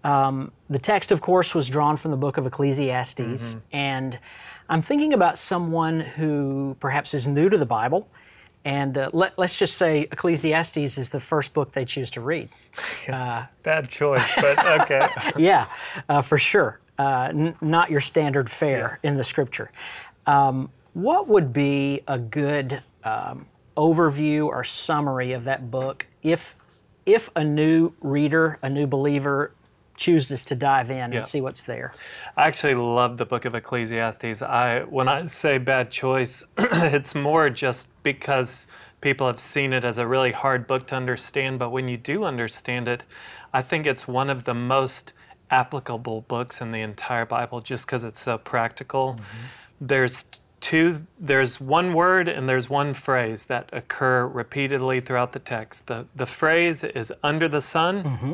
Um, 0.05 0.53
the 0.69 0.79
text, 0.79 1.11
of 1.11 1.19
course, 1.19 1.53
was 1.53 1.67
drawn 1.67 1.97
from 1.97 2.11
the 2.11 2.17
book 2.17 2.37
of 2.37 2.45
Ecclesiastes, 2.45 3.19
mm-hmm. 3.19 3.59
and 3.73 4.17
I'm 4.69 4.81
thinking 4.81 5.11
about 5.11 5.37
someone 5.37 5.99
who 5.99 6.77
perhaps 6.79 7.13
is 7.13 7.27
new 7.27 7.49
to 7.49 7.57
the 7.57 7.65
Bible 7.65 8.07
and 8.65 8.97
uh, 8.97 9.09
let, 9.13 9.37
us 9.39 9.55
just 9.55 9.77
say 9.77 10.01
Ecclesiastes 10.11 10.97
is 10.97 11.09
the 11.09 11.19
first 11.19 11.53
book 11.53 11.71
they 11.71 11.85
choose 11.85 12.09
to 12.11 12.21
read. 12.21 12.49
Uh, 13.07 13.45
Bad 13.63 13.89
choice, 13.89 14.29
but 14.35 14.59
okay. 14.81 15.07
yeah, 15.37 15.67
uh, 16.09 16.21
for 16.21 16.37
sure. 16.37 16.79
Uh, 16.99 17.29
n- 17.31 17.55
not 17.61 17.89
your 17.89 18.01
standard 18.01 18.49
fare 18.49 18.99
yeah. 19.01 19.09
in 19.09 19.17
the 19.17 19.23
scripture. 19.23 19.71
Um, 20.25 20.69
what 20.93 21.27
would 21.27 21.53
be 21.53 22.01
a 22.07 22.19
good 22.19 22.83
um, 23.03 23.45
overview 23.77 24.47
or 24.47 24.63
summary 24.63 25.31
of 25.31 25.45
that 25.45 25.71
book 25.71 26.07
if 26.21 26.55
if 27.05 27.29
a 27.37 27.43
new 27.43 27.93
reader, 28.01 28.59
a 28.61 28.69
new 28.69 28.85
believer 28.85 29.53
chooses 29.97 30.45
to 30.45 30.55
dive 30.55 30.89
in 30.89 31.11
Yeah. 31.11 31.19
and 31.19 31.27
see 31.27 31.41
what's 31.41 31.63
there? 31.63 31.93
I 32.37 32.47
actually 32.47 32.75
love 32.75 33.17
the 33.17 33.25
book 33.25 33.45
of 33.45 33.55
Ecclesiastes. 33.55 34.41
I 34.41 34.81
when 34.81 35.07
I 35.07 35.27
say 35.27 35.57
bad 35.57 35.91
choice, 35.91 36.45
it's 36.57 37.15
more 37.15 37.49
just 37.49 37.87
because 38.03 38.67
people 39.01 39.27
have 39.27 39.39
seen 39.39 39.73
it 39.73 39.83
as 39.83 39.97
a 39.97 40.07
really 40.07 40.31
hard 40.31 40.67
book 40.67 40.87
to 40.87 40.95
understand, 40.95 41.59
but 41.59 41.69
when 41.69 41.87
you 41.87 41.97
do 41.97 42.23
understand 42.23 42.87
it, 42.87 43.03
I 43.53 43.61
think 43.61 43.85
it's 43.85 44.07
one 44.07 44.29
of 44.29 44.45
the 44.45 44.53
most 44.53 45.13
applicable 45.49 46.21
books 46.21 46.61
in 46.61 46.71
the 46.71 46.81
entire 46.81 47.25
Bible 47.25 47.61
just 47.61 47.85
because 47.85 48.03
it's 48.03 48.21
so 48.21 48.37
practical. 48.37 49.13
Mm-hmm. 49.13 49.87
There's 49.87 50.25
two 50.59 51.05
there's 51.19 51.61
one 51.61 51.93
word 51.93 52.27
and 52.27 52.49
there's 52.49 52.69
one 52.69 52.93
phrase 52.93 53.45
that 53.45 53.69
occur 53.71 54.25
repeatedly 54.25 54.99
throughout 54.99 55.31
the 55.33 55.39
text. 55.39 55.87
The 55.87 56.07
the 56.15 56.25
phrase 56.25 56.83
is 56.83 57.13
under 57.23 57.47
the 57.47 57.61
sun 57.61 58.03
mm-hmm. 58.03 58.33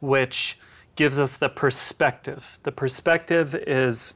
Which 0.00 0.58
gives 0.96 1.18
us 1.18 1.36
the 1.36 1.48
perspective. 1.48 2.58
The 2.62 2.72
perspective 2.72 3.54
is 3.54 4.14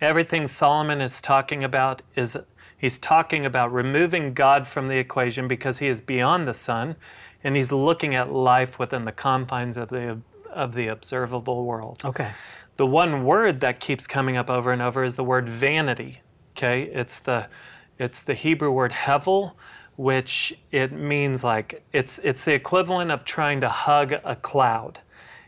everything 0.00 0.46
Solomon 0.46 1.00
is 1.00 1.20
talking 1.20 1.62
about 1.62 2.02
is 2.14 2.36
he's 2.76 2.98
talking 2.98 3.46
about 3.46 3.72
removing 3.72 4.34
God 4.34 4.66
from 4.66 4.88
the 4.88 4.96
equation 4.96 5.48
because 5.48 5.78
he 5.78 5.88
is 5.88 6.00
beyond 6.00 6.46
the 6.46 6.54
sun 6.54 6.96
and 7.44 7.56
he's 7.56 7.72
looking 7.72 8.14
at 8.14 8.32
life 8.32 8.78
within 8.78 9.04
the 9.04 9.12
confines 9.12 9.76
of 9.76 9.88
the 9.88 10.18
of 10.50 10.74
the 10.74 10.88
observable 10.88 11.64
world. 11.64 12.00
Okay. 12.04 12.32
The 12.76 12.86
one 12.86 13.24
word 13.24 13.60
that 13.60 13.80
keeps 13.80 14.06
coming 14.06 14.36
up 14.36 14.48
over 14.48 14.72
and 14.72 14.80
over 14.80 15.04
is 15.04 15.16
the 15.16 15.24
word 15.24 15.48
vanity. 15.48 16.22
Okay, 16.56 16.84
it's 16.84 17.18
the 17.18 17.46
it's 17.98 18.22
the 18.22 18.34
Hebrew 18.34 18.70
word 18.70 18.92
hevel, 18.92 19.52
which 19.98 20.56
it 20.70 20.92
means 20.92 21.42
like 21.42 21.82
it's 21.92 22.20
it's 22.20 22.44
the 22.44 22.54
equivalent 22.54 23.10
of 23.10 23.24
trying 23.24 23.60
to 23.60 23.68
hug 23.68 24.12
a 24.24 24.36
cloud. 24.36 25.00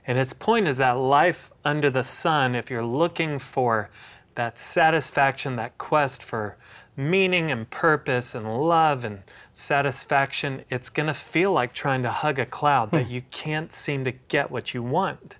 And 0.04 0.18
its 0.18 0.32
point 0.32 0.66
is 0.66 0.78
that 0.78 0.98
life 0.98 1.52
under 1.64 1.88
the 1.88 2.02
sun, 2.02 2.56
if 2.56 2.68
you're 2.68 2.84
looking 2.84 3.38
for 3.38 3.90
that 4.34 4.58
satisfaction, 4.58 5.54
that 5.54 5.78
quest 5.78 6.20
for 6.20 6.56
meaning 6.96 7.52
and 7.52 7.70
purpose 7.70 8.34
and 8.34 8.60
love 8.66 9.04
and 9.04 9.22
satisfaction, 9.54 10.64
it's 10.68 10.88
going 10.88 11.06
to 11.06 11.14
feel 11.14 11.52
like 11.52 11.72
trying 11.72 12.02
to 12.02 12.10
hug 12.10 12.40
a 12.40 12.46
cloud 12.46 12.90
that 12.90 13.06
hmm. 13.06 13.12
you 13.12 13.22
can't 13.30 13.72
seem 13.72 14.04
to 14.04 14.10
get 14.10 14.50
what 14.50 14.74
you 14.74 14.82
want. 14.82 15.36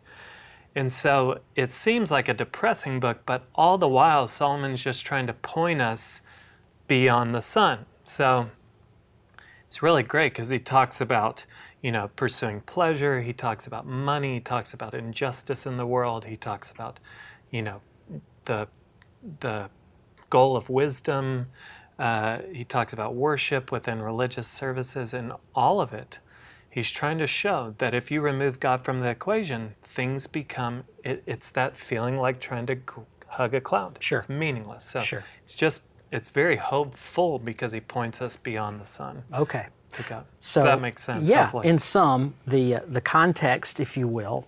And 0.76 0.94
so 0.94 1.40
it 1.56 1.72
seems 1.72 2.12
like 2.12 2.28
a 2.28 2.34
depressing 2.34 3.00
book, 3.00 3.22
but 3.26 3.42
all 3.56 3.76
the 3.76 3.88
while, 3.88 4.28
Solomon's 4.28 4.84
just 4.84 5.04
trying 5.04 5.26
to 5.26 5.32
point 5.32 5.82
us 5.82 6.20
beyond 6.86 7.34
the 7.34 7.42
sun. 7.42 7.86
So 8.04 8.50
it's 9.70 9.82
really 9.84 10.02
great 10.02 10.32
because 10.32 10.48
he 10.48 10.58
talks 10.58 11.00
about, 11.00 11.44
you 11.80 11.92
know, 11.92 12.10
pursuing 12.16 12.60
pleasure. 12.62 13.22
He 13.22 13.32
talks 13.32 13.68
about 13.68 13.86
money. 13.86 14.34
He 14.34 14.40
talks 14.40 14.74
about 14.74 14.94
injustice 14.94 15.64
in 15.64 15.76
the 15.76 15.86
world. 15.86 16.24
He 16.24 16.36
talks 16.36 16.72
about, 16.72 16.98
you 17.52 17.62
know, 17.62 17.80
the 18.46 18.66
the 19.38 19.70
goal 20.28 20.56
of 20.56 20.70
wisdom. 20.70 21.46
Uh, 22.00 22.38
he 22.52 22.64
talks 22.64 22.92
about 22.92 23.14
worship 23.14 23.70
within 23.70 24.02
religious 24.02 24.48
services, 24.48 25.14
and 25.14 25.32
all 25.54 25.80
of 25.80 25.92
it. 25.92 26.18
He's 26.68 26.90
trying 26.90 27.18
to 27.18 27.28
show 27.28 27.76
that 27.78 27.94
if 27.94 28.10
you 28.10 28.20
remove 28.22 28.58
God 28.58 28.84
from 28.84 28.98
the 28.98 29.08
equation, 29.10 29.76
things 29.82 30.26
become. 30.26 30.82
It, 31.04 31.22
it's 31.26 31.48
that 31.50 31.76
feeling 31.76 32.16
like 32.16 32.40
trying 32.40 32.66
to 32.66 32.74
g- 32.74 32.82
hug 33.28 33.54
a 33.54 33.60
cloud. 33.60 33.98
Sure. 34.00 34.18
It's 34.18 34.28
meaningless. 34.28 34.84
So 34.84 35.00
Sure. 35.02 35.22
it's 35.44 35.54
just. 35.54 35.82
It's 36.12 36.28
very 36.28 36.56
hopeful 36.56 37.38
because 37.38 37.72
he 37.72 37.80
points 37.80 38.20
us 38.20 38.36
beyond 38.36 38.80
the 38.80 38.86
sun 38.86 39.22
Okay. 39.32 39.66
to 39.92 40.02
God. 40.04 40.24
So 40.40 40.64
that 40.64 40.80
makes 40.80 41.02
sense. 41.04 41.28
Yeah, 41.28 41.42
hopefully. 41.44 41.68
in 41.68 41.78
some, 41.78 42.34
the 42.46 42.76
uh, 42.76 42.80
the 42.88 43.00
context, 43.00 43.78
if 43.80 43.96
you 43.96 44.08
will, 44.08 44.46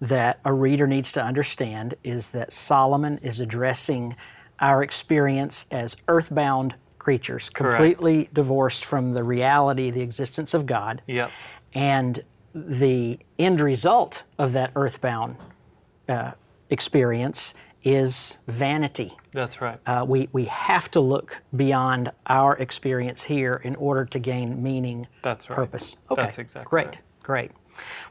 that 0.00 0.40
a 0.44 0.52
reader 0.52 0.86
needs 0.86 1.12
to 1.12 1.22
understand 1.22 1.94
is 2.04 2.30
that 2.32 2.52
Solomon 2.52 3.18
is 3.22 3.40
addressing 3.40 4.16
our 4.60 4.82
experience 4.82 5.66
as 5.70 5.96
earthbound 6.08 6.74
creatures, 6.98 7.50
completely 7.50 8.28
divorced 8.32 8.84
from 8.84 9.12
the 9.12 9.22
reality, 9.22 9.90
the 9.90 10.00
existence 10.00 10.54
of 10.54 10.66
God, 10.66 11.02
Yep. 11.06 11.30
and 11.74 12.20
the 12.54 13.18
end 13.38 13.60
result 13.60 14.24
of 14.38 14.52
that 14.54 14.72
earthbound 14.74 15.36
uh, 16.08 16.32
experience 16.70 17.54
is 17.86 18.36
vanity. 18.48 19.16
That's 19.32 19.60
right. 19.60 19.78
Uh, 19.86 20.04
we, 20.06 20.28
we 20.32 20.46
have 20.46 20.90
to 20.90 21.00
look 21.00 21.38
beyond 21.54 22.10
our 22.26 22.56
experience 22.56 23.22
here 23.22 23.60
in 23.62 23.76
order 23.76 24.04
to 24.06 24.18
gain 24.18 24.60
meaning, 24.60 25.06
That's 25.22 25.48
right. 25.48 25.54
purpose. 25.54 25.96
Okay, 26.10 26.20
That's 26.22 26.38
exactly 26.38 26.68
great, 26.68 26.86
right. 26.86 27.00
great. 27.22 27.50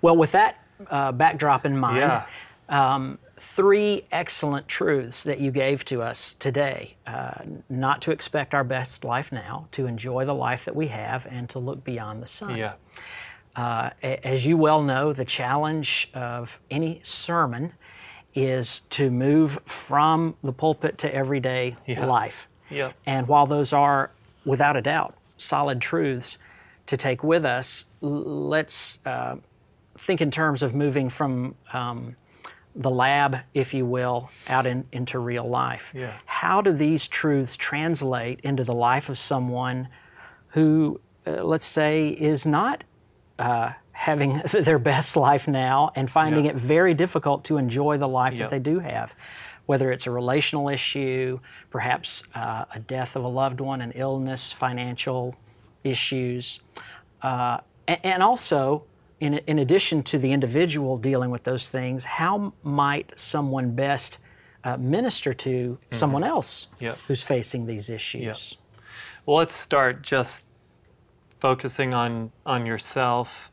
Well, 0.01 0.15
with 0.15 0.31
that 0.31 0.63
uh, 0.89 1.11
backdrop 1.11 1.65
in 1.65 1.77
mind, 1.77 1.97
Yeah. 1.97 2.25
um, 2.69 3.19
three 3.37 4.03
excellent 4.13 4.69
truths 4.69 5.23
that 5.23 5.41
you 5.41 5.51
gave 5.51 5.83
to 5.85 6.01
us 6.01 6.31
today. 6.39 6.95
Uh, 7.05 7.33
not 7.67 8.01
to 8.03 8.11
expect 8.11 8.53
our 8.53 8.63
best 8.63 9.03
life 9.03 9.29
now, 9.29 9.67
to 9.73 9.87
enjoy 9.87 10.23
the 10.23 10.33
life 10.35 10.63
that 10.63 10.75
we 10.75 10.87
have, 10.87 11.27
and 11.29 11.49
to 11.49 11.59
look 11.59 11.83
beyond 11.83 12.23
the 12.23 12.27
sun. 12.27 12.55
Yeah. 12.55 12.75
Uh, 13.57 13.89
as 14.01 14.45
you 14.45 14.55
well 14.55 14.81
know, 14.81 15.11
the 15.11 15.25
challenge 15.25 16.09
of 16.13 16.61
any 16.71 17.01
sermon 17.03 17.73
is 18.35 18.81
to 18.91 19.09
move 19.09 19.59
from 19.65 20.35
the 20.43 20.51
pulpit 20.51 20.97
to 20.99 21.13
everyday 21.15 21.75
Yeah. 21.87 22.05
life. 22.05 22.47
Yep. 22.69 22.93
And 23.05 23.27
while 23.27 23.45
those 23.47 23.71
are, 23.73 24.11
without 24.45 24.75
a 24.75 24.81
doubt, 24.81 25.15
solid 25.37 25.79
truths 25.81 26.37
to 26.87 26.97
take 26.97 27.23
with 27.23 27.45
us, 27.45 27.85
let's 28.01 28.99
uh, 29.05 29.37
think 29.97 30.21
in 30.21 30.31
terms 30.31 30.61
of 30.61 30.75
moving 30.75 31.09
from 31.09 31.55
um, 31.73 32.15
the 32.75 32.89
lab, 32.89 33.37
if 33.53 33.73
you 33.73 33.85
will, 33.85 34.29
out 34.47 34.65
in, 34.67 34.85
into 34.91 35.17
real 35.17 35.47
life. 35.47 35.93
Yeah. 35.95 36.17
How 36.25 36.61
do 36.61 36.73
these 36.73 37.07
truths 37.07 37.55
translate 37.55 38.41
into 38.41 38.63
the 38.65 38.75
life 38.75 39.07
of 39.07 39.17
someone 39.17 39.87
who, 40.49 40.99
uh, 41.25 41.43
let's 41.43 41.65
say, 41.65 42.09
is 42.09 42.45
not 42.45 42.83
uh, 43.39 43.71
having 43.95 44.41
their 44.51 44.77
best 44.79 45.15
life 45.15 45.47
now 45.47 45.91
and 45.95 46.09
finding 46.09 46.45
Yeah. 46.45 46.51
it 46.51 46.57
very 46.57 46.93
difficult 46.93 47.43
to 47.45 47.57
enjoy 47.57 47.97
the 47.97 48.07
life 48.07 48.33
Yep. 48.33 48.41
that 48.41 48.49
they 48.55 48.59
do 48.71 48.79
have? 48.79 49.15
Whether 49.65 49.91
it's 49.91 50.05
a 50.05 50.11
relational 50.11 50.69
issue, 50.69 51.39
perhaps 51.71 52.23
uh, 52.35 52.65
a 52.73 52.79
death 52.79 53.15
of 53.15 53.23
a 53.23 53.27
loved 53.27 53.59
one, 53.61 53.81
an 53.81 53.91
illness, 53.95 54.51
financial 54.51 55.35
issues, 55.83 56.59
uh, 57.23 57.59
a- 57.87 58.05
and 58.05 58.21
also, 58.21 58.83
in, 59.19 59.35
in 59.47 59.57
addition 59.59 60.03
to 60.03 60.17
the 60.19 60.31
individual 60.33 60.97
dealing 60.97 61.31
with 61.31 61.43
those 61.45 61.69
things, 61.69 62.05
how 62.05 62.53
might 62.63 63.17
someone 63.17 63.71
best 63.71 64.19
uh, 64.65 64.75
minister 64.77 65.33
to 65.33 65.77
someone 65.91 66.23
else 66.23 66.67
Mm-hmm. 66.75 66.83
Yep. 66.85 66.97
who's 67.07 67.23
facing 67.23 67.65
these 67.65 67.89
issues? 67.89 68.57
Well, 69.25 69.37
let's 69.37 69.55
start 69.55 70.01
just 70.03 70.45
focusing 71.37 71.93
on 71.93 72.31
on 72.45 72.65
yourself. 72.65 73.51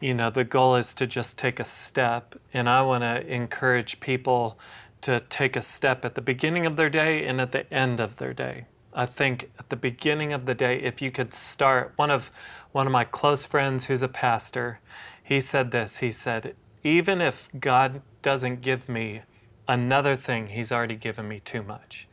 You 0.00 0.14
know, 0.14 0.30
the 0.30 0.44
goal 0.44 0.76
is 0.76 0.92
to 0.94 1.06
just 1.06 1.38
take 1.38 1.60
a 1.60 1.64
step, 1.64 2.34
and 2.52 2.68
I 2.68 2.82
want 2.82 3.02
to 3.02 3.26
encourage 3.26 4.00
people 4.00 4.58
to 5.02 5.20
take 5.28 5.56
a 5.56 5.62
step 5.62 6.04
at 6.04 6.14
the 6.14 6.20
beginning 6.20 6.66
of 6.66 6.76
their 6.76 6.90
day 6.90 7.26
and 7.26 7.40
at 7.40 7.52
the 7.52 7.72
end 7.72 8.00
of 8.00 8.16
their 8.16 8.34
day. 8.34 8.66
I 8.92 9.06
think 9.06 9.50
at 9.58 9.70
the 9.70 9.76
beginning 9.76 10.32
of 10.32 10.46
the 10.46 10.54
day, 10.54 10.80
if 10.80 11.02
you 11.02 11.10
could 11.10 11.34
start, 11.34 11.92
one 11.96 12.10
of 12.10 12.30
one 12.72 12.86
of 12.86 12.92
my 12.92 13.04
close 13.04 13.44
friends 13.44 13.84
who's 13.84 14.02
a 14.02 14.08
pastor, 14.08 14.80
he 15.22 15.40
said 15.40 15.70
this. 15.70 15.98
He 15.98 16.10
said, 16.10 16.54
even 16.84 17.22
if 17.22 17.48
God 17.58 18.02
doesn't 18.20 18.60
give 18.60 18.88
me 18.88 19.22
another 19.66 20.16
thing, 20.16 20.48
He's 20.48 20.70
already 20.70 20.96
given 20.96 21.26
me 21.26 21.40
too 21.40 21.62
much. 21.62 22.06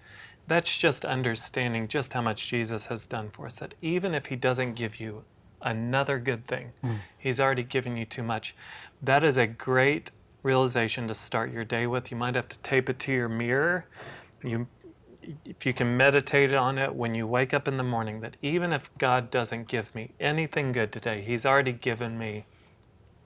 That's 0.47 0.77
just 0.77 1.03
understanding 1.03 1.89
just 1.89 2.13
how 2.13 2.21
much 2.21 2.47
Jesus 2.47 2.85
has 2.85 3.05
done 3.05 3.29
for 3.29 3.45
us. 3.45 3.55
That 3.55 3.75
even 3.81 4.15
if 4.15 4.27
He 4.27 4.37
doesn't 4.37 4.75
give 4.75 4.99
you 4.99 5.25
another 5.61 6.19
good 6.19 6.47
thing, 6.47 6.71
hmm. 6.81 6.95
He's 7.17 7.39
already 7.39 7.63
given 7.63 7.97
you 7.97 8.05
too 8.05 8.23
much. 8.23 8.55
That 9.01 9.23
is 9.23 9.37
a 9.37 9.47
great 9.47 10.11
realization 10.43 11.07
to 11.07 11.15
start 11.15 11.51
your 11.51 11.63
day 11.63 11.87
with. 11.87 12.11
You 12.11 12.17
might 12.17 12.35
have 12.35 12.49
to 12.49 12.57
tape 12.59 12.89
it 12.89 12.99
to 12.99 13.11
your 13.11 13.29
mirror. 13.29 13.85
You, 14.43 14.67
if 15.45 15.65
you 15.65 15.73
can 15.73 15.95
meditate 15.95 16.53
on 16.53 16.77
it 16.77 16.93
when 16.95 17.13
you 17.13 17.27
wake 17.27 17.53
up 17.53 17.67
in 17.67 17.77
the 17.77 17.83
morning, 17.83 18.21
that 18.21 18.37
even 18.41 18.73
if 18.73 18.89
God 18.97 19.29
doesn't 19.29 19.67
give 19.67 19.93
me 19.93 20.11
anything 20.19 20.71
good 20.71 20.91
today, 20.91 21.21
He's 21.21 21.45
already 21.45 21.73
given 21.73 22.17
me 22.17 22.45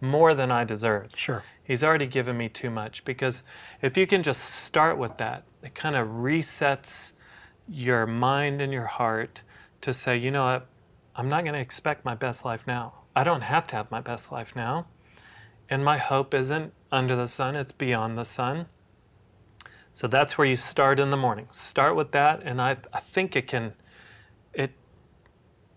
more 0.01 0.33
than 0.33 0.51
I 0.51 0.63
deserve. 0.63 1.11
Sure. 1.15 1.43
He's 1.63 1.83
already 1.83 2.05
given 2.05 2.37
me 2.37 2.49
too 2.49 2.69
much 2.69 3.05
because 3.05 3.43
if 3.81 3.97
you 3.97 4.05
can 4.05 4.23
just 4.23 4.41
start 4.41 4.97
with 4.97 5.17
that, 5.17 5.43
it 5.63 5.73
kind 5.73 5.95
of 5.95 6.07
resets 6.07 7.13
your 7.67 8.05
mind 8.05 8.61
and 8.61 8.71
your 8.71 8.85
heart 8.85 9.41
to 9.81 9.93
say, 9.93 10.17
you 10.17 10.31
know 10.31 10.45
what, 10.45 10.67
I'm 11.15 11.29
not 11.29 11.43
going 11.43 11.53
to 11.53 11.59
expect 11.59 12.03
my 12.03 12.15
best 12.15 12.43
life 12.43 12.65
now. 12.67 12.93
I 13.15 13.23
don't 13.23 13.41
have 13.41 13.67
to 13.67 13.75
have 13.75 13.89
my 13.89 14.01
best 14.01 14.31
life 14.31 14.55
now. 14.55 14.87
And 15.69 15.83
my 15.83 15.97
hope 15.97 16.33
isn't 16.33 16.73
under 16.91 17.15
the 17.15 17.27
sun, 17.27 17.55
it's 17.55 17.71
beyond 17.71 18.17
the 18.17 18.25
sun. 18.25 18.67
So 19.93 20.07
that's 20.07 20.37
where 20.37 20.45
you 20.45 20.57
start 20.57 20.99
in 20.99 21.09
the 21.09 21.17
morning. 21.17 21.47
Start 21.51 21.95
with 21.95 22.11
that, 22.11 22.43
and 22.43 22.61
I, 22.61 22.77
I 22.93 22.99
think 22.99 23.35
it 23.35 23.47
can, 23.47 23.73
it, 24.53 24.71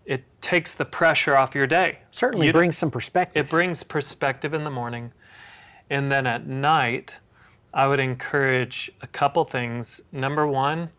it 0.05 0.25
takes 0.41 0.73
the 0.73 0.83
pressure 0.83 1.37
off 1.37 1.55
your 1.55 1.67
day. 1.67 1.99
Certainly 2.11 2.47
You 2.47 2.53
brings 2.53 2.77
some 2.77 2.91
perspective. 2.91 3.45
It 3.45 3.49
brings 3.49 3.81
perspective 3.83 4.53
in 4.53 4.65
the 4.65 4.69
morning. 4.69 5.13
And 5.89 6.11
then 6.11 6.27
at 6.27 6.45
night, 6.45 7.15
I 7.73 7.87
would 7.87 7.99
encourage 7.99 8.91
a 9.01 9.07
couple 9.07 9.45
things. 9.45 10.01
Number 10.11 10.45
one 10.45 10.89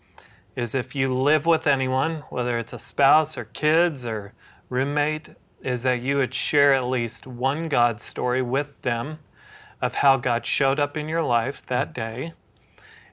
is 0.57 0.75
if 0.75 0.95
you 0.95 1.15
live 1.15 1.47
with 1.47 1.67
anyone, 1.67 2.25
whether 2.31 2.59
it's 2.59 2.73
a 2.73 2.79
spouse 2.79 3.39
or 3.39 3.45
kids 3.45 4.05
or 4.05 4.33
roommate, 4.69 5.31
is 5.63 5.83
that 5.83 6.01
you 6.01 6.17
would 6.17 6.35
share 6.35 6.75
at 6.75 6.85
least 6.85 7.27
one 7.27 7.69
God 7.69 8.01
story 8.01 8.43
with 8.43 8.81
them 8.83 9.19
of 9.81 9.97
how 9.97 10.17
God 10.17 10.47
showed 10.47 10.79
up 10.79 10.97
in 10.97 11.09
your 11.09 11.23
life 11.23 11.65
that 11.67 11.91
mm. 11.91 11.95
day. 11.95 12.33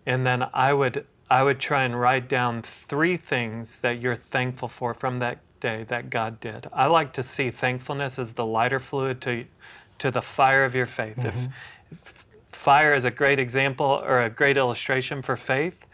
And 0.06 0.26
then 0.26 0.48
I 0.54 0.74
would 0.74 1.06
I 1.30 1.44
would 1.44 1.60
try 1.60 1.84
and 1.84 2.00
write 2.00 2.30
down 2.30 2.62
three 2.62 3.18
things 3.18 3.80
that 3.80 4.00
you're 4.00 4.16
thankful 4.16 4.70
for 4.70 4.94
from 4.94 5.20
that 5.20 5.40
day 5.60 5.84
that 5.90 6.10
God 6.10 6.40
did. 6.40 6.68
I 6.72 6.86
like 6.86 7.12
to 7.14 7.24
see 7.24 7.52
thankfulness 7.52 8.18
as 8.18 8.34
the 8.34 8.46
lighter 8.46 8.80
fluid 8.80 9.22
to 9.22 9.46
to 10.00 10.12
the 10.12 10.22
fire 10.22 10.64
of 10.64 10.76
your 10.76 10.86
faith. 10.86 11.18
If, 11.18 11.36
mm-hmm. 11.36 11.52
if 11.92 12.26
fire 12.52 12.94
is 12.94 13.04
a 13.04 13.12
great 13.12 13.40
example 13.40 13.86
or 13.86 14.22
a 14.22 14.30
great 14.30 14.58
illustration 14.58 15.22
for 15.22 15.36
faith, 15.36 15.86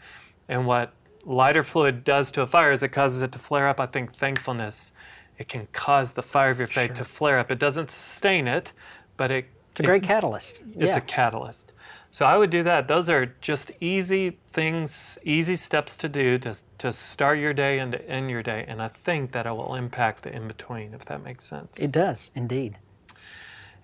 and 0.48 0.66
what 0.66 0.92
lighter 1.24 1.62
fluid 1.62 2.04
does 2.04 2.30
to 2.32 2.42
a 2.42 2.46
fire 2.46 2.72
is 2.72 2.82
it 2.82 2.88
causes 2.88 3.22
it 3.22 3.32
to 3.32 3.38
flare 3.38 3.68
up. 3.68 3.80
I 3.80 3.86
think 3.86 4.14
thankfulness 4.14 4.92
it 5.38 5.48
can 5.48 5.66
cause 5.72 6.12
the 6.12 6.22
fire 6.22 6.50
of 6.50 6.58
your 6.58 6.68
faith 6.68 6.94
to 6.94 7.04
flare 7.04 7.38
up. 7.38 7.50
It 7.50 7.58
doesn't 7.58 7.90
sustain 7.90 8.46
it, 8.46 8.72
but 9.16 9.30
it 9.30 9.46
it's 9.72 9.80
a 9.80 9.82
great 9.82 10.04
catalyst. 10.04 10.62
it's 10.76 10.94
yeah. 10.94 10.98
a 10.98 11.00
catalyst. 11.00 11.72
So 12.12 12.24
I 12.24 12.36
would 12.36 12.50
do 12.50 12.62
that. 12.62 12.86
Those 12.86 13.08
are 13.08 13.34
just 13.40 13.72
easy 13.80 14.38
things, 14.46 15.18
easy 15.24 15.56
steps 15.56 15.96
to 15.96 16.08
do 16.08 16.38
to, 16.38 16.54
to 16.78 16.92
start 16.92 17.40
your 17.40 17.52
day 17.52 17.80
and 17.80 17.90
to 17.90 18.08
end 18.08 18.30
your 18.30 18.40
day. 18.40 18.64
And 18.68 18.80
I 18.80 18.90
think 19.02 19.32
that 19.32 19.46
it 19.46 19.50
will 19.50 19.74
impact 19.74 20.22
the 20.22 20.32
in 20.32 20.46
between, 20.46 20.94
if 20.94 21.04
that 21.06 21.24
makes 21.24 21.44
sense. 21.44 21.80
it 21.80 21.90
does 21.90 22.30
indeed. 22.36 22.78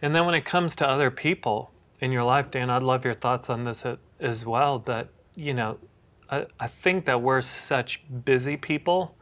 And 0.01 0.15
then 0.15 0.27
when 0.27 0.37
it 0.37 0.45
comes 0.45 0.77
to 0.77 0.89
other 0.89 1.11
people 1.11 1.73
in 2.01 2.13
your 2.13 2.23
life, 2.23 2.53
Dan, 2.53 2.71
I'd 2.71 2.85
love 2.85 3.05
your 3.05 3.15
thoughts 3.15 3.51
on 3.51 3.65
this 3.65 3.85
as 4.21 4.47
well. 4.47 4.79
But, 4.79 5.09
you 5.35 5.53
know, 5.53 5.79
I, 6.31 6.47
I 6.59 6.69
think 6.69 7.05
that 7.07 7.21
we're 7.21 7.43
such 7.43 8.03
busy 8.25 8.57
people 8.57 9.17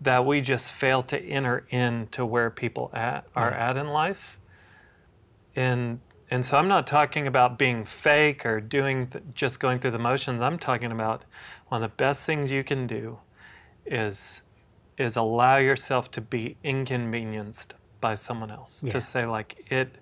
that 0.00 0.24
we 0.24 0.40
just 0.40 0.72
fail 0.72 1.02
to 1.02 1.18
enter 1.18 1.66
into 1.70 2.24
where 2.24 2.50
people 2.50 2.90
at, 2.94 3.26
are 3.34 3.50
at 3.50 3.76
in 3.76 3.88
life. 3.88 4.38
And 5.54 6.00
and 6.30 6.44
so 6.44 6.58
I'm 6.58 6.68
not 6.68 6.86
talking 6.86 7.26
about 7.26 7.58
being 7.58 7.86
fake 7.86 8.44
or 8.44 8.60
doing 8.60 9.06
th- 9.06 9.24
just 9.34 9.60
going 9.60 9.78
through 9.78 9.92
the 9.92 9.98
motions. 9.98 10.42
I'm 10.42 10.58
talking 10.58 10.92
about 10.92 11.24
one 11.68 11.82
of 11.82 11.90
the 11.90 11.96
best 11.96 12.26
things 12.26 12.50
you 12.52 12.62
can 12.62 12.86
do 12.86 13.18
is 13.86 14.42
is 14.98 15.16
allow 15.16 15.56
yourself 15.56 16.10
to 16.10 16.20
be 16.20 16.56
inconvenienced 16.62 17.74
by 18.00 18.14
someone 18.14 18.50
else. 18.50 18.82
Yeah. 18.82 18.92
To 18.92 19.00
say 19.00 19.26
like 19.26 19.64
it 19.70 19.96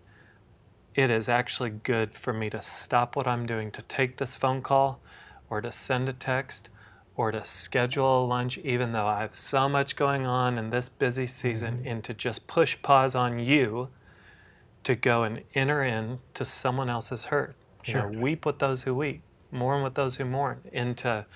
it 0.95 1.11
is 1.11 1.29
actually 1.29 1.71
good 1.71 2.15
for 2.15 2.33
me 2.33 2.51
to 2.51 2.61
stop 2.61 3.17
what 3.17 3.27
I'm 3.27 3.47
doing 3.47 3.71
to 3.73 3.83
take 3.83 4.17
this 4.17 4.35
phone 4.35 4.63
call 4.63 5.01
or 5.49 5.61
to 5.61 5.73
send 5.73 6.09
a 6.09 6.13
text 6.13 6.69
or 7.17 7.31
to 7.31 7.45
schedule 7.45 8.25
a 8.25 8.27
lunch 8.27 8.59
even 8.59 8.93
though 8.93 9.07
I 9.07 9.21
have 9.21 9.35
so 9.35 9.69
much 9.69 9.97
going 9.97 10.27
on 10.27 10.59
in 10.59 10.71
this 10.71 10.89
busy 10.89 11.27
season 11.27 11.79
mm-hmm. 11.79 11.89
and 11.89 12.05
to 12.05 12.15
just 12.15 12.47
push 12.47 12.77
pause 12.83 13.15
on 13.15 13.39
you 13.39 13.89
to 14.85 14.95
go 14.95 15.25
and 15.25 15.43
enter 15.55 15.83
in 15.83 16.21
to 16.35 16.45
someone 16.45 16.89
else's 16.89 17.25
hurt. 17.25 17.57
You 17.85 17.95
know, 17.95 18.13
Sure. 18.13 18.21
weep 18.21 18.47
with 18.47 18.61
those 18.61 18.83
who 18.83 18.95
weep, 18.95 19.23
mourn 19.51 19.83
with 19.83 19.95
those 19.95 20.17
who 20.17 20.25
mourn, 20.25 20.61
and 20.73 20.97
to, 20.99 21.27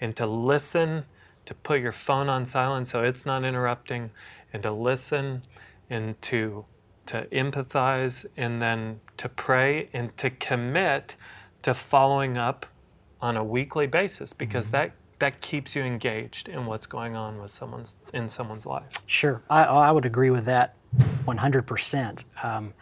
and 0.00 0.16
to 0.16 0.26
listen, 0.26 1.04
to 1.44 1.54
put 1.54 1.80
your 1.80 1.92
phone 1.92 2.28
on 2.28 2.46
silent 2.46 2.88
so 2.88 3.04
it's 3.04 3.24
not 3.24 3.44
interrupting, 3.44 4.10
and 4.52 4.62
to 4.64 4.72
listen, 4.72 5.42
and 5.88 6.20
to 6.22 6.64
to 7.06 7.26
empathize, 7.26 8.26
and 8.36 8.60
then 8.60 9.00
to 9.16 9.28
pray, 9.28 9.88
and 9.92 10.16
to 10.16 10.28
commit 10.28 11.14
to 11.62 11.72
following 11.72 12.36
up 12.36 12.66
on 13.26 13.36
a 13.36 13.42
weekly 13.44 13.86
basis 13.88 14.32
because 14.32 14.68
that 14.68 14.92
that 15.18 15.40
keeps 15.40 15.74
you 15.74 15.82
engaged 15.82 16.46
in 16.48 16.64
what's 16.66 16.86
going 16.86 17.16
on 17.16 17.40
with 17.40 17.50
someone's 17.50 17.94
in 18.12 18.28
someone's 18.28 18.64
life. 18.66 18.84
Sure, 19.06 19.42
I, 19.50 19.64
I 19.64 19.90
would 19.90 20.04
agree 20.06 20.30
with 20.30 20.44
that 20.44 20.74
100%. 21.26 22.24
Um, 22.44 22.74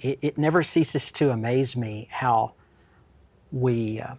it, 0.00 0.18
it 0.20 0.36
never 0.38 0.62
ceases 0.64 1.10
to 1.12 1.30
amaze 1.30 1.76
me 1.76 2.08
how 2.10 2.52
we, 3.52 4.00
uh, 4.00 4.14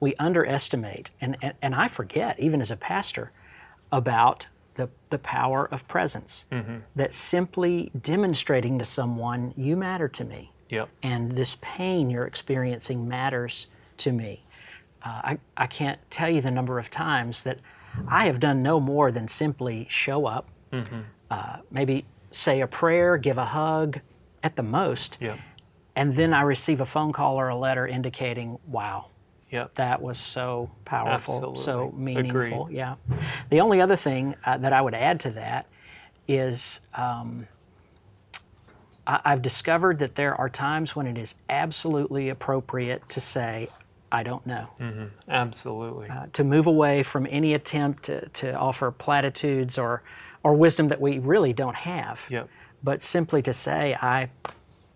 we 0.00 0.14
underestimate, 0.14 1.10
and, 1.20 1.36
and, 1.42 1.52
and 1.60 1.74
I 1.74 1.88
forget, 1.88 2.40
even 2.40 2.62
as 2.62 2.70
a 2.70 2.76
pastor, 2.76 3.30
about 3.92 4.46
the, 4.76 4.88
the 5.10 5.18
power 5.18 5.66
of 5.70 5.86
presence. 5.88 6.46
That 6.96 7.12
simply 7.12 7.90
demonstrating 8.00 8.78
to 8.78 8.86
someone, 8.86 9.52
you 9.56 9.76
matter 9.76 10.08
to 10.08 10.24
me, 10.24 10.50
Yep. 10.70 10.88
and 11.02 11.32
this 11.32 11.58
pain 11.60 12.08
you're 12.08 12.24
experiencing 12.26 13.06
matters 13.06 13.66
to 13.98 14.12
me. 14.12 14.44
Uh, 15.06 15.20
I, 15.22 15.38
I 15.56 15.66
can't 15.68 16.00
tell 16.10 16.28
you 16.28 16.40
the 16.40 16.50
number 16.50 16.80
of 16.80 16.90
times 16.90 17.42
that 17.42 17.60
I 18.08 18.26
have 18.26 18.40
done 18.40 18.60
no 18.60 18.80
more 18.80 19.12
than 19.12 19.28
simply 19.28 19.86
show 19.88 20.26
up, 20.26 20.48
uh, 21.30 21.58
maybe 21.70 22.04
say 22.32 22.60
a 22.60 22.66
prayer, 22.66 23.16
give 23.16 23.38
a 23.38 23.44
hug 23.44 24.00
at 24.42 24.56
the 24.56 24.64
most, 24.64 25.18
Yep. 25.20 25.38
and 25.94 26.16
then 26.16 26.34
I 26.34 26.42
receive 26.42 26.80
a 26.80 26.84
phone 26.86 27.12
call 27.12 27.36
or 27.38 27.48
a 27.48 27.54
letter 27.56 27.86
indicating, 27.86 28.58
wow, 28.66 29.06
Yep. 29.52 29.76
that 29.76 30.02
was 30.02 30.18
so 30.18 30.70
powerful, 30.84 31.54
so 31.54 31.92
meaningful. 31.92 32.64
Agreed. 32.66 32.76
Yeah. 32.76 32.96
The 33.50 33.60
only 33.60 33.80
other 33.80 33.96
thing 33.96 34.34
uh, 34.44 34.56
that 34.58 34.72
I 34.72 34.80
would 34.82 34.94
add 34.94 35.20
to 35.20 35.30
that 35.30 35.66
is 36.26 36.80
um, 36.94 37.46
I- 39.06 39.20
I've 39.24 39.40
discovered 39.42 40.00
that 40.00 40.16
there 40.16 40.34
are 40.34 40.48
times 40.48 40.96
when 40.96 41.06
it 41.06 41.16
is 41.16 41.36
absolutely 41.48 42.28
appropriate 42.28 43.08
to 43.10 43.20
say, 43.20 43.68
I 44.12 44.22
don't 44.22 44.46
know. 44.46 44.68
Absolutely. 45.28 46.08
Uh, 46.08 46.26
to 46.32 46.44
move 46.44 46.66
away 46.66 47.02
from 47.02 47.26
any 47.30 47.54
attempt 47.54 48.04
to, 48.04 48.28
to 48.28 48.52
offer 48.54 48.90
platitudes 48.90 49.78
or, 49.78 50.02
or 50.42 50.54
wisdom 50.54 50.88
that 50.88 51.00
we 51.00 51.18
really 51.18 51.52
don't 51.52 51.76
have. 51.76 52.26
Yep. 52.30 52.48
But 52.82 53.02
simply 53.02 53.42
to 53.42 53.52
say, 53.52 53.94
I, 54.00 54.30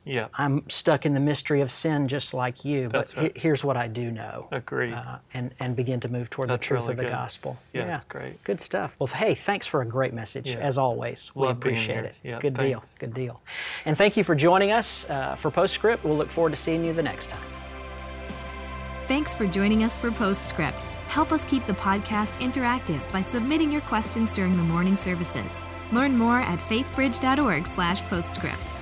Yep. 0.06 0.30
I'm 0.34 0.68
stuck 0.70 1.04
in 1.04 1.12
the 1.12 1.20
mystery 1.20 1.60
of 1.60 1.70
sin 1.70 2.08
just 2.08 2.32
like 2.32 2.64
you, 2.64 2.88
That's 2.88 3.12
but 3.12 3.20
right. 3.22 3.32
he- 3.36 3.40
here's 3.40 3.62
what 3.62 3.76
I 3.76 3.86
do 3.86 4.10
know. 4.10 4.48
Agreed. 4.50 4.94
Uh, 4.94 5.18
and, 5.34 5.54
and 5.60 5.76
begin 5.76 6.00
to 6.00 6.08
move 6.08 6.30
toward 6.30 6.48
That's 6.48 6.60
the 6.64 6.66
truth 6.68 6.80
really 6.80 6.92
of 6.92 6.96
the 6.96 7.02
good. 7.04 7.10
gospel. 7.12 7.58
Yeah, 7.74 7.84
that's 7.86 8.04
great. 8.04 8.42
Good 8.42 8.62
stuff. 8.62 8.94
Well, 8.98 9.08
hey, 9.08 9.34
thanks 9.34 9.66
for 9.66 9.82
a 9.82 9.86
great 9.86 10.14
message, 10.14 10.48
Yeah. 10.50 10.56
as 10.60 10.78
always. 10.78 11.30
We 11.34 11.46
Love 11.46 11.60
being 11.60 11.74
appreciate 11.74 12.04
it. 12.06 12.14
Yeah, 12.24 12.40
Good 12.40 12.56
deal. 12.56 12.82
Good 12.98 13.12
deal. 13.12 13.42
And 13.84 13.96
thank 13.98 14.16
you 14.16 14.24
for 14.24 14.34
joining 14.34 14.72
us 14.72 15.08
uh, 15.10 15.34
for 15.36 15.50
Postscript. 15.50 16.02
We'll 16.02 16.16
look 16.16 16.30
forward 16.30 16.50
to 16.50 16.56
seeing 16.56 16.82
you 16.82 16.94
the 16.94 17.02
next 17.02 17.28
time. 17.28 17.59
Thanks 19.10 19.34
for 19.34 19.44
joining 19.44 19.82
us 19.82 19.98
for 19.98 20.12
Postscript. 20.12 20.84
Help 21.08 21.32
us 21.32 21.44
keep 21.44 21.66
the 21.66 21.72
podcast 21.72 22.40
interactive 22.40 23.00
by 23.10 23.22
submitting 23.22 23.72
your 23.72 23.80
questions 23.80 24.30
during 24.30 24.56
the 24.56 24.62
morning 24.62 24.94
services. 24.94 25.64
Learn 25.90 26.16
more 26.16 26.38
at 26.38 26.60
faithbridge.org/postscript. 26.60 28.79